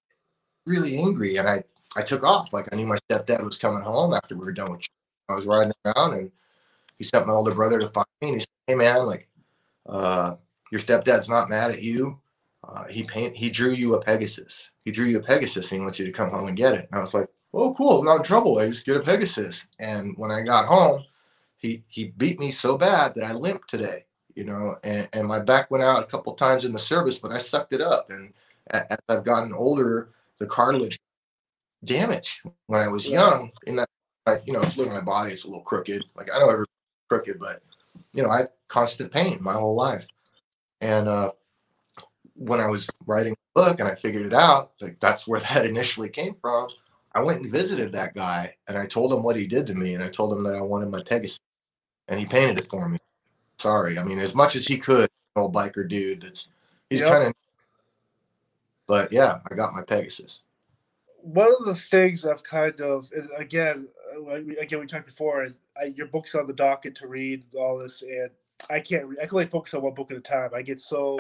Really 0.65 0.97
angry. 0.97 1.37
And 1.37 1.47
I 1.47 1.63
I 1.95 2.01
took 2.01 2.23
off. 2.23 2.51
Like 2.51 2.67
I 2.73 2.75
knew 2.75 2.87
my 2.87 2.97
stepdad 3.09 3.41
was 3.41 3.57
coming 3.57 3.83
home 3.83 4.13
after 4.13 4.35
we 4.35 4.43
were 4.43 4.51
done 4.51 4.69
with 4.69 4.81
I 5.29 5.33
was 5.33 5.45
riding 5.45 5.73
around 5.85 6.13
and 6.13 6.31
he 6.97 7.03
sent 7.03 7.27
my 7.27 7.33
older 7.33 7.53
brother 7.53 7.79
to 7.79 7.89
find 7.89 8.07
me 8.21 8.29
and 8.29 8.35
he 8.35 8.39
said, 8.41 8.47
Hey 8.67 8.75
man, 8.75 9.05
like 9.05 9.27
uh, 9.87 10.35
your 10.71 10.81
stepdad's 10.81 11.29
not 11.29 11.49
mad 11.49 11.71
at 11.71 11.81
you. 11.81 12.19
Uh, 12.67 12.85
he 12.85 13.03
paint 13.03 13.35
he 13.35 13.49
drew 13.49 13.71
you 13.71 13.95
a 13.95 14.01
Pegasus. 14.01 14.71
He 14.83 14.91
drew 14.91 15.05
you 15.05 15.19
a 15.19 15.23
Pegasus 15.23 15.71
and 15.71 15.79
he 15.79 15.83
wants 15.83 15.99
you 15.99 16.05
to 16.05 16.11
come 16.11 16.29
home 16.29 16.47
and 16.47 16.57
get 16.57 16.73
it. 16.73 16.87
And 16.91 16.99
I 16.99 17.03
was 17.03 17.13
like, 17.13 17.27
oh 17.53 17.73
cool, 17.73 17.99
I'm 17.99 18.05
not 18.05 18.17
in 18.17 18.23
trouble. 18.23 18.57
I 18.59 18.67
just 18.67 18.85
get 18.85 18.97
a 18.97 19.01
Pegasus. 19.01 19.67
And 19.79 20.15
when 20.17 20.31
I 20.31 20.41
got 20.41 20.67
home, 20.67 21.03
he 21.57 21.83
he 21.87 22.13
beat 22.17 22.39
me 22.39 22.51
so 22.51 22.77
bad 22.77 23.13
that 23.15 23.25
I 23.25 23.33
limped 23.33 23.69
today, 23.69 24.05
you 24.35 24.45
know, 24.45 24.77
and, 24.83 25.07
and 25.13 25.27
my 25.27 25.39
back 25.39 25.69
went 25.71 25.83
out 25.83 26.03
a 26.03 26.07
couple 26.07 26.33
times 26.33 26.65
in 26.65 26.73
the 26.73 26.79
service, 26.79 27.19
but 27.19 27.31
I 27.31 27.39
sucked 27.39 27.73
it 27.73 27.81
up. 27.81 28.09
And 28.09 28.33
as 28.71 28.97
I've 29.09 29.25
gotten 29.25 29.53
older, 29.53 30.09
the 30.39 30.45
cartilage 30.47 30.99
damage. 31.83 32.41
When 32.67 32.81
I 32.81 32.87
was 32.87 33.07
young, 33.07 33.51
in 33.67 33.75
that 33.77 33.89
I, 34.27 34.39
you 34.45 34.53
know, 34.53 34.61
if 34.61 34.77
look 34.77 34.87
at 34.87 34.93
my 34.93 35.01
body, 35.01 35.33
it's 35.33 35.45
a 35.45 35.47
little 35.47 35.63
crooked. 35.63 36.03
Like 36.15 36.29
I 36.33 36.39
know 36.39 36.45
everything's 36.49 36.67
crooked, 37.09 37.39
but 37.39 37.61
you 38.13 38.23
know, 38.23 38.29
I 38.31 38.39
had 38.39 38.49
constant 38.69 39.11
pain 39.11 39.39
my 39.41 39.53
whole 39.53 39.75
life. 39.75 40.07
And 40.81 41.07
uh, 41.09 41.31
when 42.35 42.61
I 42.61 42.67
was 42.67 42.93
writing 43.07 43.35
the 43.55 43.61
book 43.63 43.79
and 43.81 43.89
I 43.89 43.95
figured 43.95 44.25
it 44.27 44.33
out, 44.33 44.73
like 44.81 44.99
that's 45.01 45.27
where 45.27 45.41
that 45.41 45.65
initially 45.67 46.09
came 46.09 46.35
from. 46.41 46.69
I 47.15 47.21
went 47.21 47.41
and 47.41 47.51
visited 47.51 47.91
that 47.93 48.15
guy 48.15 48.55
and 48.67 48.77
I 48.77 48.87
told 48.87 49.13
him 49.13 49.23
what 49.23 49.37
he 49.37 49.47
did 49.47 49.67
to 49.67 49.75
me 49.75 49.95
and 49.95 50.03
I 50.03 50.09
told 50.09 50.33
him 50.33 50.43
that 50.45 50.55
I 50.55 50.61
wanted 50.61 50.91
my 50.91 51.01
Pegasus 51.03 51.39
and 52.09 52.19
he 52.19 52.25
painted 52.25 52.59
it 52.59 52.69
for 52.69 52.89
me. 52.89 52.99
Sorry. 53.59 53.99
I 53.99 54.03
mean, 54.03 54.19
as 54.19 54.35
much 54.35 54.55
as 54.55 54.67
he 54.67 54.77
could, 54.79 55.09
old 55.37 55.53
biker 55.55 55.87
dude 55.89 56.23
that's 56.23 56.47
he's 56.89 57.01
Yep. 57.01 57.09
kind 57.09 57.23
of 57.25 57.33
but 58.87 59.11
yeah, 59.13 59.39
I 59.51 59.55
got 59.55 59.73
my 59.73 59.83
Pegasus. 59.83 60.41
one 61.21 61.53
of 61.59 61.65
the 61.65 61.75
things 61.75 62.25
I've 62.25 62.43
kind 62.43 62.81
of 62.81 63.09
again, 63.37 63.89
again 64.59 64.79
we 64.79 64.85
talked 64.85 65.05
before 65.05 65.47
I, 65.79 65.85
your 65.85 66.07
book's 66.07 66.35
on 66.35 66.47
the 66.47 66.53
docket 66.53 66.95
to 66.95 67.07
read 67.07 67.45
all 67.55 67.77
this, 67.77 68.01
and 68.01 68.29
I 68.69 68.79
can't. 68.79 69.05
I 69.21 69.25
can 69.25 69.35
only 69.35 69.45
focus 69.45 69.73
on 69.73 69.81
one 69.81 69.93
book 69.93 70.11
at 70.11 70.17
a 70.17 70.21
time. 70.21 70.51
I 70.55 70.61
get 70.61 70.79
so 70.79 71.19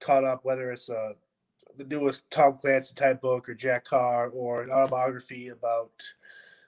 caught 0.00 0.24
up 0.24 0.44
whether 0.44 0.70
it's 0.72 0.88
uh, 0.88 1.12
the 1.76 1.84
newest 1.84 2.30
Tom 2.30 2.56
Clancy 2.58 2.94
type 2.94 3.20
book 3.20 3.48
or 3.48 3.54
Jack 3.54 3.84
Carr 3.84 4.28
or 4.28 4.62
an 4.62 4.70
autobiography 4.70 5.48
about 5.48 5.90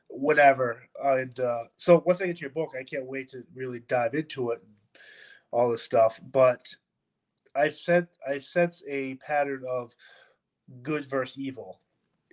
whatever. 0.09 0.83
And 1.03 1.39
uh, 1.41 1.65
so 1.77 2.03
once 2.05 2.21
I 2.21 2.27
get 2.27 2.37
to 2.37 2.43
your 2.43 2.51
book, 2.51 2.73
I 2.79 2.85
can't 2.85 3.07
wait 3.07 3.31
to 3.31 3.45
really 3.55 3.81
dive 3.81 4.15
into 4.15 4.51
it 4.51 4.61
and 4.63 5.03
all 5.51 5.71
this 5.71 5.83
stuff. 5.83 6.21
But 6.31 6.67
I've 7.55 7.75
said 7.75 8.09
I 8.29 8.39
sense 8.39 8.83
a 8.89 9.17
pattern 9.17 9.65
of 9.69 9.95
good 10.83 11.09
versus 11.09 11.39
evil. 11.39 11.81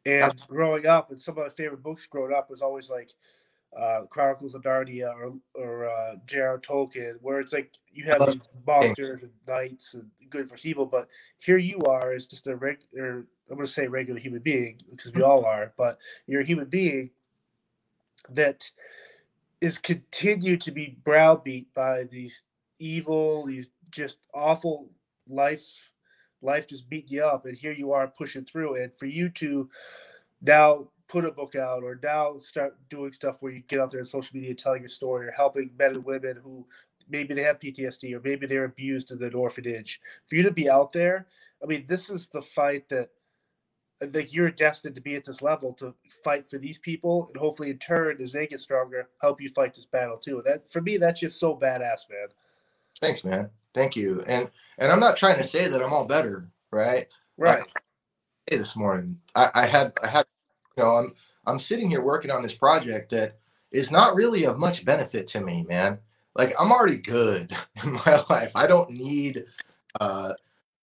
And 0.10 0.48
growing 0.48 0.86
up, 0.86 1.10
and 1.10 1.19
some 1.19 1.38
of 1.38 1.43
my 1.43 1.50
favorite 1.50 1.84
books 1.84 2.06
growing 2.06 2.34
up 2.34 2.50
was 2.50 2.62
always 2.62 2.89
like 2.89 3.12
uh, 3.78 4.02
Chronicles 4.10 4.56
of 4.56 4.63
Narnia 4.63 5.13
or 5.13 5.34
or 5.54 5.89
uh, 5.89 6.15
J.R. 6.26 6.60
Tolkien, 6.60 7.15
where 7.22 7.39
it's 7.39 7.54
like 7.54 7.72
you 7.91 8.06
have 8.06 8.26
these 8.26 8.39
monsters 8.65 9.22
and 9.22 9.32
knights 9.48 9.93
and 9.93 10.10
good 10.30 10.50
versus 10.50 10.65
evil, 10.65 10.86
but 10.86 11.08
here 11.38 11.58
you 11.58 11.80
are 11.82 12.13
as 12.13 12.26
just 12.26 12.48
a 12.48 12.56
regular. 12.56 13.26
I'm 13.50 13.56
going 13.56 13.65
to 13.65 13.72
say 13.72 13.88
regular 13.88 14.19
human 14.19 14.41
being 14.41 14.80
because 14.91 15.12
we 15.13 15.24
all 15.24 15.43
are, 15.45 15.74
but 15.76 15.98
you're 16.28 16.41
a 16.41 16.45
human 16.45 16.67
being 16.67 17.10
that 18.30 18.72
is 19.60 19.78
continued 19.78 20.62
to 20.62 20.72
be 20.72 20.98
browbeat 21.04 21.74
by 21.74 22.04
these 22.04 22.43
evil, 22.78 23.45
these 23.45 23.69
just 23.89 24.19
awful 24.34 24.89
life, 25.28 25.91
life 26.41 26.67
just 26.67 26.89
beat 26.89 27.10
you 27.12 27.23
up, 27.23 27.45
and 27.45 27.58
here 27.58 27.71
you 27.71 27.91
are 27.91 28.08
pushing 28.08 28.45
through. 28.45 28.82
And 28.82 28.93
for 28.93 29.06
you 29.06 29.30
to 29.30 29.69
now 30.41 30.88
put 31.08 31.25
a 31.25 31.32
book 31.32 31.56
out, 31.56 31.84
or 31.84 31.99
now 32.02 32.38
start 32.38 32.78
doing 32.89 33.12
stuff 33.12 33.42
where 33.42 33.52
you 33.52 33.62
get 33.62 33.79
out 33.79 33.92
there 33.92 34.02
on 34.02 34.06
social 34.06 34.37
media 34.37 34.54
telling 34.54 34.81
your 34.81 34.90
story, 34.90 35.27
or 35.27 35.31
helping 35.31 35.71
men 35.77 35.92
and 35.92 36.06
women 36.06 36.37
who 36.44 36.65
maybe 37.10 37.33
they 37.33 37.42
have 37.42 37.60
PTSD, 37.60 38.13
or 38.13 38.21
maybe 38.23 38.46
they're 38.46 38.65
abused 38.65 39.12
in 39.12 39.21
an 39.23 39.33
orphanage. 39.33 40.00
For 40.25 40.35
you 40.35 40.44
to 40.44 40.52
be 40.52 40.69
out 40.69 40.94
there, 40.94 41.27
I 41.63 41.65
mean, 41.65 41.85
this 41.87 42.10
is 42.10 42.29
the 42.29 42.42
fight 42.42 42.90
that 42.90 43.10
think 44.06 44.33
you're 44.33 44.52
destined 44.52 44.96
to 44.96 45.02
be 45.02 45.15
at 45.15 45.25
this 45.25 45.42
level 45.42 45.73
to 45.73 45.94
fight 46.23 46.50
for 46.50 46.58
these 46.58 46.77
people, 46.77 47.27
and 47.27 47.37
hopefully, 47.37 47.69
in 47.69 47.77
turn, 47.77 48.21
as 48.21 48.31
they 48.31 48.48
get 48.48 48.60
stronger, 48.60 49.10
help 49.21 49.42
you 49.42 49.50
fight 49.50 49.73
this 49.73 49.85
battle 49.85 50.15
too. 50.15 50.42
That 50.46 50.71
for 50.71 50.81
me, 50.81 50.98
that's 50.98 51.19
just 51.19 51.40
so 51.40 51.56
badass, 51.56 52.10
man. 52.10 52.29
Thanks, 53.02 53.23
man. 53.23 53.50
Thank 53.74 53.96
you. 53.96 54.24
And 54.28 54.50
and 54.78 54.92
I'm 54.92 55.00
not 55.00 55.17
trying 55.17 55.38
to 55.38 55.44
say 55.44 55.67
that 55.67 55.82
I'm 55.82 55.94
all 55.94 56.06
better, 56.06 56.50
right? 56.72 57.08
Right. 57.38 57.72
Hey, 58.48 58.58
this 58.58 58.76
morning, 58.76 59.20
I, 59.36 59.50
I 59.54 59.65
had 59.67 59.94
I 60.04 60.08
had 60.08 60.26
you 60.78 60.84
know 60.84 60.98
I'm 60.98 61.13
I'm 61.46 61.60
sitting 61.60 61.90
here 61.90 62.02
working 62.02 62.32
on 62.32 62.42
this 62.42 62.56
project 62.56 63.12
that 63.12 63.40
is 63.72 63.92
not 63.92 64.15
really 64.15 64.46
of 64.46 64.58
much 64.58 64.86
benefit 64.86 65.28
to 65.30 65.42
me, 65.42 65.65
man. 65.70 66.00
Like 66.36 66.54
I'm 66.60 66.72
already 66.72 66.98
good 66.98 67.56
in 67.84 67.94
my 67.94 68.24
life. 68.30 68.52
I 68.56 68.67
don't 68.67 68.90
need 68.92 69.46
uh 70.00 70.34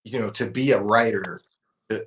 you 0.04 0.20
know 0.20 0.30
to 0.30 0.46
be 0.46 0.72
a 0.72 0.80
writer 0.80 1.40
to, 1.90 2.06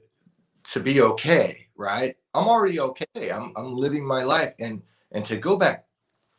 to 0.72 0.80
be 0.80 1.02
okay, 1.02 1.68
right? 1.76 2.16
I'm 2.34 2.48
already 2.48 2.80
okay. 2.80 3.32
I'm 3.32 3.54
I'm 3.58 3.76
living 3.76 4.06
my 4.06 4.24
life 4.24 4.54
and 4.60 4.82
and 5.12 5.26
to 5.26 5.38
go 5.38 5.58
back 5.58 5.86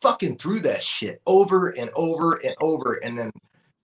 fucking 0.01 0.37
through 0.37 0.61
that 0.61 0.83
shit 0.83 1.21
over 1.27 1.69
and 1.69 1.91
over 1.95 2.41
and 2.43 2.55
over 2.61 2.95
and 2.95 3.17
then 3.17 3.31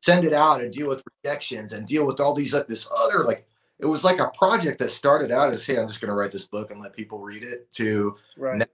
send 0.07 0.23
it 0.23 0.31
out 0.31 0.61
and 0.61 0.71
deal 0.71 0.87
with 0.87 1.03
rejections 1.21 1.73
and 1.73 1.85
deal 1.85 2.07
with 2.07 2.21
all 2.21 2.33
these 2.33 2.53
like 2.53 2.65
this 2.65 2.87
other 2.97 3.25
like 3.25 3.45
it 3.79 3.85
was 3.85 4.05
like 4.05 4.19
a 4.19 4.29
project 4.29 4.79
that 4.79 4.89
started 4.89 5.31
out 5.31 5.51
as 5.51 5.65
hey 5.65 5.77
i'm 5.77 5.85
just 5.85 5.99
going 5.99 6.07
to 6.07 6.15
write 6.15 6.31
this 6.31 6.45
book 6.45 6.71
and 6.71 6.79
let 6.79 6.95
people 6.95 7.19
read 7.19 7.43
it 7.43 7.69
to 7.73 8.15
Right. 8.37 8.65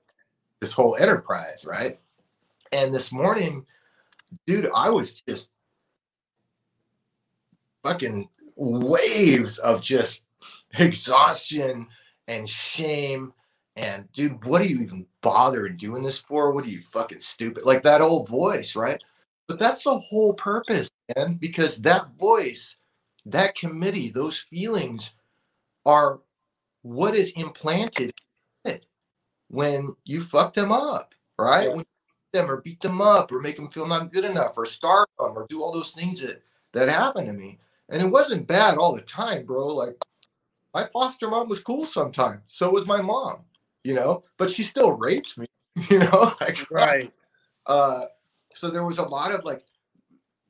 this 0.60 0.74
whole 0.74 0.96
enterprise 0.96 1.66
right? 1.66 2.00
And 2.72 2.94
this 2.94 3.12
morning 3.12 3.66
dude 4.46 4.70
i 4.76 4.92
was 4.92 5.22
just 5.28 5.50
fucking 7.82 8.30
waves 8.56 9.58
of 9.58 9.82
just 9.82 10.26
exhaustion 10.78 11.88
and 12.28 12.48
shame 12.48 13.34
and 13.76 14.08
dude 14.14 14.46
what 14.46 14.62
are 14.62 14.66
you 14.66 14.82
even 14.82 15.08
bothering 15.22 15.78
doing 15.78 16.04
this 16.04 16.20
for? 16.20 16.52
What 16.52 16.66
are 16.66 16.70
you 16.70 16.82
fucking 16.92 17.22
stupid? 17.22 17.64
Like 17.66 17.82
that 17.82 18.02
old 18.02 18.30
voice 18.30 18.76
right? 18.76 19.04
But 19.48 19.58
that's 19.58 19.84
the 19.84 19.98
whole 19.98 20.36
purpose 20.36 20.92
man 21.16 21.36
because 21.36 21.78
that 21.78 22.08
voice 22.20 22.78
that 23.26 23.56
committee 23.56 24.10
those 24.10 24.40
feelings 24.40 25.14
are 25.86 26.20
what 26.82 27.16
is 27.16 27.32
implanted 27.32 28.14
when 29.50 29.96
you 30.06 30.22
fuck 30.22 30.54
them 30.54 30.72
up 30.72 31.14
right? 31.38 31.66
Yeah. 31.66 31.70
when 31.70 31.80
you 31.80 31.86
beat 31.86 32.38
them 32.40 32.52
or 32.52 32.62
beat 32.62 32.82
them 32.82 33.02
up 33.02 33.32
or 33.32 33.40
make 33.40 33.56
them 33.56 33.70
feel 33.70 33.88
not 33.88 34.12
good 34.12 34.26
enough 34.26 34.54
or 34.58 34.66
starve 34.66 35.08
them 35.20 35.34
or 35.36 35.46
do 35.50 35.64
all 35.64 35.72
those 35.72 35.92
things 35.92 36.22
that 36.22 36.42
that 36.74 36.90
happened 36.90 37.28
to 37.28 37.34
me. 37.34 37.60
And 37.90 38.02
it 38.02 38.08
wasn't 38.08 38.48
bad 38.48 38.78
all 38.78 38.96
the 38.96 39.02
time 39.02 39.46
bro. 39.46 39.68
Like 39.68 39.96
my 40.74 40.88
foster 40.92 41.30
mom 41.30 41.50
was 41.50 41.60
cool 41.64 41.86
sometimes. 41.86 42.42
So 42.48 42.72
was 42.72 42.88
my 42.88 43.02
mom 43.02 43.40
you 43.84 43.94
know? 43.94 44.24
But 44.38 44.50
she 44.50 44.64
still 44.64 44.94
raped 44.94 45.38
me 45.38 45.46
you 45.90 46.00
know? 46.00 46.34
Like 46.42 46.66
Right. 46.72 47.12
uh 47.66 48.06
so 48.56 48.70
there 48.70 48.86
was 48.86 49.00
a 49.00 49.04
lot 49.04 49.34
of 49.34 49.44
like 49.46 49.64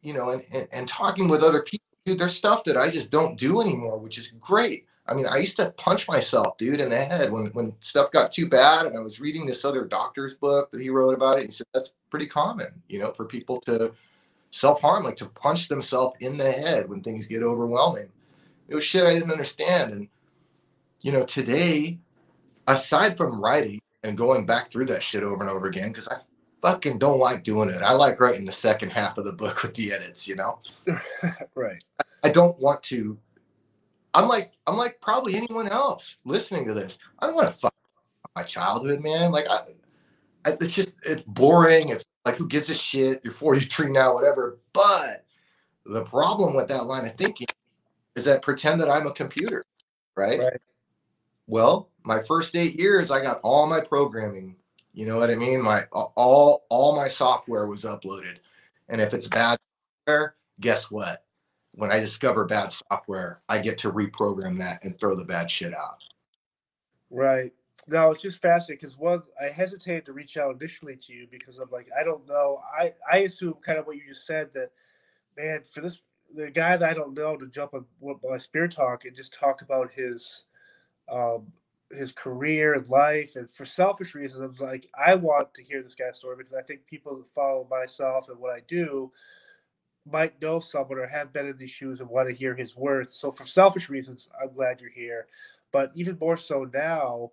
you 0.03 0.13
know 0.13 0.29
and, 0.29 0.43
and 0.51 0.67
and 0.71 0.87
talking 0.87 1.27
with 1.27 1.43
other 1.43 1.61
people 1.63 1.85
dude 2.05 2.19
there's 2.19 2.35
stuff 2.35 2.63
that 2.63 2.77
i 2.77 2.89
just 2.89 3.09
don't 3.09 3.39
do 3.39 3.61
anymore 3.61 3.97
which 3.97 4.17
is 4.17 4.33
great. 4.39 4.85
I 5.07 5.13
mean 5.13 5.25
i 5.25 5.37
used 5.37 5.57
to 5.57 5.71
punch 5.71 6.07
myself 6.07 6.57
dude 6.57 6.79
in 6.79 6.89
the 6.89 6.97
head 6.97 7.31
when 7.31 7.47
when 7.47 7.73
stuff 7.79 8.11
got 8.11 8.33
too 8.33 8.47
bad 8.47 8.85
and 8.85 8.97
i 8.97 9.01
was 9.01 9.19
reading 9.19 9.45
this 9.45 9.65
other 9.65 9.85
doctor's 9.85 10.35
book 10.35 10.71
that 10.71 10.81
he 10.81 10.89
wrote 10.89 11.13
about 11.13 11.39
it. 11.39 11.45
He 11.45 11.51
said 11.51 11.67
that's 11.73 11.91
pretty 12.09 12.27
common 12.27 12.67
you 12.87 12.99
know 12.99 13.11
for 13.11 13.25
people 13.25 13.57
to 13.61 13.93
self-harm 14.51 15.03
like 15.03 15.17
to 15.17 15.25
punch 15.25 15.67
themselves 15.67 16.15
in 16.19 16.37
the 16.37 16.51
head 16.51 16.87
when 16.87 17.01
things 17.01 17.25
get 17.25 17.41
overwhelming. 17.41 18.09
It 18.67 18.75
was 18.75 18.83
shit 18.83 19.05
i 19.05 19.13
didn't 19.13 19.31
understand. 19.31 19.93
And 19.93 20.07
you 21.01 21.11
know 21.11 21.25
today 21.25 21.99
aside 22.67 23.17
from 23.17 23.41
writing 23.41 23.81
and 24.03 24.17
going 24.17 24.45
back 24.45 24.71
through 24.71 24.85
that 24.85 25.03
shit 25.03 25.23
over 25.23 25.41
and 25.41 25.49
over 25.49 25.65
again 25.67 25.89
because 25.89 26.07
i 26.07 26.15
fucking 26.63 26.97
don't 26.97 27.19
like 27.19 27.43
doing 27.43 27.69
it. 27.69 27.83
I 27.83 27.93
like 27.93 28.19
writing 28.19 28.45
the 28.45 28.51
second 28.51 28.89
half 28.89 29.19
of 29.19 29.25
the 29.25 29.33
book 29.33 29.61
with 29.63 29.75
the 29.75 29.93
edits, 29.93 30.27
you 30.27 30.35
know. 30.35 30.59
right. 31.55 31.83
I 32.23 32.29
don't 32.29 32.57
want 32.59 32.81
to 32.83 33.19
I'm 34.13 34.27
like 34.27 34.53
I'm 34.67 34.77
like 34.77 34.99
probably 35.01 35.35
anyone 35.35 35.67
else 35.67 36.17
listening 36.25 36.65
to 36.67 36.73
this. 36.73 36.97
I 37.19 37.27
don't 37.27 37.35
want 37.35 37.51
to 37.51 37.57
fuck 37.57 37.73
my 38.35 38.43
childhood, 38.43 39.01
man. 39.01 39.31
Like 39.31 39.45
I, 39.49 39.59
I 40.45 40.57
it's 40.59 40.75
just 40.75 40.95
it's 41.03 41.23
boring. 41.23 41.89
It's 41.89 42.05
like 42.25 42.35
who 42.35 42.47
gives 42.47 42.69
a 42.69 42.75
shit? 42.75 43.21
You're 43.23 43.33
43 43.33 43.91
now, 43.91 44.13
whatever. 44.13 44.59
But 44.71 45.25
the 45.85 46.03
problem 46.03 46.55
with 46.55 46.67
that 46.69 46.85
line 46.85 47.05
of 47.05 47.15
thinking 47.15 47.47
is 48.15 48.25
that 48.25 48.41
pretend 48.41 48.79
that 48.81 48.89
I'm 48.89 49.07
a 49.07 49.13
computer, 49.13 49.63
right? 50.15 50.39
Right. 50.39 50.61
Well, 51.47 51.89
my 52.05 52.21
first 52.23 52.55
eight 52.55 52.79
years, 52.79 53.11
I 53.11 53.21
got 53.21 53.41
all 53.41 53.67
my 53.67 53.81
programming. 53.81 54.55
You 54.93 55.07
know 55.07 55.17
what 55.17 55.31
I 55.31 55.35
mean? 55.35 55.61
My 55.61 55.83
all 55.91 56.65
all 56.69 56.95
my 56.95 57.07
software 57.07 57.67
was 57.67 57.83
uploaded, 57.83 58.37
and 58.89 59.01
if 59.01 59.13
it's 59.13 59.27
bad 59.27 59.59
software, 60.05 60.35
guess 60.59 60.91
what? 60.91 61.25
When 61.73 61.91
I 61.91 61.99
discover 61.99 62.45
bad 62.45 62.71
software, 62.71 63.41
I 63.49 63.59
get 63.59 63.79
to 63.79 63.91
reprogram 63.91 64.59
that 64.59 64.83
and 64.83 64.97
throw 64.99 65.15
the 65.15 65.23
bad 65.23 65.49
shit 65.49 65.73
out. 65.73 66.03
Right. 67.09 67.51
No, 67.87 68.11
it's 68.11 68.21
just 68.21 68.41
fascinating 68.41 68.79
because 68.81 68.97
one, 68.97 69.23
I 69.41 69.49
hesitated 69.49 70.05
to 70.05 70.13
reach 70.13 70.37
out 70.37 70.55
initially 70.55 70.95
to 70.95 71.13
you 71.13 71.27
because 71.29 71.57
I'm 71.57 71.71
like, 71.71 71.89
I 71.99 72.03
don't 72.03 72.27
know. 72.27 72.61
I 72.77 72.93
I 73.11 73.17
assume 73.19 73.55
kind 73.65 73.79
of 73.79 73.87
what 73.87 73.95
you 73.95 74.03
just 74.07 74.27
said 74.27 74.49
that, 74.53 74.69
man, 75.35 75.63
for 75.63 75.81
this 75.81 76.01
the 76.35 76.49
guy 76.49 76.77
that 76.77 76.89
I 76.89 76.93
don't 76.93 77.13
know 77.13 77.35
to 77.37 77.47
jump 77.47 77.73
on 77.73 77.85
my 78.23 78.37
Spear 78.37 78.67
Talk 78.67 79.05
and 79.05 79.15
just 79.15 79.33
talk 79.33 79.61
about 79.61 79.91
his, 79.91 80.43
um, 81.11 81.51
his 81.95 82.11
career 82.11 82.73
and 82.73 82.87
life, 82.89 83.35
and 83.35 83.49
for 83.49 83.65
selfish 83.65 84.15
reasons, 84.15 84.59
like, 84.59 84.89
I 84.97 85.15
want 85.15 85.53
to 85.53 85.63
hear 85.63 85.81
this 85.81 85.95
guy's 85.95 86.17
story 86.17 86.35
because 86.37 86.53
I 86.53 86.61
think 86.61 86.85
people 86.85 87.17
that 87.17 87.27
follow 87.27 87.67
myself 87.69 88.29
and 88.29 88.39
what 88.39 88.53
I 88.53 88.61
do 88.67 89.11
might 90.05 90.41
know 90.41 90.59
someone 90.59 90.97
or 90.97 91.07
have 91.07 91.31
been 91.31 91.47
in 91.47 91.57
these 91.57 91.69
shoes 91.69 91.99
and 91.99 92.09
want 92.09 92.27
to 92.27 92.35
hear 92.35 92.55
his 92.55 92.75
words. 92.75 93.13
So 93.13 93.31
for 93.31 93.45
selfish 93.45 93.89
reasons, 93.89 94.29
I'm 94.41 94.51
glad 94.51 94.81
you're 94.81 94.89
here. 94.89 95.27
But 95.71 95.91
even 95.95 96.17
more 96.19 96.37
so 96.37 96.69
now, 96.73 97.31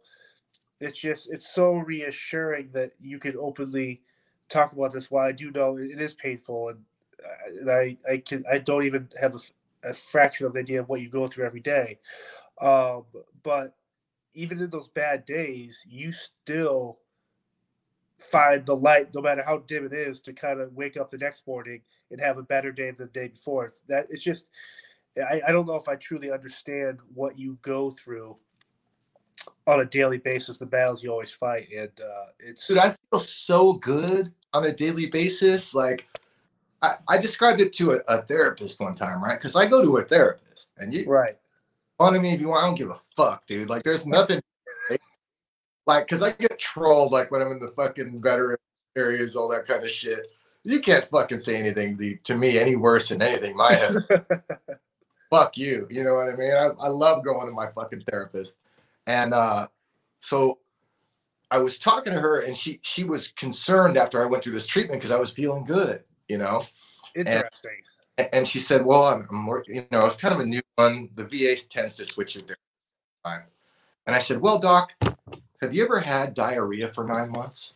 it's 0.81 0.99
just 0.99 1.31
it's 1.31 1.53
so 1.53 1.75
reassuring 1.75 2.71
that 2.73 2.93
you 3.01 3.19
can 3.19 3.37
openly 3.37 4.03
talk 4.49 4.73
about 4.73 4.93
this. 4.93 5.11
While 5.11 5.27
I 5.27 5.33
do 5.33 5.51
know 5.51 5.77
it 5.77 6.01
is 6.01 6.15
painful, 6.15 6.71
and, 6.71 6.79
uh, 7.23 7.61
and 7.61 7.71
I 7.71 7.97
I 8.11 8.19
can 8.19 8.45
I 8.51 8.59
don't 8.59 8.85
even 8.85 9.09
have 9.21 9.35
a, 9.35 9.91
a 9.91 9.93
fraction 9.93 10.47
of 10.47 10.55
the 10.55 10.61
idea 10.61 10.81
of 10.81 10.89
what 10.89 11.03
you 11.03 11.11
go 11.11 11.27
through 11.27 11.45
every 11.45 11.61
day. 11.61 11.99
Um, 12.61 13.05
but 13.43 13.75
even 14.35 14.61
in 14.61 14.71
those 14.71 14.89
bad 14.89 15.25
days, 15.25 15.85
you 15.89 16.13
still 16.13 16.99
find 18.19 18.65
the 18.67 18.77
light, 18.77 19.15
no 19.15 19.23
matter 19.23 19.43
how 19.43 19.59
dim 19.59 19.87
it 19.87 19.93
is, 19.93 20.21
to 20.21 20.33
kind 20.33 20.61
of 20.61 20.73
wake 20.75 20.97
up 20.97 21.11
the 21.11 21.19
next 21.19 21.47
morning 21.47 21.81
and 22.11 22.21
have 22.21 22.39
a 22.39 22.43
better 22.43 22.71
day 22.73 22.91
than 22.91 23.07
the 23.07 23.13
day 23.13 23.29
before. 23.29 23.73
That 23.89 24.07
it's 24.11 24.23
just, 24.23 24.47
I, 25.19 25.41
I 25.49 25.53
don't 25.53 25.67
know 25.67 25.77
if 25.77 25.89
I 25.89 25.97
truly 25.97 26.31
understand 26.31 26.99
what 27.15 27.39
you 27.39 27.59
go 27.63 27.91
through 27.91 28.37
on 29.67 29.81
a 29.81 29.85
daily 29.85 30.19
basis, 30.19 30.59
the 30.59 30.67
battles 30.67 31.03
you 31.03 31.11
always 31.11 31.31
fight, 31.31 31.69
and 31.77 31.91
uh, 32.01 32.27
it's 32.39 32.67
Dude, 32.67 32.79
I 32.79 32.95
feel 33.11 33.21
so 33.21 33.75
good 33.75 34.33
on 34.53 34.65
a 34.65 34.75
daily 34.75 35.07
basis. 35.07 35.75
Like 35.75 36.07
I, 36.83 36.97
I 37.09 37.19
described 37.19 37.61
it 37.61 37.73
to 37.75 37.93
a, 37.93 37.99
a 38.09 38.23
therapist 38.23 38.81
one 38.81 38.95
time, 38.95 39.23
right? 39.23 39.41
Because 39.41 39.57
I 39.57 39.67
go 39.67 39.83
to 39.83 39.97
a 39.99 40.05
therapist, 40.05 40.67
and 40.79 40.93
you 40.93 41.05
right, 41.07 41.39
on 42.01 42.21
me 42.21 42.33
if 42.33 42.41
you 42.41 42.49
want. 42.49 42.65
I 42.65 42.67
don't 42.67 42.79
give 42.79 42.91
a 42.91 43.01
fuck, 43.17 43.47
dude. 43.47 43.69
Like 43.69 43.83
there's 43.83 44.07
nothing. 44.07 44.41
like, 45.87 46.09
cause 46.09 46.23
I 46.23 46.33
get 46.33 46.59
trolled 46.59 47.13
like 47.13 47.31
when 47.31 47.43
I'm 47.43 47.53
in 47.53 47.61
the 47.61 47.73
fucking 47.77 48.21
veteran 48.23 48.59
areas, 48.97 49.37
all 49.37 49.49
that 49.51 49.67
kind 49.67 49.85
of 49.85 49.91
shit. 49.91 50.33
You 50.65 50.81
can't 50.81 51.07
fucking 51.07 51.41
say 51.41 51.57
anything 51.57 51.97
to, 51.99 52.17
to 52.17 52.37
me 52.37 52.59
any 52.59 52.77
worse 52.77 53.09
than 53.09 53.23
anything. 53.23 53.57
My 53.57 53.73
head, 53.73 53.97
fuck 55.31 55.57
you. 55.57 55.87
You 55.91 56.05
know 56.05 56.15
what 56.15 56.29
I 56.29 56.37
mean? 56.37 56.53
I, 56.53 56.71
I 56.79 56.89
love 56.89 57.25
going 57.25 57.47
to 57.47 57.53
my 57.53 57.69
fucking 57.69 58.03
therapist. 58.03 58.59
And 59.07 59.33
uh, 59.33 59.69
so 60.21 60.59
I 61.51 61.59
was 61.59 61.79
talking 61.79 62.13
to 62.13 62.21
her 62.21 62.41
and 62.41 62.57
she 62.57 62.79
she 62.83 63.05
was 63.05 63.29
concerned 63.29 63.97
after 63.97 64.23
I 64.23 64.27
went 64.27 64.45
through 64.45 64.53
this 64.53 64.67
treatment 64.67 65.01
because 65.01 65.11
I 65.11 65.19
was 65.19 65.31
feeling 65.31 65.65
good, 65.65 66.03
you 66.29 66.39
know. 66.39 66.65
interesting. 67.17 67.71
A- 67.71 68.00
And 68.33 68.47
she 68.47 68.61
said, 68.61 68.85
"Well, 68.85 69.05
I'm, 69.05 69.27
I'm 69.31 69.47
working. 69.47 69.77
You 69.77 69.87
know, 69.93 70.07
it's 70.07 70.17
kind 70.17 70.35
of 70.35 70.41
a 70.41 70.47
new 70.47 70.61
one. 70.77 71.09
The 71.15 71.25
VA 71.25 71.57
tends 71.69 71.97
to 71.97 72.07
switch 72.07 72.37
it 72.37 72.51
time." 73.25 73.43
And 74.07 74.17
I 74.17 74.19
said, 74.19 74.41
"Well, 74.41 74.59
doc, 74.59 74.93
have 75.61 75.75
you 75.75 75.85
ever 75.85 76.01
had 76.01 76.35
diarrhea 76.35 76.93
for 76.95 77.05
nine 77.05 77.31
months, 77.31 77.75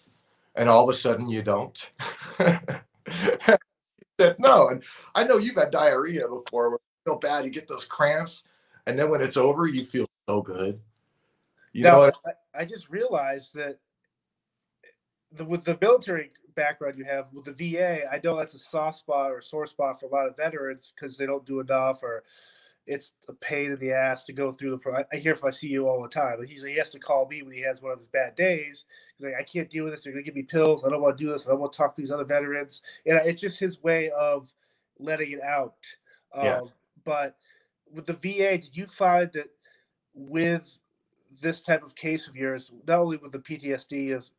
and 0.55 0.68
all 0.68 0.88
of 0.88 0.95
a 0.95 0.99
sudden 0.99 1.28
you 1.28 1.42
don't?" 1.42 1.90
said, 4.20 4.36
"No." 4.38 4.68
And 4.68 4.82
I 5.14 5.24
know 5.24 5.38
you've 5.38 5.57
had 5.57 5.70
diarrhea 5.70 6.26
before. 6.28 6.70
Where 6.70 6.78
you 6.78 7.12
feel 7.12 7.18
bad, 7.18 7.45
you 7.45 7.51
get 7.51 7.68
those 7.68 7.84
cramps, 7.84 8.45
and 8.86 8.99
then 8.99 9.11
when 9.11 9.22
it's 9.22 9.36
over, 9.36 9.66
you 9.66 9.84
feel 9.84 10.09
so 10.28 10.42
good. 10.42 10.80
You 11.72 11.84
know 11.84 12.07
now? 12.07 12.32
I, 12.55 12.62
I 12.62 12.64
just 12.64 12.88
realized 12.88 13.55
that 13.57 13.78
the, 15.37 15.45
with 15.45 15.64
the 15.64 15.78
military 15.80 16.30
background 16.55 16.97
you 16.97 17.05
have 17.05 17.32
with 17.32 17.47
the 17.47 17.53
VA, 17.53 18.09
I 18.11 18.20
know 18.22 18.37
that's 18.37 18.55
a 18.55 18.59
soft 18.59 18.99
spot 18.99 19.30
or 19.30 19.41
sore 19.41 19.66
spot 19.66 19.99
for 19.99 20.07
a 20.07 20.11
lot 20.11 20.26
of 20.26 20.37
veterans 20.37 20.93
because 20.95 21.16
they 21.16 21.26
don't 21.26 21.45
do 21.45 21.61
enough 21.61 22.03
or 22.03 22.24
it's 22.87 23.14
a 23.28 23.32
pain 23.32 23.72
in 23.72 23.78
the 23.78 23.93
ass 23.93 24.26
to 24.26 24.32
go 24.32 24.53
through 24.53 24.70
the. 24.72 24.78
Pro- 24.78 25.05
I, 25.11 25.16
hear 25.16 25.35
from 25.35 25.47
my 25.49 25.51
CEO 25.51 25.87
all 25.87 26.03
the 26.03 26.09
time. 26.09 26.37
He's, 26.47 26.62
he 26.62 26.76
has 26.76 26.91
to 26.91 26.99
call 26.99 27.26
me 27.26 27.43
when 27.43 27.55
he 27.55 27.62
has 27.62 27.80
one 27.80 27.93
of 27.93 27.99
his 27.99 28.09
bad 28.09 28.35
days. 28.35 28.85
He's 29.16 29.24
like, 29.24 29.35
I 29.39 29.43
can't 29.43 29.70
deal 29.70 29.85
with 29.85 29.95
this. 29.95 30.05
They're 30.05 30.12
gonna 30.12 30.22
give 30.22 30.35
me 30.35 30.43
pills. 30.43 30.85
I 30.85 30.91
don't 30.91 31.01
want 31.01 31.16
to 31.16 31.24
do 31.24 31.30
this. 31.30 31.47
I 31.47 31.51
don't 31.51 31.61
want 31.61 31.72
to 31.72 31.78
talk 31.78 31.95
to 31.95 32.01
these 32.01 32.11
other 32.11 32.26
veterans. 32.26 32.82
And 33.07 33.18
it's 33.24 33.41
just 33.41 33.59
his 33.59 33.82
way 33.82 34.11
of 34.11 34.53
letting 34.99 35.32
it 35.32 35.43
out. 35.43 35.76
Um, 36.35 36.45
Yeah. 36.45 36.61
But 37.05 37.37
with 37.91 38.07
the 38.07 38.12
VA, 38.14 38.59
did 38.59 38.76
you 38.76 38.87
find 38.87 39.30
that 39.32 39.49
with 40.14 40.78
this 41.41 41.61
type 41.61 41.82
of 41.82 41.95
case 41.95 42.28
of 42.28 42.37
yours, 42.37 42.70
not 42.87 42.99
only 42.99 43.16
with 43.16 43.32
the 43.32 43.39
PTSD 43.39 44.14
of 44.14 44.30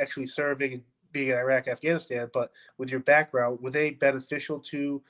actually 0.00 0.26
serving 0.26 0.74
and 0.74 0.82
being 1.12 1.28
in 1.28 1.36
Iraq, 1.36 1.68
Afghanistan, 1.68 2.28
but 2.32 2.50
with 2.78 2.90
your 2.90 3.00
background, 3.00 3.58
were 3.60 3.70
they 3.70 3.90
beneficial 3.90 4.58
to 4.58 5.02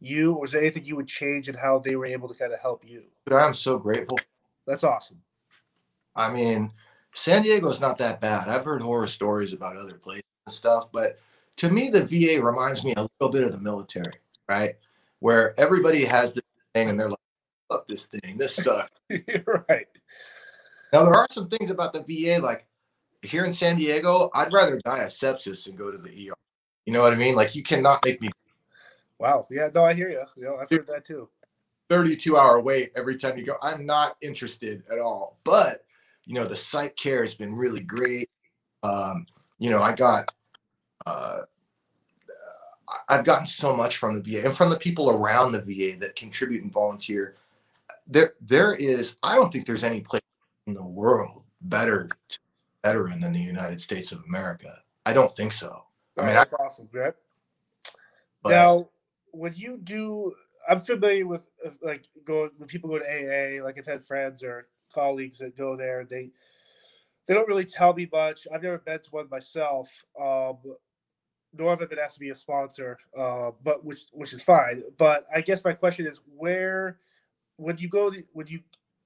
you, 0.00 0.34
or 0.34 0.44
is 0.44 0.52
there 0.52 0.60
anything 0.60 0.84
you 0.84 0.96
would 0.96 1.06
change 1.06 1.48
in 1.48 1.54
how 1.54 1.78
they 1.78 1.96
were 1.96 2.06
able 2.06 2.28
to 2.28 2.34
kind 2.34 2.52
of 2.52 2.60
help 2.60 2.84
you? 2.86 3.04
I'm 3.30 3.54
so 3.54 3.78
grateful. 3.78 4.18
That's 4.66 4.84
awesome. 4.84 5.20
I 6.14 6.32
mean, 6.32 6.72
San 7.14 7.42
Diego's 7.42 7.80
not 7.80 7.98
that 7.98 8.20
bad. 8.20 8.48
I've 8.48 8.64
heard 8.64 8.82
horror 8.82 9.06
stories 9.06 9.52
about 9.54 9.76
other 9.76 9.96
places 9.96 10.24
and 10.46 10.54
stuff, 10.54 10.88
but 10.92 11.18
to 11.56 11.70
me, 11.70 11.88
the 11.88 12.04
VA 12.04 12.44
reminds 12.44 12.84
me 12.84 12.92
a 12.96 13.08
little 13.20 13.32
bit 13.32 13.44
of 13.44 13.52
the 13.52 13.58
military, 13.58 14.12
right? 14.48 14.76
where 15.20 15.58
everybody 15.58 16.04
has 16.04 16.34
this 16.34 16.44
thing 16.74 16.90
and 16.90 16.98
they're 16.98 17.08
like, 17.10 17.18
"Fuck 17.68 17.88
this 17.88 18.06
thing, 18.06 18.36
this 18.36 18.54
sucks." 18.54 18.92
right. 19.68 19.88
Now 20.92 21.04
there 21.04 21.14
are 21.14 21.26
some 21.30 21.48
things 21.48 21.70
about 21.70 21.92
the 21.92 22.02
VA, 22.02 22.40
like 22.42 22.65
here 23.26 23.44
in 23.44 23.52
San 23.52 23.76
Diego, 23.76 24.30
I'd 24.34 24.52
rather 24.52 24.78
die 24.78 25.00
of 25.00 25.10
sepsis 25.10 25.64
than 25.64 25.76
go 25.76 25.90
to 25.90 25.98
the 25.98 26.30
ER. 26.30 26.34
You 26.84 26.92
know 26.92 27.02
what 27.02 27.12
I 27.12 27.16
mean? 27.16 27.34
Like 27.34 27.54
you 27.54 27.62
cannot 27.62 28.04
make 28.04 28.20
me 28.20 28.30
Wow. 29.18 29.46
Yeah. 29.50 29.68
No, 29.74 29.84
I 29.84 29.94
hear 29.94 30.10
you. 30.10 30.24
You 30.36 30.44
know, 30.44 30.56
I've 30.56 30.68
heard 30.68 30.86
that 30.88 31.04
too. 31.04 31.28
32 31.88 32.36
hour 32.36 32.60
wait 32.60 32.92
every 32.96 33.16
time 33.16 33.38
you 33.38 33.44
go. 33.44 33.56
I'm 33.62 33.86
not 33.86 34.16
interested 34.20 34.82
at 34.90 34.98
all. 34.98 35.38
But 35.44 35.84
you 36.24 36.34
know, 36.34 36.46
the 36.46 36.56
site 36.56 36.96
care 36.96 37.22
has 37.22 37.34
been 37.34 37.54
really 37.54 37.80
great. 37.80 38.28
Um, 38.82 39.26
you 39.58 39.70
know, 39.70 39.82
I 39.82 39.94
got 39.94 40.32
uh 41.06 41.40
I've 43.08 43.24
gotten 43.24 43.46
so 43.46 43.74
much 43.74 43.96
from 43.96 44.20
the 44.20 44.40
VA 44.40 44.46
and 44.46 44.56
from 44.56 44.70
the 44.70 44.78
people 44.78 45.10
around 45.10 45.52
the 45.52 45.60
VA 45.60 45.98
that 45.98 46.16
contribute 46.16 46.62
and 46.62 46.72
volunteer. 46.72 47.36
There, 48.06 48.34
there 48.40 48.74
is. 48.74 49.16
I 49.22 49.34
don't 49.34 49.52
think 49.52 49.66
there's 49.66 49.84
any 49.84 50.00
place 50.00 50.22
in 50.66 50.74
the 50.74 50.84
world 50.84 51.42
better 51.62 52.08
to 52.28 52.38
veteran 52.86 53.20
than 53.20 53.32
the 53.32 53.40
United 53.40 53.80
States 53.80 54.12
of 54.12 54.22
America. 54.28 54.78
I 55.04 55.12
don't 55.12 55.34
think 55.36 55.52
so. 55.52 55.82
I 56.16 56.26
mean, 56.26 56.34
that's 56.34 56.54
I, 56.54 56.64
awesome, 56.64 56.88
Greg. 56.90 57.14
Now, 58.44 58.88
when 59.32 59.54
you 59.54 59.78
do, 59.82 60.32
I'm 60.68 60.78
familiar 60.78 61.26
with 61.26 61.50
like 61.82 62.06
going 62.24 62.50
when 62.58 62.68
people 62.68 62.90
go 62.90 62.98
to 62.98 63.04
AA. 63.04 63.64
Like 63.64 63.76
I've 63.78 63.86
had 63.86 64.04
friends 64.04 64.42
or 64.42 64.68
colleagues 64.94 65.38
that 65.38 65.56
go 65.56 65.76
there. 65.76 66.06
They 66.08 66.30
they 67.26 67.34
don't 67.34 67.48
really 67.48 67.64
tell 67.64 67.92
me 67.92 68.08
much. 68.10 68.46
I've 68.52 68.62
never 68.62 68.78
been 68.78 69.00
to 69.00 69.10
one 69.10 69.28
myself. 69.28 70.04
Um, 70.20 70.58
nor 71.52 71.70
have 71.70 71.82
I 71.82 71.86
been 71.86 71.98
asked 71.98 72.14
to 72.14 72.20
be 72.20 72.30
a 72.30 72.34
sponsor, 72.34 72.98
uh, 73.18 73.50
but 73.62 73.84
which 73.84 74.02
which 74.12 74.32
is 74.32 74.42
fine. 74.42 74.82
But 74.96 75.26
I 75.34 75.40
guess 75.40 75.64
my 75.64 75.72
question 75.72 76.06
is, 76.06 76.20
where 76.36 76.98
would 77.58 77.80
you 77.80 77.88
go? 77.88 78.12
Would 78.34 78.48
you 78.48 78.60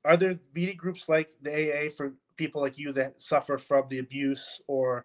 are 0.04 0.16
there 0.16 0.38
meeting 0.54 0.76
groups 0.76 1.08
like 1.08 1.30
the 1.42 1.50
AA 1.50 1.90
for 1.90 2.14
people 2.40 2.62
like 2.62 2.78
you 2.78 2.90
that 2.90 3.20
suffer 3.20 3.58
from 3.58 3.86
the 3.90 3.98
abuse 3.98 4.62
or 4.66 5.04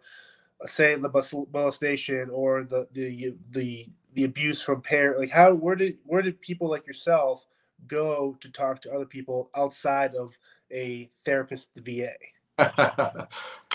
uh, 0.63 0.65
say 0.65 0.95
the 0.95 1.45
molestation 1.51 2.29
or 2.31 2.63
the 2.63 2.88
the 2.93 3.36
the 3.51 3.86
the 4.13 4.23
abuse 4.23 4.61
from 4.61 4.81
parent 4.81 5.19
like 5.19 5.29
how 5.29 5.53
where 5.53 5.75
did 5.75 5.97
where 6.05 6.21
did 6.21 6.39
people 6.39 6.69
like 6.69 6.88
yourself 6.88 7.45
go 7.88 8.38
to 8.39 8.49
talk 8.49 8.81
to 8.81 8.91
other 8.93 9.05
people 9.05 9.49
outside 9.53 10.15
of 10.15 10.38
a 10.71 11.09
therapist 11.25 11.75
the 11.75 11.81
VA? 11.81 12.15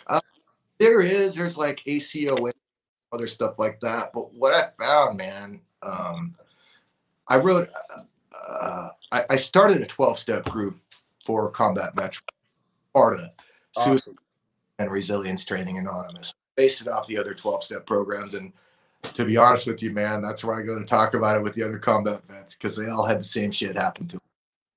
uh, 0.07 0.21
there 0.79 1.03
is 1.03 1.35
there's 1.35 1.59
like 1.59 1.83
ACOA 1.87 2.53
other 3.13 3.27
stuff 3.27 3.59
like 3.59 3.79
that 3.81 4.11
but 4.15 4.33
what 4.33 4.55
I 4.55 4.71
found 4.83 5.19
man 5.19 5.61
um, 5.83 6.35
I 7.29 7.37
wrote 7.37 7.69
uh, 8.49 8.89
I, 9.13 9.27
I 9.29 9.37
started 9.37 9.83
a 9.83 9.87
12 9.87 10.19
step 10.19 10.45
group 10.47 10.79
for 11.27 11.51
combat 11.51 11.95
veterans 11.95 12.23
Sparta 12.91 13.33
awesome. 13.77 13.99
Suicide 13.99 14.19
and 14.79 14.91
Resilience 14.91 15.45
Training 15.45 15.79
Anonymous. 15.79 16.35
Based 16.57 16.81
it 16.81 16.89
off 16.89 17.07
the 17.07 17.19
other 17.19 17.35
12 17.35 17.65
step 17.65 17.87
programs. 17.87 18.35
And 18.35 18.53
to 19.15 19.25
be 19.25 19.37
honest 19.37 19.67
with 19.67 19.83
you, 19.83 19.91
man, 19.91 20.23
that's 20.23 20.43
where 20.43 20.57
I 20.57 20.63
go 20.63 20.79
to 20.79 20.85
talk 20.85 21.15
about 21.15 21.37
it 21.37 21.43
with 21.43 21.55
the 21.55 21.63
other 21.63 21.79
combat 21.79 22.23
vets 22.29 22.55
because 22.55 22.77
they 22.77 22.89
all 22.89 23.05
had 23.05 23.21
the 23.21 23.25
same 23.25 23.51
shit 23.51 23.77
happen 23.77 24.09
to 24.09 24.17
them, 24.17 24.23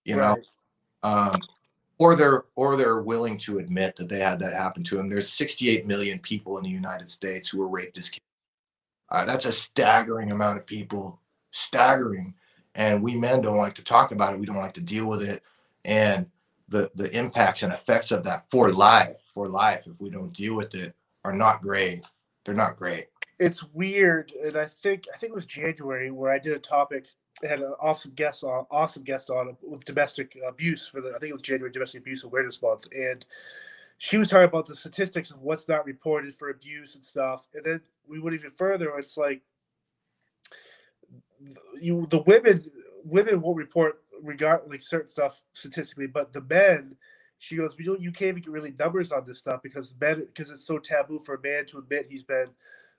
you 0.06 0.20
right. 0.20 0.38
know? 1.04 1.10
Um, 1.10 1.40
or 1.98 2.16
they're 2.16 2.46
or 2.56 2.76
they're 2.76 3.02
willing 3.02 3.38
to 3.40 3.60
admit 3.60 3.96
that 3.96 4.10
they 4.10 4.20
had 4.20 4.40
that 4.40 4.54
happen 4.54 4.84
to 4.86 4.98
them. 4.98 5.10
There's 5.10 5.32
68 5.32 5.86
million 5.86 6.20
people 6.20 6.58
in 6.58 6.64
the 6.64 6.70
United 6.70 7.10
States 7.10 7.50
who 7.50 7.60
were 7.60 7.68
raped 7.68 7.98
as 7.98 8.10
kids. 8.10 8.26
Uh, 9.10 9.26
that's 9.26 9.46
a 9.46 9.52
staggering 9.52 10.32
amount 10.32 10.58
of 10.58 10.66
people, 10.66 11.20
staggering. 11.52 12.34
And 12.76 13.04
we 13.04 13.16
men 13.16 13.42
don't 13.42 13.58
like 13.58 13.76
to 13.76 13.84
talk 13.84 14.12
about 14.12 14.34
it. 14.34 14.40
We 14.40 14.48
don't 14.48 14.58
like 14.58 14.74
to 14.74 14.82
deal 14.82 15.08
with 15.08 15.22
it. 15.22 15.44
And 15.86 16.30
the 16.74 16.92
the 16.96 17.16
impacts 17.16 17.62
and 17.62 17.72
effects 17.72 18.12
of 18.12 18.24
that 18.24 18.50
for 18.50 18.74
life 18.74 19.16
for 19.34 19.48
life 19.48 19.84
if 19.86 19.94
we 20.00 20.10
don't 20.10 20.34
deal 20.34 20.56
with 20.56 20.74
it 20.74 20.94
are 21.24 21.34
not 21.34 21.62
great. 21.62 22.04
They're 22.44 22.56
not 22.56 22.76
great. 22.76 23.06
It's 23.40 23.64
weird 23.74 24.32
and 24.44 24.56
i 24.56 24.66
think 24.66 25.06
i 25.14 25.18
think 25.18 25.32
it 25.32 25.36
was 25.36 25.46
january 25.46 26.12
where 26.12 26.32
i 26.32 26.40
did 26.40 26.54
a 26.54 26.60
topic 26.60 27.08
I 27.44 27.48
had 27.48 27.60
an 27.60 27.74
awesome 27.82 28.12
guest 28.16 28.44
on 28.44 28.66
awesome 28.72 29.04
guest 29.04 29.30
on 29.30 29.58
with 29.62 29.84
domestic 29.86 30.38
abuse 30.48 30.88
for 30.88 31.02
the 31.02 31.10
i 31.10 31.20
think 31.20 31.30
it 31.32 31.34
was 31.34 31.42
january 31.42 31.72
domestic 31.72 32.02
abuse 32.02 32.24
awareness 32.24 32.62
month 32.62 32.88
and 32.96 33.26
she 33.98 34.18
was 34.18 34.30
talking 34.30 34.46
about 34.46 34.66
the 34.66 34.76
statistics 34.76 35.32
of 35.32 35.42
what's 35.42 35.68
not 35.68 35.86
reported 35.86 36.34
for 36.34 36.52
abuse 36.52 36.96
and 36.96 37.04
stuff 37.04 37.48
and 37.56 37.66
then 37.66 37.82
we 38.08 38.20
went 38.20 38.36
even 38.36 38.52
further 38.52 38.98
it's 38.98 39.18
like 39.18 39.42
you 41.82 42.06
the 42.12 42.22
women 42.22 42.64
women 43.04 43.42
won't 43.42 43.58
report 43.58 44.03
regard 44.24 44.62
like 44.70 44.82
certain 44.82 45.08
stuff 45.08 45.42
statistically, 45.54 46.08
but 46.08 46.34
the 46.34 46.42
men, 46.42 46.96
she 47.40 47.56
goes, 47.56 47.76
don't, 47.76 48.02
you 48.02 48.12
can't 48.12 48.30
even 48.30 48.42
get 48.42 48.52
really 48.52 48.74
numbers 48.80 49.12
on 49.12 49.24
this 49.26 49.40
stuff 49.40 49.62
because 49.62 49.94
men, 50.00 50.26
because 50.26 50.50
it's 50.50 50.66
so 50.66 50.80
taboo 50.80 51.20
for 51.20 51.36
a 51.36 51.42
man 51.42 51.66
to 51.68 51.80
admit 51.80 52.08
he's 52.10 52.24
been 52.24 52.48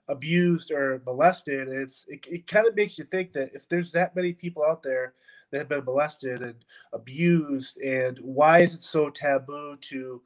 abused 0.08 0.70
or 0.70 1.02
molested. 1.06 1.68
It's 1.68 2.04
it, 2.08 2.26
it 2.30 2.46
kind 2.46 2.66
of 2.66 2.74
makes 2.74 2.98
you 2.98 3.04
think 3.04 3.32
that 3.32 3.50
if 3.54 3.68
there's 3.68 3.92
that 3.92 4.14
many 4.14 4.32
people 4.32 4.62
out 4.62 4.82
there 4.82 5.14
that 5.50 5.58
have 5.58 5.68
been 5.68 5.84
molested 5.84 6.42
and 6.42 6.64
abused, 6.92 7.78
and 7.78 8.18
why 8.18 8.60
is 8.60 8.74
it 8.74 8.82
so 8.82 9.08
taboo 9.08 9.76
to 9.80 10.20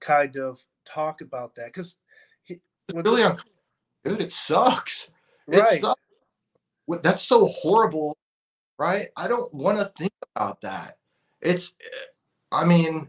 kind 0.00 0.36
of 0.36 0.60
talk 0.84 1.20
about 1.20 1.54
that? 1.54 1.66
Because 1.66 1.96
really, 2.92 3.22
dude, 4.04 4.20
it 4.20 4.32
sucks. 4.32 5.10
Right. 5.46 5.74
It 5.74 5.80
sucks. 5.80 6.00
That's 7.02 7.22
so 7.22 7.46
horrible 7.46 8.18
right? 8.82 9.10
I 9.16 9.28
don't 9.28 9.54
want 9.54 9.78
to 9.78 9.92
think 9.96 10.12
about 10.34 10.60
that. 10.62 10.98
It's, 11.40 11.72
I 12.50 12.64
mean, 12.64 13.08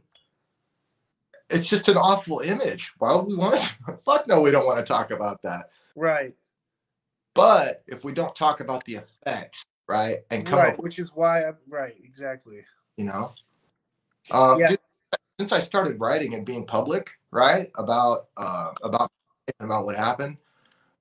it's 1.50 1.68
just 1.68 1.88
an 1.88 1.98
awful 1.98 2.42
image. 2.42 2.94
Why 3.00 3.16
would 3.16 3.26
we 3.26 3.36
want 3.36 3.60
to? 3.60 3.98
Fuck 4.06 4.28
no, 4.28 4.40
we 4.40 4.52
don't 4.52 4.68
want 4.68 4.78
to 4.78 4.86
talk 4.86 5.10
about 5.10 5.42
that. 5.42 5.72
Right. 5.96 6.36
But 7.34 7.82
if 7.88 8.04
we 8.04 8.14
don't 8.14 8.36
talk 8.36 8.60
about 8.60 8.86
the 8.86 8.98
effects, 8.98 9.66
right, 9.88 10.20
and 10.30 10.46
come 10.46 10.60
right, 10.60 10.74
up, 10.74 10.80
which 10.80 11.00
is 11.00 11.12
why 11.16 11.44
I'm 11.44 11.58
right, 11.68 11.96
exactly. 12.04 12.64
You 12.98 13.06
know, 13.06 13.32
uh, 14.30 14.56
yeah. 14.60 14.76
since 15.40 15.52
I 15.52 15.60
started 15.60 16.00
writing 16.00 16.36
and 16.36 16.46
being 16.46 16.68
public, 16.68 17.10
right, 17.32 17.72
about 17.76 18.28
uh, 18.38 18.74
about 18.84 19.10
about 19.60 19.86
what 19.86 19.96
happened, 19.96 20.38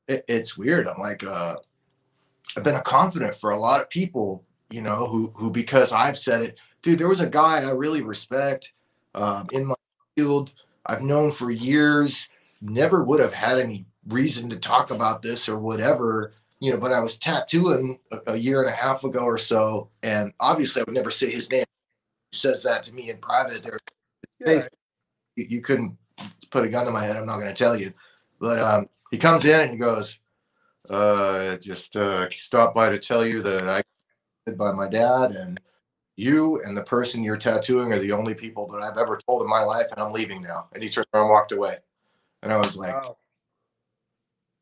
it, 0.08 0.24
it's 0.26 0.56
weird. 0.56 0.88
I'm 0.88 0.98
like, 0.98 1.22
uh, 1.22 1.56
I've 2.56 2.64
been 2.64 2.76
a 2.76 2.82
confidant 2.82 3.36
for 3.36 3.50
a 3.50 3.58
lot 3.58 3.82
of 3.82 3.90
people 3.90 4.42
you 4.72 4.82
know, 4.82 5.06
who 5.06 5.32
who 5.34 5.50
because 5.50 5.92
I've 5.92 6.18
said 6.18 6.42
it, 6.42 6.58
dude. 6.82 6.98
There 6.98 7.08
was 7.08 7.20
a 7.20 7.28
guy 7.28 7.62
I 7.62 7.70
really 7.70 8.02
respect 8.02 8.72
um, 9.14 9.46
in 9.52 9.66
my 9.66 9.74
field. 10.16 10.52
I've 10.86 11.02
known 11.02 11.30
for 11.30 11.50
years. 11.50 12.28
Never 12.60 13.04
would 13.04 13.20
have 13.20 13.32
had 13.32 13.58
any 13.58 13.86
reason 14.08 14.48
to 14.50 14.56
talk 14.56 14.90
about 14.90 15.22
this 15.22 15.48
or 15.48 15.58
whatever, 15.58 16.32
you 16.60 16.72
know. 16.72 16.78
But 16.78 16.92
I 16.92 17.00
was 17.00 17.18
tattooing 17.18 17.98
a, 18.10 18.32
a 18.32 18.36
year 18.36 18.62
and 18.62 18.70
a 18.70 18.76
half 18.76 19.04
ago 19.04 19.20
or 19.20 19.38
so, 19.38 19.90
and 20.02 20.32
obviously 20.40 20.80
I 20.80 20.84
would 20.84 20.94
never 20.94 21.10
say 21.10 21.30
his 21.30 21.50
name. 21.50 21.64
He 22.30 22.38
says 22.38 22.62
that 22.62 22.84
to 22.84 22.92
me 22.92 23.10
in 23.10 23.18
private. 23.18 23.62
There, 23.62 23.78
yeah. 24.40 24.66
you, 25.36 25.46
you 25.48 25.60
couldn't 25.60 25.96
put 26.50 26.64
a 26.64 26.68
gun 26.68 26.86
to 26.86 26.92
my 26.92 27.04
head. 27.04 27.16
I'm 27.16 27.26
not 27.26 27.38
going 27.38 27.52
to 27.52 27.54
tell 27.54 27.76
you, 27.76 27.92
but 28.40 28.58
um, 28.58 28.88
he 29.10 29.18
comes 29.18 29.44
in 29.44 29.60
and 29.60 29.70
he 29.72 29.78
goes, 29.78 30.18
uh, 30.90 31.56
just 31.56 31.96
uh, 31.96 32.28
stop 32.30 32.74
by 32.74 32.90
to 32.90 32.98
tell 32.98 33.24
you 33.24 33.42
that 33.42 33.68
I 33.68 33.82
by 34.50 34.72
my 34.72 34.88
dad 34.88 35.32
and 35.32 35.60
you 36.16 36.62
and 36.62 36.76
the 36.76 36.82
person 36.82 37.22
you're 37.22 37.36
tattooing 37.36 37.92
are 37.92 37.98
the 37.98 38.12
only 38.12 38.34
people 38.34 38.66
that 38.68 38.82
I've 38.82 38.98
ever 38.98 39.18
told 39.26 39.42
in 39.42 39.48
my 39.48 39.62
life, 39.62 39.86
and 39.90 40.00
I'm 40.00 40.12
leaving 40.12 40.42
now. 40.42 40.68
And 40.74 40.82
he 40.82 40.90
turned 40.90 41.06
around 41.14 41.24
and 41.24 41.30
walked 41.30 41.52
away. 41.52 41.78
And 42.42 42.52
I 42.52 42.58
was 42.58 42.76
like, 42.76 42.94
wow. 42.94 43.16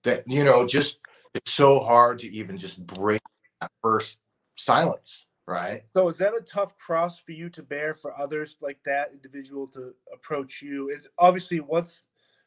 that, 0.05 0.29
you 0.29 0.45
know, 0.45 0.67
just 0.67 1.01
it's 1.35 1.53
so 1.53 1.81
hard 1.81 2.19
to 2.21 2.33
even 2.33 2.57
just 2.57 2.85
break 2.87 3.21
that 3.61 3.71
first 3.83 4.21
silence, 4.57 5.27
right? 5.47 5.83
So 5.95 6.09
is 6.09 6.19
that 6.19 6.35
a 6.35 6.43
tough 6.43 6.77
cross 6.79 7.19
for 7.19 7.33
you 7.33 7.49
to 7.51 7.63
bear 7.63 7.95
for 7.95 8.19
others 8.19 8.57
like 8.61 8.79
that 8.85 9.13
individual 9.13 9.67
to 9.69 9.93
approach 10.13 10.63
you? 10.63 10.93
And 10.93 11.03
obviously 11.19 11.61
once 11.61 12.05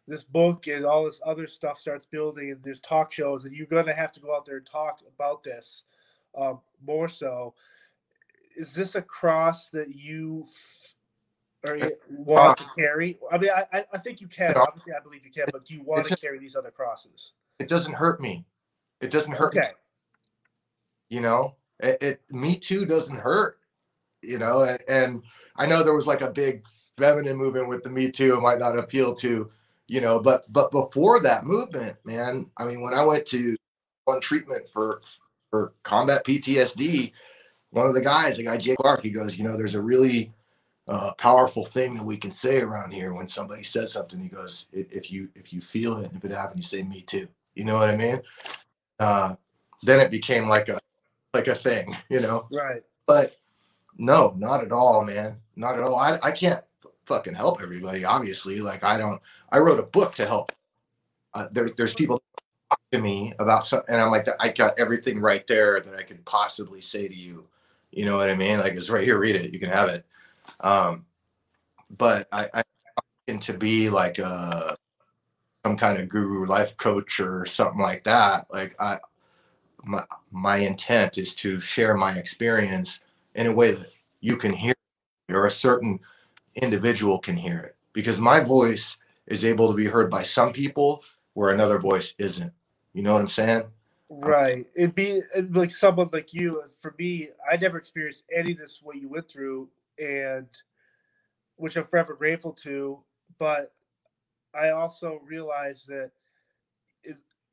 this 0.08 0.24
book 0.24 0.68
and 0.68 0.86
all 0.86 1.06
this 1.06 1.22
other 1.26 1.48
stuff 1.48 1.78
starts 1.78 2.06
building 2.06 2.52
and 2.52 2.64
there's 2.64 2.82
talk 2.82 3.12
shows 3.12 3.46
and 3.46 3.56
you're 3.56 3.68
gonna 3.68 3.94
have 3.94 4.12
to 4.14 4.20
go 4.20 4.36
out 4.36 4.46
there 4.46 4.58
and 4.58 4.66
talk 4.66 5.00
about 5.16 5.44
this 5.44 5.86
uh, 6.36 6.56
more 6.86 7.08
so. 7.08 7.54
Is 8.56 8.74
this 8.74 8.96
a 8.96 9.02
cross 9.02 9.70
that 9.70 9.96
you 9.96 10.46
or 11.66 11.80
want 12.10 12.58
to 12.58 12.66
carry? 12.78 13.18
I 13.32 13.38
mean, 13.38 13.50
I, 13.56 13.86
I 13.92 13.98
think 13.98 14.22
you 14.22 14.28
can. 14.28 14.56
Obviously, 14.56 14.94
I 14.94 15.02
believe 15.02 15.26
you 15.26 15.32
can. 15.32 15.46
But 15.52 15.66
do 15.66 15.74
you 15.74 15.84
want 15.84 16.06
to 16.06 16.16
carry 16.16 16.40
these 16.40 16.56
other 16.56 16.72
crosses? 16.72 17.34
It 17.60 17.68
doesn't 17.68 17.94
hurt 17.94 18.22
me. 18.22 18.46
It 19.02 19.12
doesn't 19.12 19.34
hurt. 19.34 19.56
Okay. 19.56 19.68
Me. 19.68 19.74
You 21.10 21.22
know, 21.22 21.56
it, 21.80 22.02
it 22.02 22.22
Me 22.32 22.58
Too 22.58 22.86
doesn't 22.86 23.18
hurt. 23.18 23.60
You 24.22 24.38
know, 24.38 24.62
and, 24.62 24.80
and 24.88 25.24
I 25.58 25.66
know 25.66 25.84
there 25.84 25.94
was 25.94 26.08
like 26.08 26.22
a 26.22 26.32
big 26.32 26.64
feminine 26.98 27.38
movement 27.38 27.68
with 27.68 27.84
the 27.84 27.90
Me 27.90 28.12
Too. 28.12 28.36
It 28.36 28.42
might 28.42 28.60
not 28.60 28.78
appeal 28.78 29.16
to, 29.16 29.50
you 29.88 30.02
know, 30.02 30.20
but 30.20 30.46
but 30.54 30.72
before 30.72 31.20
that 31.22 31.46
movement, 31.46 31.98
man. 32.06 32.50
I 32.58 32.66
mean, 32.66 32.82
when 32.82 32.94
I 32.94 33.04
went 33.04 33.26
to 33.28 33.56
one 34.06 34.22
treatment 34.22 34.68
for 34.72 35.02
for 35.54 35.72
combat 35.84 36.26
PTSD, 36.26 37.12
one 37.70 37.86
of 37.86 37.94
the 37.94 38.02
guys, 38.02 38.38
the 38.38 38.44
guy 38.44 38.58
Jay 38.58 38.76
Clark, 38.76 39.04
he 39.04 39.12
goes, 39.12 39.38
you 39.38 39.44
know, 39.44 39.56
there's 39.56 39.76
a 39.76 39.82
really 39.82 40.34
uh, 40.88 41.14
powerful 41.20 41.64
thing 41.64 41.94
that 41.94 42.04
we 42.04 42.18
can 42.18 42.32
say 42.32 42.62
around 42.62 42.92
here 42.92 43.14
when 43.14 43.28
somebody 43.28 43.62
says 43.62 43.94
something. 43.94 44.20
He 44.20 44.30
goes, 44.30 44.66
if 44.74 45.12
you 45.12 45.30
if 45.36 45.54
you 45.54 45.62
feel 45.62 45.98
it, 45.98 46.10
if 46.16 46.26
it 46.26 46.32
happened, 46.32 46.58
you 46.58 46.64
say 46.64 46.82
me 46.82 47.02
too. 47.02 47.28
You 47.54 47.66
know 47.66 47.78
what 47.78 47.92
I 47.92 47.96
mean? 47.96 48.20
Uh, 49.00 49.36
then 49.84 50.00
it 50.00 50.10
became 50.10 50.50
like 50.50 50.70
a 50.70 50.80
like 51.36 51.48
a 51.48 51.54
thing, 51.54 51.96
you 52.10 52.20
know. 52.20 52.48
Right. 52.52 52.82
But 53.06 53.38
no, 53.96 54.34
not 54.36 54.64
at 54.64 54.72
all, 54.72 55.06
man. 55.06 55.38
Not 55.56 55.76
at 55.76 55.82
all. 55.82 55.98
I, 55.98 56.18
I 56.24 56.32
can't 56.32 56.64
fucking 57.06 57.36
help 57.36 57.62
everybody, 57.62 58.06
obviously. 58.06 58.60
Like 58.60 58.84
I 58.84 58.98
don't 58.98 59.22
I 59.52 59.60
wrote 59.60 59.80
a 59.80 59.84
book 59.84 60.16
to 60.16 60.26
help. 60.26 60.52
Uh, 61.36 61.48
there, 61.52 61.70
there's 61.78 61.94
people 61.94 62.24
to 62.94 63.00
me 63.00 63.34
about 63.40 63.66
something 63.66 63.94
and 63.94 64.02
I'm 64.02 64.12
like 64.12 64.28
I 64.40 64.50
got 64.50 64.80
everything 64.80 65.20
right 65.20 65.46
there 65.48 65.82
that 65.82 65.96
I 65.96 66.04
could 66.04 66.24
possibly 66.26 66.80
say 66.80 67.08
to 67.08 67.14
you. 67.14 67.48
You 67.92 68.06
know 68.06 68.18
what 68.18 68.30
I 68.30 68.36
mean? 68.36 68.60
Like 68.60 68.74
it's 68.74 68.90
right 68.90 69.04
here, 69.04 69.20
read 69.20 69.36
it. 69.36 69.52
You 69.54 69.60
can 69.60 69.70
have 69.70 69.90
it. 69.90 70.06
Um 70.62 71.06
but 71.98 72.28
I, 72.32 72.50
I 72.54 72.64
to 73.40 73.54
be 73.54 73.90
like 73.90 74.20
a 74.20 74.76
some 75.66 75.78
kind 75.78 76.00
of 76.00 76.10
guru 76.10 76.46
life 76.46 76.76
coach 76.78 77.20
or 77.20 77.46
something 77.46 77.80
like 77.80 78.04
that. 78.04 78.46
Like 78.52 78.76
I 78.80 79.00
my 79.84 80.04
my 80.32 80.58
intent 80.58 81.18
is 81.18 81.34
to 81.36 81.60
share 81.60 81.96
my 81.96 82.14
experience 82.18 83.00
in 83.36 83.48
a 83.48 83.54
way 83.54 83.72
that 83.72 83.88
you 84.22 84.38
can 84.38 84.54
hear 84.54 84.76
or 85.30 85.48
a 85.48 85.52
certain 85.52 86.00
individual 86.56 87.18
can 87.18 87.36
hear 87.36 87.58
it 87.60 87.76
because 87.94 88.20
my 88.20 88.40
voice 88.40 88.98
is 89.26 89.46
able 89.46 89.70
to 89.70 89.76
be 89.76 89.86
heard 89.86 90.12
by 90.12 90.22
some 90.22 90.54
people 90.54 91.04
where 91.34 91.50
another 91.50 91.80
voice 91.80 92.14
isn't 92.20 92.54
you 92.94 93.02
know 93.02 93.14
what 93.14 93.22
i'm 93.22 93.30
saying 93.30 93.64
right 94.10 94.68
it'd 94.76 94.96
be 94.96 95.22
like 95.52 95.72
someone 95.72 96.10
like 96.14 96.34
you 96.34 96.62
uh, 96.62 96.68
for 96.82 96.94
me 97.00 97.30
i 97.50 97.58
never 97.58 97.78
experienced 97.78 98.24
any 98.34 98.52
of 98.52 98.58
this 98.58 98.80
what 98.84 98.98
you 98.98 99.10
went 99.10 99.30
through 99.30 99.68
and 100.00 100.48
which 101.56 101.76
i'm 101.76 101.84
forever 101.84 102.14
grateful 102.14 102.52
to 102.52 103.00
but 103.40 103.74
i 104.54 104.70
also 104.70 105.20
realized 105.26 105.88
that 105.88 106.12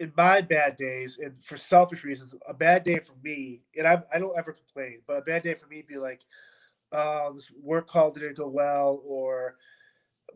in 0.01 0.11
my 0.17 0.41
bad 0.41 0.77
days 0.77 1.19
and 1.23 1.37
for 1.45 1.59
selfish 1.59 2.05
reasons, 2.05 2.35
a 2.49 2.55
bad 2.55 2.83
day 2.83 2.99
for 2.99 3.13
me, 3.23 3.61
and 3.77 3.87
I, 3.87 4.03
I 4.13 4.19
don't 4.19 4.37
ever 4.37 4.53
complain, 4.53 5.03
but 5.07 5.19
a 5.19 5.23
bad 5.23 5.43
day 5.43 5.53
for 5.53 5.67
me 5.67 5.85
be 5.87 5.99
like, 5.99 6.23
oh, 6.91 7.33
this 7.35 7.53
work 7.63 7.87
call 7.87 8.11
didn't 8.11 8.39
go 8.39 8.49
well, 8.49 9.03
or 9.05 9.57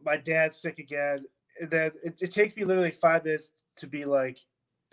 my 0.05 0.19
dad's 0.19 0.61
sick 0.61 0.79
again. 0.79 1.25
And 1.59 1.71
then 1.71 1.93
it, 2.05 2.21
it 2.21 2.31
takes 2.31 2.55
me 2.57 2.65
literally 2.65 2.91
five 2.91 3.25
minutes 3.25 3.53
to 3.77 3.87
be 3.87 4.05
like, 4.05 4.39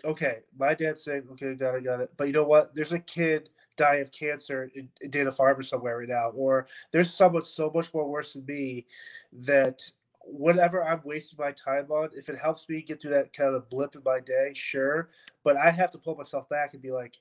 okay, 0.04 0.38
my 0.58 0.74
dad's 0.74 1.04
sick. 1.04 1.24
Okay, 1.32 1.54
got 1.54 1.74
it, 1.74 1.84
got 1.84 2.00
it. 2.00 2.12
But 2.16 2.26
you 2.26 2.32
know 2.32 2.44
what? 2.44 2.74
There's 2.74 2.92
a 2.92 2.98
kid 2.98 3.48
dying 3.76 4.02
of 4.02 4.12
cancer 4.12 4.70
in, 4.74 4.88
in 5.00 5.10
Dana 5.10 5.30
Farber 5.30 5.64
somewhere 5.64 5.98
right 5.98 6.08
now, 6.08 6.30
or 6.30 6.66
there's 6.90 7.12
someone 7.12 7.42
so 7.42 7.70
much 7.74 7.92
more 7.94 8.08
worse 8.08 8.34
than 8.34 8.44
me 8.46 8.86
that 9.32 9.80
whatever 10.24 10.84
I'm 10.84 11.00
wasting 11.04 11.38
my 11.38 11.52
time 11.52 11.90
on, 11.90 12.10
if 12.14 12.28
it 12.28 12.38
helps 12.38 12.68
me 12.68 12.82
get 12.82 13.00
through 13.00 13.14
that 13.14 13.32
kind 13.32 13.54
of 13.54 13.68
blip 13.70 13.94
in 13.94 14.02
my 14.04 14.20
day, 14.20 14.52
sure. 14.54 15.10
But 15.44 15.56
I 15.56 15.70
have 15.70 15.90
to 15.92 15.98
pull 15.98 16.16
myself 16.16 16.48
back 16.48 16.74
and 16.74 16.82
be 16.82 16.92
like, 16.92 17.16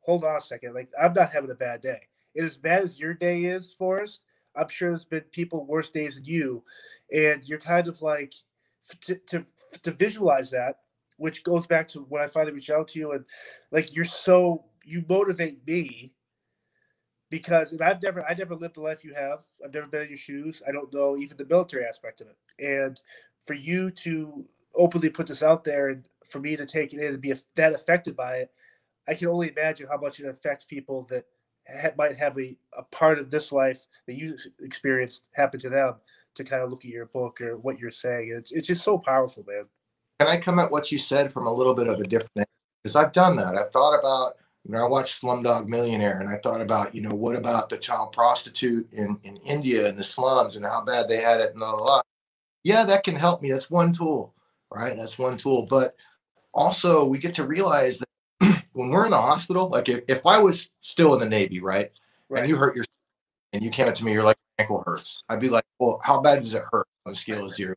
hold 0.00 0.24
on 0.24 0.36
a 0.36 0.40
second. 0.40 0.74
Like, 0.74 0.90
I'm 1.00 1.12
not 1.14 1.32
having 1.32 1.50
a 1.50 1.54
bad 1.54 1.80
day. 1.80 2.00
And 2.36 2.44
as 2.44 2.56
bad 2.56 2.82
as 2.82 2.98
your 2.98 3.14
day 3.14 3.44
is, 3.44 3.72
Forrest, 3.72 4.20
I'm 4.56 4.68
sure 4.68 4.90
there's 4.90 5.04
been 5.04 5.22
people 5.32 5.66
worse 5.66 5.90
days 5.90 6.16
than 6.16 6.24
you. 6.24 6.62
And 7.12 7.42
you're 7.48 7.58
kind 7.58 7.88
of 7.88 8.00
like, 8.02 8.34
to, 9.02 9.14
to, 9.14 9.44
to 9.82 9.90
visualize 9.92 10.50
that, 10.50 10.76
which 11.16 11.44
goes 11.44 11.66
back 11.66 11.88
to 11.88 12.00
when 12.00 12.22
I 12.22 12.26
finally 12.26 12.52
reached 12.52 12.70
out 12.70 12.88
to 12.88 12.98
you, 12.98 13.12
and 13.12 13.24
like, 13.70 13.94
you're 13.94 14.04
so, 14.04 14.64
you 14.84 15.04
motivate 15.08 15.66
me 15.66 16.14
because 17.30 17.72
and 17.72 17.82
I've 17.82 18.00
never 18.02 18.24
I 18.28 18.34
never 18.34 18.54
lived 18.54 18.76
the 18.76 18.80
life 18.80 19.04
you 19.04 19.12
have. 19.14 19.40
I've 19.64 19.74
never 19.74 19.88
been 19.88 20.02
in 20.02 20.08
your 20.08 20.16
shoes. 20.16 20.62
I 20.68 20.72
don't 20.72 20.92
know 20.94 21.16
even 21.16 21.36
the 21.36 21.46
military 21.46 21.84
aspect 21.84 22.20
of 22.20 22.28
it. 22.28 22.36
And 22.64 23.00
for 23.42 23.54
you 23.54 23.90
to 23.90 24.44
openly 24.76 25.10
put 25.10 25.26
this 25.26 25.42
out 25.42 25.64
there 25.64 25.88
and 25.88 26.08
for 26.24 26.38
me 26.40 26.56
to 26.56 26.66
take 26.66 26.92
it 26.92 27.00
in 27.00 27.12
and 27.14 27.20
be 27.20 27.34
that 27.56 27.72
affected 27.74 28.16
by 28.16 28.36
it, 28.36 28.50
I 29.08 29.14
can 29.14 29.28
only 29.28 29.50
imagine 29.50 29.88
how 29.88 29.98
much 29.98 30.20
it 30.20 30.28
affects 30.28 30.64
people 30.64 31.06
that 31.10 31.24
ha- 31.68 31.90
might 31.98 32.16
have 32.16 32.38
a, 32.38 32.56
a 32.76 32.82
part 32.84 33.18
of 33.18 33.30
this 33.30 33.52
life 33.52 33.84
that 34.06 34.14
you 34.14 34.36
experienced 34.60 35.24
happen 35.32 35.60
to 35.60 35.68
them 35.70 35.94
to 36.36 36.44
kind 36.44 36.62
of 36.62 36.70
look 36.70 36.84
at 36.84 36.90
your 36.90 37.06
book 37.06 37.40
or 37.40 37.56
what 37.58 37.78
you're 37.78 37.90
saying. 37.90 38.32
It's 38.36 38.52
it's 38.52 38.68
just 38.68 38.84
so 38.84 38.98
powerful, 38.98 39.44
man. 39.46 39.64
Can 40.20 40.28
I 40.28 40.38
come 40.38 40.58
at 40.58 40.70
what 40.70 40.92
you 40.92 40.98
said 40.98 41.32
from 41.32 41.46
a 41.46 41.52
little 41.52 41.74
bit 41.74 41.88
of 41.88 42.00
a 42.00 42.04
different 42.04 42.48
because 42.82 42.96
I've 42.96 43.12
done 43.12 43.36
that. 43.36 43.56
I've 43.56 43.72
thought 43.72 43.98
about 43.98 44.36
you 44.64 44.72
know, 44.72 44.84
I 44.84 44.88
watched 44.88 45.20
Slumdog 45.20 45.66
Millionaire 45.66 46.20
and 46.20 46.28
I 46.28 46.38
thought 46.38 46.62
about, 46.62 46.94
you 46.94 47.02
know, 47.02 47.14
what 47.14 47.36
about 47.36 47.68
the 47.68 47.76
child 47.76 48.12
prostitute 48.12 48.90
in, 48.92 49.18
in 49.22 49.36
India 49.38 49.86
and 49.86 49.98
the 49.98 50.04
slums 50.04 50.56
and 50.56 50.64
how 50.64 50.82
bad 50.82 51.06
they 51.06 51.20
had 51.20 51.40
it 51.40 51.50
and 51.50 51.58
blah, 51.58 51.76
blah. 51.76 52.00
Yeah, 52.62 52.84
that 52.84 53.04
can 53.04 53.14
help 53.14 53.42
me. 53.42 53.52
That's 53.52 53.70
one 53.70 53.92
tool, 53.92 54.34
right? 54.72 54.96
That's 54.96 55.18
one 55.18 55.36
tool. 55.36 55.66
But 55.68 55.94
also, 56.54 57.04
we 57.04 57.18
get 57.18 57.34
to 57.34 57.46
realize 57.46 57.98
that 57.98 58.64
when 58.72 58.88
we're 58.88 59.04
in 59.04 59.10
the 59.10 59.20
hospital, 59.20 59.68
like 59.68 59.90
if, 59.90 60.00
if 60.08 60.24
I 60.24 60.38
was 60.38 60.70
still 60.80 61.12
in 61.12 61.20
the 61.20 61.26
Navy, 61.28 61.60
right? 61.60 61.90
right. 62.30 62.40
And 62.40 62.48
you 62.48 62.56
hurt 62.56 62.74
your 62.74 62.86
and 63.52 63.62
you 63.62 63.68
came 63.68 63.86
up 63.86 63.94
to 63.96 64.04
me, 64.04 64.12
you're 64.12 64.24
like, 64.24 64.38
ankle 64.58 64.82
hurts. 64.86 65.22
I'd 65.28 65.40
be 65.40 65.50
like, 65.50 65.64
well, 65.78 66.00
how 66.02 66.22
bad 66.22 66.42
does 66.42 66.54
it 66.54 66.62
hurt 66.72 66.86
on 67.04 67.12
a 67.12 67.16
scale 67.16 67.46
of 67.46 67.54
zero? 67.54 67.74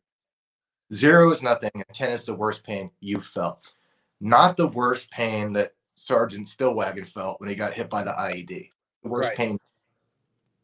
Zero 0.94 1.30
is 1.30 1.42
nothing, 1.42 1.70
and 1.74 1.84
10 1.92 2.12
is 2.12 2.24
the 2.24 2.34
worst 2.34 2.64
pain 2.64 2.90
you 3.00 3.20
felt. 3.20 3.74
Not 4.20 4.56
the 4.56 4.68
worst 4.68 5.10
pain 5.10 5.52
that 5.52 5.72
Sergeant 5.96 6.48
Stillwagon 6.48 7.06
felt 7.06 7.40
when 7.40 7.50
he 7.50 7.54
got 7.54 7.74
hit 7.74 7.90
by 7.90 8.02
the 8.02 8.10
IED. 8.10 8.70
The 9.02 9.08
worst 9.08 9.28
right. 9.30 9.36
pain. 9.36 9.58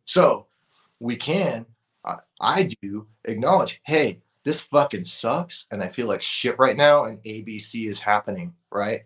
So 0.07 0.47
we 1.01 1.17
can, 1.17 1.67
I 2.41 2.69
do 2.83 3.07
acknowledge, 3.25 3.81
hey, 3.85 4.21
this 4.45 4.61
fucking 4.61 5.05
sucks, 5.05 5.67
and 5.71 5.83
I 5.83 5.89
feel 5.89 6.07
like 6.07 6.23
shit 6.23 6.59
right 6.59 6.77
now, 6.77 7.05
and 7.05 7.23
ABC 7.25 7.89
is 7.89 8.01
happening, 8.01 8.55
right? 8.71 9.03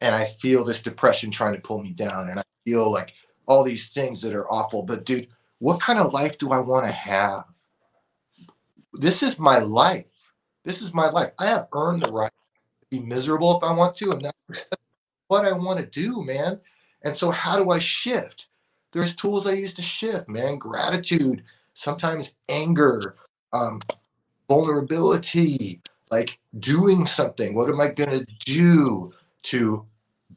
And 0.00 0.14
I 0.14 0.26
feel 0.26 0.64
this 0.64 0.82
depression 0.82 1.30
trying 1.30 1.54
to 1.54 1.60
pull 1.60 1.82
me 1.82 1.92
down, 1.92 2.30
and 2.30 2.38
I 2.38 2.44
feel 2.64 2.90
like 2.92 3.12
all 3.46 3.64
these 3.64 3.88
things 3.88 4.20
that 4.22 4.34
are 4.34 4.50
awful. 4.52 4.82
But 4.82 5.04
dude, 5.04 5.28
what 5.58 5.80
kind 5.80 5.98
of 5.98 6.12
life 6.12 6.38
do 6.38 6.52
I 6.52 6.58
want 6.58 6.86
to 6.86 6.92
have? 6.92 7.44
This 8.92 9.22
is 9.22 9.38
my 9.38 9.58
life. 9.58 10.04
This 10.68 10.82
is 10.82 10.92
my 10.92 11.08
life. 11.08 11.32
I 11.38 11.46
have 11.46 11.66
earned 11.72 12.02
the 12.02 12.12
right 12.12 12.30
to 12.30 12.86
be 12.90 12.98
miserable 12.98 13.56
if 13.56 13.64
I 13.64 13.72
want 13.72 13.96
to, 13.96 14.10
and 14.10 14.20
that's 14.20 14.66
what 15.28 15.46
I 15.46 15.52
want 15.52 15.80
to 15.80 15.86
do, 15.86 16.22
man. 16.22 16.60
And 17.00 17.16
so, 17.16 17.30
how 17.30 17.56
do 17.56 17.70
I 17.70 17.78
shift? 17.78 18.48
There's 18.92 19.16
tools 19.16 19.46
I 19.46 19.52
use 19.52 19.72
to 19.74 19.82
shift, 19.82 20.28
man. 20.28 20.58
Gratitude, 20.58 21.42
sometimes 21.72 22.34
anger, 22.50 23.16
um, 23.54 23.80
vulnerability, 24.46 25.80
like 26.10 26.38
doing 26.58 27.06
something. 27.06 27.54
What 27.54 27.70
am 27.70 27.80
I 27.80 27.88
going 27.88 28.26
to 28.26 28.26
do 28.44 29.14
to 29.44 29.86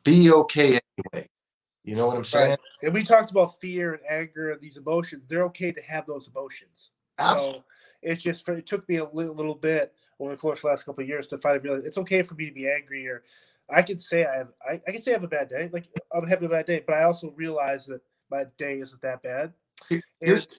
be 0.06 0.32
okay 0.32 0.80
anyway? 1.14 1.28
You 1.84 1.98
know 1.98 2.08
what 2.08 2.16
I'm 2.16 2.24
saying? 2.24 2.52
Right. 2.52 2.60
And 2.84 2.94
we 2.94 3.04
talked 3.04 3.32
about 3.32 3.60
fear 3.60 3.96
and 3.96 4.04
anger 4.10 4.52
and 4.52 4.62
these 4.62 4.78
emotions. 4.78 5.26
They're 5.26 5.44
okay 5.48 5.74
to 5.74 5.82
have 5.82 6.06
those 6.06 6.30
emotions. 6.30 6.92
Absolutely. 7.20 7.60
So 7.60 7.64
it's 8.02 8.24
just 8.24 8.48
it 8.48 8.66
took 8.66 8.88
me 8.88 8.96
a 8.96 9.10
little, 9.10 9.36
little 9.36 9.56
bit 9.56 9.94
over 10.22 10.32
the 10.32 10.38
course 10.38 10.60
of 10.60 10.64
the 10.64 10.68
last 10.70 10.84
couple 10.84 11.02
of 11.02 11.08
years 11.08 11.28
to 11.28 11.38
finally 11.38 11.62
realize 11.62 11.84
it's 11.84 11.98
okay 11.98 12.22
for 12.22 12.36
me 12.36 12.46
to 12.46 12.54
be 12.54 12.70
angry 12.70 13.08
or 13.08 13.24
I 13.70 13.82
can 13.82 13.98
say 13.98 14.26
I 14.26 14.38
have 14.38 14.48
I, 14.68 14.82
I 14.88 14.92
can 14.92 15.02
say 15.02 15.12
I 15.12 15.16
have 15.16 15.24
a 15.24 15.28
bad 15.28 15.50
day. 15.50 15.70
Like 15.72 15.86
I'm 16.14 16.28
having 16.28 16.46
a 16.46 16.50
bad 16.50 16.66
day, 16.66 16.84
but 16.86 16.96
I 16.96 17.04
also 17.04 17.32
realize 17.36 17.86
that 17.88 18.02
my 18.30 18.46
day 18.58 18.80
isn't 18.80 19.02
that 19.02 19.24
bad. 19.24 19.54
Here's, 20.20 20.46
and, 20.46 20.58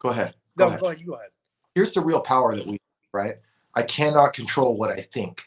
go 0.00 0.10
ahead. 0.10 0.34
Go 0.56 0.64
no, 0.64 0.68
ahead. 0.68 0.80
go 0.80 0.86
ahead. 0.88 1.00
You 1.00 1.06
go 1.06 1.14
ahead. 1.14 1.30
Here's 1.74 1.92
the 1.92 2.00
real 2.00 2.20
power 2.20 2.54
that 2.54 2.66
we 2.66 2.78
right. 3.12 3.36
I 3.74 3.82
cannot 3.82 4.34
control 4.34 4.76
what 4.76 4.90
I 4.90 5.02
think. 5.12 5.42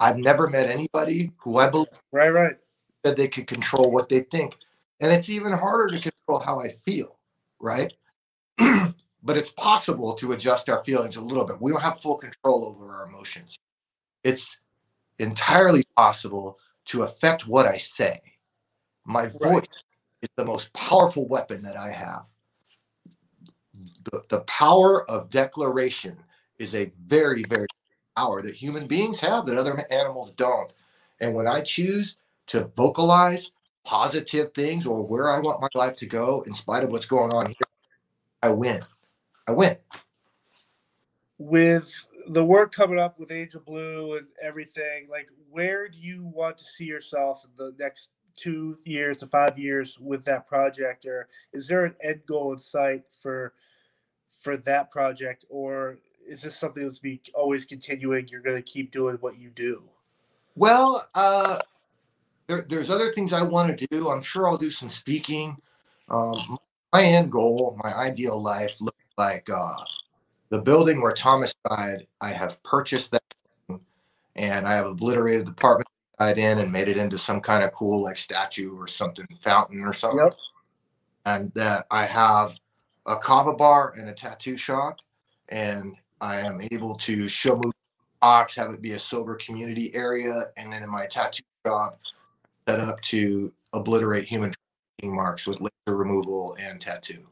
I've 0.00 0.18
never 0.18 0.48
met 0.48 0.68
anybody 0.68 1.32
who 1.38 1.58
I 1.58 1.68
believe 1.68 1.88
right, 2.12 2.28
right, 2.28 2.56
that 3.02 3.16
they 3.16 3.28
could 3.28 3.46
control 3.46 3.90
what 3.90 4.08
they 4.08 4.20
think, 4.20 4.56
and 5.00 5.12
it's 5.12 5.28
even 5.28 5.52
harder 5.52 5.96
to 5.96 6.10
control 6.10 6.38
how 6.38 6.60
I 6.60 6.72
feel, 6.84 7.18
right? 7.60 7.92
but 9.26 9.36
it's 9.36 9.50
possible 9.50 10.14
to 10.14 10.32
adjust 10.32 10.70
our 10.70 10.84
feelings 10.84 11.16
a 11.16 11.20
little 11.20 11.44
bit. 11.44 11.60
We 11.60 11.72
don't 11.72 11.82
have 11.82 12.00
full 12.00 12.16
control 12.16 12.64
over 12.64 12.94
our 12.94 13.06
emotions. 13.06 13.58
It's 14.22 14.56
entirely 15.18 15.84
possible 15.96 16.58
to 16.86 17.02
affect 17.02 17.48
what 17.48 17.66
I 17.66 17.76
say. 17.76 18.20
My 19.04 19.26
voice 19.26 19.42
right. 19.42 19.68
is 20.22 20.28
the 20.36 20.44
most 20.44 20.72
powerful 20.74 21.26
weapon 21.26 21.60
that 21.62 21.76
I 21.76 21.90
have. 21.90 22.22
The, 24.04 24.22
the 24.28 24.40
power 24.42 25.08
of 25.10 25.28
declaration 25.30 26.16
is 26.60 26.76
a 26.76 26.92
very, 27.06 27.42
very 27.48 27.66
power 28.16 28.42
that 28.42 28.54
human 28.54 28.86
beings 28.86 29.18
have 29.20 29.44
that 29.46 29.58
other 29.58 29.84
animals 29.90 30.34
don't. 30.34 30.72
And 31.20 31.34
when 31.34 31.48
I 31.48 31.62
choose 31.62 32.16
to 32.48 32.70
vocalize 32.76 33.50
positive 33.84 34.54
things 34.54 34.86
or 34.86 35.04
where 35.04 35.28
I 35.28 35.40
want 35.40 35.60
my 35.60 35.68
life 35.74 35.96
to 35.98 36.06
go, 36.06 36.44
in 36.46 36.54
spite 36.54 36.84
of 36.84 36.90
what's 36.90 37.06
going 37.06 37.32
on 37.32 37.46
here, 37.46 37.56
I 38.40 38.50
win. 38.50 38.82
I 39.46 39.52
win. 39.52 39.76
With 41.38 42.06
the 42.28 42.44
work 42.44 42.72
coming 42.72 42.98
up 42.98 43.18
with 43.18 43.30
Angel 43.30 43.60
Blue 43.60 44.16
and 44.16 44.26
everything, 44.42 45.06
like 45.10 45.30
where 45.50 45.88
do 45.88 45.98
you 45.98 46.24
want 46.24 46.58
to 46.58 46.64
see 46.64 46.84
yourself 46.84 47.44
in 47.44 47.50
the 47.56 47.74
next 47.78 48.10
two 48.34 48.78
years 48.84 49.18
to 49.18 49.26
five 49.26 49.58
years 49.58 49.98
with 49.98 50.24
that 50.24 50.46
project, 50.46 51.06
or 51.06 51.28
is 51.52 51.68
there 51.68 51.84
an 51.84 51.94
end 52.02 52.20
goal 52.26 52.52
in 52.52 52.58
sight 52.58 53.02
for 53.10 53.54
for 54.28 54.56
that 54.58 54.90
project, 54.90 55.44
or 55.48 55.98
is 56.26 56.42
this 56.42 56.56
something 56.56 56.84
that's 56.84 56.98
be 56.98 57.20
always 57.34 57.64
continuing? 57.64 58.28
You're 58.28 58.42
going 58.42 58.56
to 58.56 58.62
keep 58.62 58.90
doing 58.90 59.16
what 59.20 59.38
you 59.38 59.50
do. 59.50 59.84
Well, 60.54 61.08
uh, 61.14 61.60
there, 62.46 62.66
there's 62.68 62.90
other 62.90 63.12
things 63.12 63.32
I 63.32 63.42
want 63.42 63.76
to 63.78 63.86
do. 63.90 64.10
I'm 64.10 64.22
sure 64.22 64.48
I'll 64.48 64.56
do 64.56 64.70
some 64.70 64.88
speaking. 64.88 65.56
Um, 66.08 66.58
my 66.92 67.02
end 67.02 67.30
goal, 67.32 67.78
my 67.82 67.94
ideal 67.94 68.40
life, 68.40 68.78
like 69.18 69.48
uh, 69.50 69.76
the 70.50 70.58
building 70.58 71.00
where 71.00 71.12
Thomas 71.12 71.54
died. 71.68 72.06
I 72.20 72.32
have 72.32 72.62
purchased 72.62 73.12
that, 73.12 73.22
and 74.36 74.66
I 74.66 74.74
have 74.74 74.86
obliterated 74.86 75.46
the 75.46 75.52
apartment 75.52 75.88
died 76.18 76.38
in 76.38 76.58
and 76.58 76.72
made 76.72 76.88
it 76.88 76.96
into 76.96 77.18
some 77.18 77.40
kind 77.40 77.62
of 77.62 77.72
cool 77.72 78.02
like 78.02 78.18
statue 78.18 78.74
or 78.74 78.88
something, 78.88 79.26
fountain 79.44 79.82
or 79.82 79.92
something. 79.92 80.24
Yep. 80.24 80.38
And 81.26 81.52
that 81.54 81.86
I 81.90 82.06
have 82.06 82.56
a 83.06 83.18
kava 83.18 83.52
bar 83.52 83.94
and 83.98 84.08
a 84.08 84.14
tattoo 84.14 84.56
shop, 84.56 85.00
and 85.48 85.96
I 86.20 86.40
am 86.40 86.60
able 86.70 86.96
to 86.96 87.28
show 87.28 87.60
box, 88.20 88.54
have 88.54 88.72
it 88.72 88.80
be 88.80 88.92
a 88.92 88.98
sober 88.98 89.36
community 89.36 89.94
area, 89.94 90.48
and 90.56 90.72
then 90.72 90.82
in 90.82 90.90
my 90.90 91.06
tattoo 91.06 91.42
shop, 91.66 92.00
set 92.66 92.80
up 92.80 93.00
to 93.02 93.52
obliterate 93.72 94.26
human 94.26 94.52
marks 95.02 95.46
with 95.46 95.60
laser 95.60 95.96
removal 95.96 96.56
and 96.58 96.80
tattoo. 96.80 97.26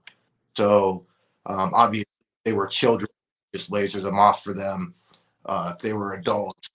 So 0.57 1.07
um, 1.47 1.73
obviously, 1.75 2.09
they 2.45 2.53
were 2.53 2.67
children, 2.67 3.09
just 3.55 3.71
laser 3.71 4.01
them 4.01 4.19
off 4.19 4.43
for 4.43 4.53
them. 4.53 4.95
Uh, 5.47 5.73
if 5.75 5.83
they 5.83 5.93
were 5.93 6.15
adults, 6.15 6.69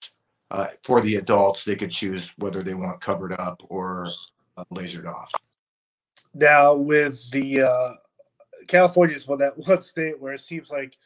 uh, 0.50 0.68
for 0.82 1.00
the 1.00 1.16
adults, 1.16 1.64
they 1.64 1.76
could 1.76 1.90
choose 1.90 2.32
whether 2.38 2.62
they 2.62 2.74
want 2.74 3.00
covered 3.00 3.32
up 3.32 3.60
or 3.68 4.08
uh, 4.56 4.64
lasered 4.72 5.06
off. 5.06 5.30
Now 6.34 6.76
with 6.76 7.30
the 7.30 7.62
uh, 7.62 7.92
California 8.68 9.16
is 9.16 9.26
one 9.26 9.38
that 9.38 9.56
one 9.66 9.82
state 9.82 10.20
where 10.20 10.34
it 10.34 10.40
seems 10.40 10.70
like 10.70 10.96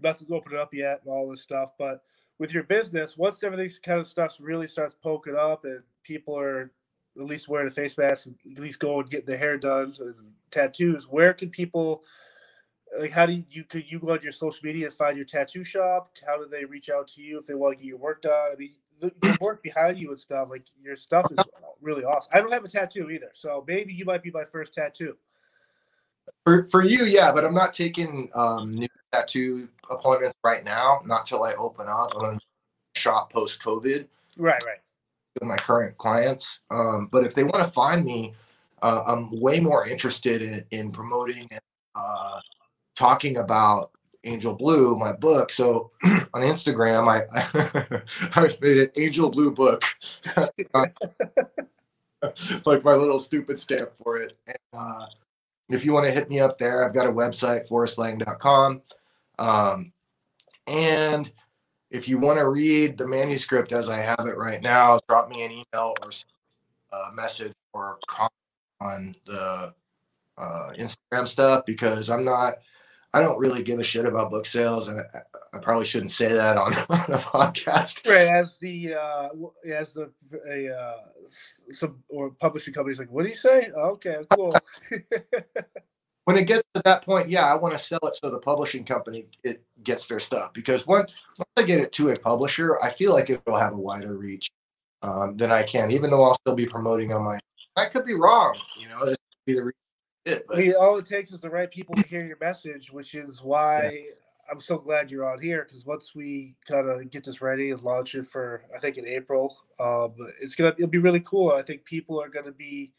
nothing's 0.00 0.30
opened 0.30 0.56
up 0.56 0.72
yet 0.74 1.00
and 1.04 1.12
all 1.12 1.30
this 1.30 1.42
stuff, 1.42 1.72
but 1.78 2.02
with 2.38 2.52
your 2.52 2.64
business, 2.64 3.16
once 3.16 3.44
everything 3.44 3.70
kind 3.84 4.00
of 4.00 4.06
stuff 4.06 4.36
really 4.40 4.66
starts 4.66 4.96
poking 5.00 5.36
up 5.36 5.64
and 5.64 5.80
people 6.02 6.36
are 6.36 6.72
at 7.16 7.26
least 7.26 7.48
wearing 7.48 7.68
a 7.68 7.70
face 7.70 7.96
mask 7.98 8.26
and 8.26 8.36
at 8.56 8.62
least 8.62 8.80
go 8.80 9.00
and 9.00 9.10
get 9.10 9.26
their 9.26 9.36
hair 9.36 9.58
done 9.58 9.94
and 10.00 10.14
tattoos, 10.50 11.06
where 11.08 11.34
can 11.34 11.50
people 11.50 12.02
like 12.98 13.10
how 13.10 13.26
do 13.26 13.32
you, 13.32 13.44
you 13.50 13.64
could 13.64 13.90
you 13.90 13.98
go 13.98 14.12
on 14.12 14.20
your 14.22 14.32
social 14.32 14.64
media 14.64 14.86
and 14.86 14.94
find 14.94 15.16
your 15.16 15.26
tattoo 15.26 15.64
shop? 15.64 16.10
How 16.26 16.36
do 16.36 16.46
they 16.46 16.64
reach 16.64 16.90
out 16.90 17.06
to 17.08 17.22
you 17.22 17.38
if 17.38 17.46
they 17.46 17.54
want 17.54 17.78
to 17.78 17.82
get 17.82 17.88
your 17.88 17.98
work 17.98 18.22
done? 18.22 18.50
I 18.52 18.56
mean 18.56 18.72
the, 19.00 19.12
the 19.20 19.36
work 19.40 19.62
behind 19.62 19.98
you 19.98 20.10
and 20.10 20.18
stuff, 20.18 20.48
like 20.50 20.64
your 20.82 20.96
stuff 20.96 21.30
is 21.30 21.44
really 21.80 22.04
awesome. 22.04 22.30
I 22.32 22.38
don't 22.38 22.52
have 22.52 22.64
a 22.64 22.68
tattoo 22.68 23.10
either, 23.10 23.30
so 23.34 23.64
maybe 23.66 23.92
you 23.92 24.04
might 24.04 24.22
be 24.22 24.30
my 24.30 24.44
first 24.44 24.74
tattoo. 24.74 25.16
For, 26.44 26.68
for 26.70 26.84
you, 26.84 27.04
yeah, 27.04 27.32
but 27.32 27.44
I'm 27.44 27.54
not 27.54 27.74
taking 27.74 28.30
um, 28.34 28.70
new 28.70 28.88
tattoo 29.12 29.68
appointments 29.90 30.38
right 30.44 30.64
now. 30.64 31.00
Not 31.04 31.26
till 31.26 31.42
I 31.42 31.52
open 31.54 31.86
up. 31.88 32.12
I'm 32.22 32.38
shop 32.94 33.32
post 33.32 33.62
COVID 33.62 34.06
Right, 34.36 34.62
right. 34.64 34.78
with 35.34 35.48
my 35.48 35.56
current 35.56 35.96
clients. 35.98 36.60
Um, 36.70 37.08
but 37.10 37.24
if 37.24 37.34
they 37.34 37.44
want 37.44 37.64
to 37.64 37.70
find 37.70 38.04
me, 38.04 38.34
uh, 38.82 39.02
I'm 39.06 39.30
way 39.40 39.60
more 39.60 39.86
interested 39.86 40.42
in, 40.42 40.64
in 40.70 40.92
promoting 40.92 41.46
and 41.50 41.60
uh, 41.94 42.40
talking 42.94 43.38
about 43.38 43.90
Angel 44.24 44.54
Blue, 44.54 44.96
my 44.96 45.12
book. 45.12 45.50
So 45.50 45.90
on 46.04 46.42
Instagram, 46.42 47.08
I 47.08 47.24
I 48.34 48.56
made 48.60 48.78
an 48.78 48.90
Angel 48.96 49.30
Blue 49.30 49.52
book, 49.52 49.82
like 52.64 52.84
my 52.84 52.94
little 52.94 53.18
stupid 53.18 53.60
stamp 53.60 53.90
for 54.02 54.18
it. 54.18 54.36
And, 54.46 54.56
uh, 54.72 55.06
if 55.68 55.84
you 55.84 55.92
want 55.92 56.06
to 56.06 56.12
hit 56.12 56.28
me 56.28 56.40
up 56.40 56.58
there, 56.58 56.84
I've 56.84 56.94
got 56.94 57.06
a 57.06 57.12
website, 57.12 57.68
forrestlang.com. 57.68 58.82
Um, 59.38 59.92
and 60.66 61.32
if 61.90 62.08
you 62.08 62.18
want 62.18 62.38
to 62.38 62.48
read 62.48 62.98
the 62.98 63.06
manuscript 63.06 63.72
as 63.72 63.88
I 63.88 64.00
have 64.00 64.26
it 64.26 64.36
right 64.36 64.62
now, 64.62 65.00
drop 65.08 65.30
me 65.30 65.44
an 65.44 65.50
email 65.50 65.94
or 66.04 66.10
a 66.92 67.14
message 67.14 67.54
or 67.72 67.98
comment 68.06 68.32
on 68.80 69.16
the 69.26 69.72
uh, 70.38 70.70
Instagram 70.78 71.26
stuff 71.26 71.64
because 71.66 72.10
I'm 72.10 72.24
not, 72.24 72.54
I 73.14 73.20
don't 73.20 73.38
really 73.38 73.62
give 73.62 73.78
a 73.78 73.84
shit 73.84 74.06
about 74.06 74.30
book 74.30 74.46
sales, 74.46 74.88
and 74.88 75.00
I, 75.00 75.20
I 75.54 75.58
probably 75.58 75.84
shouldn't 75.84 76.12
say 76.12 76.32
that 76.32 76.56
on, 76.56 76.74
on 76.88 77.12
a 77.12 77.18
podcast. 77.18 78.08
Right, 78.08 78.28
as 78.28 78.58
the 78.58 78.94
uh, 78.94 79.28
as 79.66 79.92
the 79.92 80.10
a 80.48 80.74
uh, 80.74 80.96
some 81.72 82.02
or 82.08 82.30
publishing 82.30 82.72
companies 82.72 82.98
like, 82.98 83.10
what 83.10 83.24
do 83.24 83.28
you 83.28 83.34
say? 83.34 83.70
Okay, 83.70 84.18
cool. 84.30 84.52
When 86.24 86.36
it 86.36 86.44
gets 86.44 86.62
to 86.74 86.82
that 86.84 87.04
point, 87.04 87.30
yeah, 87.30 87.46
I 87.46 87.56
want 87.56 87.72
to 87.72 87.78
sell 87.78 87.98
it 88.04 88.16
so 88.16 88.30
the 88.30 88.38
publishing 88.38 88.84
company 88.84 89.26
it 89.42 89.64
gets 89.82 90.06
their 90.06 90.20
stuff 90.20 90.52
because 90.52 90.86
once 90.86 91.10
once 91.36 91.50
I 91.56 91.62
get 91.62 91.80
it 91.80 91.90
to 91.94 92.10
a 92.10 92.18
publisher, 92.18 92.80
I 92.80 92.90
feel 92.90 93.12
like 93.12 93.28
it 93.28 93.42
will 93.44 93.58
have 93.58 93.72
a 93.72 93.76
wider 93.76 94.16
reach 94.16 94.48
um, 95.02 95.36
than 95.36 95.50
I 95.50 95.64
can, 95.64 95.90
even 95.90 96.10
though 96.10 96.22
I'll 96.22 96.36
still 96.36 96.54
be 96.54 96.66
promoting 96.66 97.12
on 97.12 97.24
my. 97.24 97.40
I 97.76 97.86
could 97.86 98.04
be 98.04 98.14
wrong, 98.14 98.56
you 98.78 98.88
know. 98.88 99.04
This 99.04 99.16
could 99.16 99.46
be 99.46 99.54
the 99.54 99.72
it, 100.24 100.44
I 100.52 100.56
mean, 100.56 100.74
all 100.78 100.96
it 100.98 101.06
takes 101.06 101.32
is 101.32 101.40
the 101.40 101.50
right 101.50 101.70
people 101.70 101.94
to 101.94 102.02
hear 102.02 102.24
your 102.24 102.38
message, 102.40 102.92
which 102.92 103.14
is 103.14 103.42
why 103.42 104.06
I'm 104.50 104.60
so 104.60 104.78
glad 104.78 105.10
you're 105.10 105.30
on 105.30 105.40
here. 105.40 105.64
Because 105.64 105.86
once 105.86 106.14
we 106.14 106.54
kind 106.66 106.88
of 106.88 107.10
get 107.10 107.24
this 107.24 107.40
ready 107.40 107.70
and 107.70 107.82
launch 107.82 108.14
it 108.14 108.26
for, 108.26 108.64
I 108.74 108.78
think 108.78 108.98
in 108.98 109.06
April, 109.06 109.56
um, 109.80 110.14
it's 110.40 110.54
gonna 110.54 110.74
it'll 110.78 110.88
be 110.88 110.98
really 110.98 111.20
cool. 111.20 111.52
I 111.52 111.62
think 111.62 111.84
people 111.84 112.20
are 112.22 112.28
gonna 112.28 112.52
be 112.52 112.92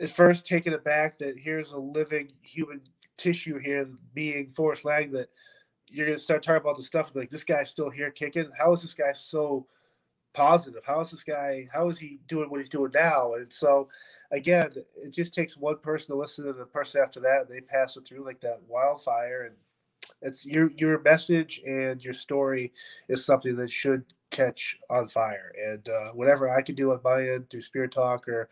at 0.00 0.10
first 0.10 0.46
taken 0.46 0.74
aback 0.74 1.18
that 1.18 1.38
here's 1.38 1.72
a 1.72 1.78
living 1.78 2.32
human 2.42 2.80
tissue 3.16 3.58
here 3.58 3.86
being 4.14 4.48
Forrest 4.48 4.84
Lang 4.84 5.10
that 5.12 5.28
you're 5.88 6.06
gonna 6.06 6.18
start 6.18 6.42
talking 6.42 6.60
about 6.60 6.76
the 6.76 6.82
stuff 6.82 7.06
and 7.06 7.14
be 7.14 7.20
like 7.20 7.30
this 7.30 7.44
guy's 7.44 7.70
still 7.70 7.90
here 7.90 8.10
kicking. 8.10 8.50
How 8.56 8.72
is 8.72 8.82
this 8.82 8.94
guy 8.94 9.12
so 9.12 9.66
positive? 10.38 10.82
How 10.84 11.00
is 11.00 11.10
this 11.10 11.24
guy? 11.24 11.68
How 11.72 11.88
is 11.88 11.98
he 11.98 12.20
doing 12.28 12.48
what 12.48 12.58
he's 12.58 12.68
doing 12.68 12.92
now? 12.94 13.34
And 13.34 13.52
so 13.52 13.88
again, 14.30 14.70
it 14.96 15.12
just 15.12 15.34
takes 15.34 15.56
one 15.56 15.78
person 15.78 16.14
to 16.14 16.20
listen 16.20 16.44
to 16.44 16.52
the 16.52 16.64
person 16.64 17.02
after 17.02 17.18
that, 17.20 17.42
and 17.42 17.50
they 17.50 17.60
pass 17.60 17.96
it 17.96 18.06
through 18.06 18.24
like 18.24 18.40
that 18.40 18.60
wildfire. 18.68 19.46
And 19.46 19.56
it's 20.22 20.46
your 20.46 20.70
your 20.76 21.00
message 21.00 21.60
and 21.66 22.02
your 22.02 22.14
story 22.14 22.72
is 23.08 23.24
something 23.24 23.56
that 23.56 23.70
should 23.70 24.04
catch 24.30 24.78
on 24.88 25.08
fire. 25.08 25.52
And 25.60 25.88
uh, 25.88 26.10
whatever 26.12 26.48
I 26.48 26.62
can 26.62 26.76
do 26.76 26.92
on 26.92 27.00
my 27.02 27.28
end 27.28 27.50
through 27.50 27.62
Spear 27.62 27.88
Talk 27.88 28.28
or 28.28 28.48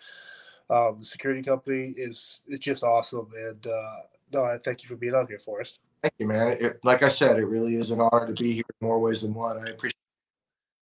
um, 0.68 0.96
the 0.98 1.04
security 1.04 1.42
company 1.42 1.94
is 1.96 2.40
it's 2.48 2.64
just 2.64 2.82
awesome. 2.82 3.28
And 3.38 3.64
uh, 3.64 3.96
no, 4.32 4.44
I 4.44 4.58
thank 4.58 4.82
you 4.82 4.88
for 4.88 4.96
being 4.96 5.14
on 5.14 5.28
here, 5.28 5.38
Forrest. 5.38 5.78
thank 6.02 6.14
you, 6.18 6.26
man. 6.26 6.56
It, 6.60 6.80
like 6.82 7.04
I 7.04 7.08
said, 7.08 7.38
it 7.38 7.44
really 7.44 7.76
is 7.76 7.92
an 7.92 8.00
honor 8.00 8.26
to 8.26 8.42
be 8.42 8.52
here 8.54 8.64
in 8.80 8.88
more 8.88 8.98
ways 8.98 9.22
than 9.22 9.32
one. 9.32 9.58
I 9.58 9.70
appreciate. 9.70 10.05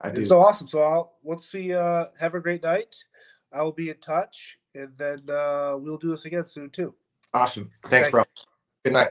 I 0.04 0.10
do. 0.10 0.20
It's 0.20 0.28
so 0.28 0.40
awesome. 0.40 0.68
So 0.68 0.82
I'll 0.82 1.14
let's 1.24 1.50
see. 1.50 1.72
Uh, 1.72 2.04
have 2.20 2.34
a 2.34 2.40
great 2.40 2.62
night. 2.62 2.94
I 3.52 3.62
will 3.62 3.72
be 3.72 3.88
in 3.88 3.96
touch, 3.98 4.58
and 4.74 4.92
then 4.98 5.20
uh, 5.30 5.76
we'll 5.76 5.96
do 5.96 6.10
this 6.10 6.26
again 6.26 6.44
soon 6.44 6.68
too. 6.70 6.94
awesome. 7.32 7.70
Thanks, 7.86 8.10
bro. 8.10 8.22
Good 8.84 8.92
night. 8.92 9.10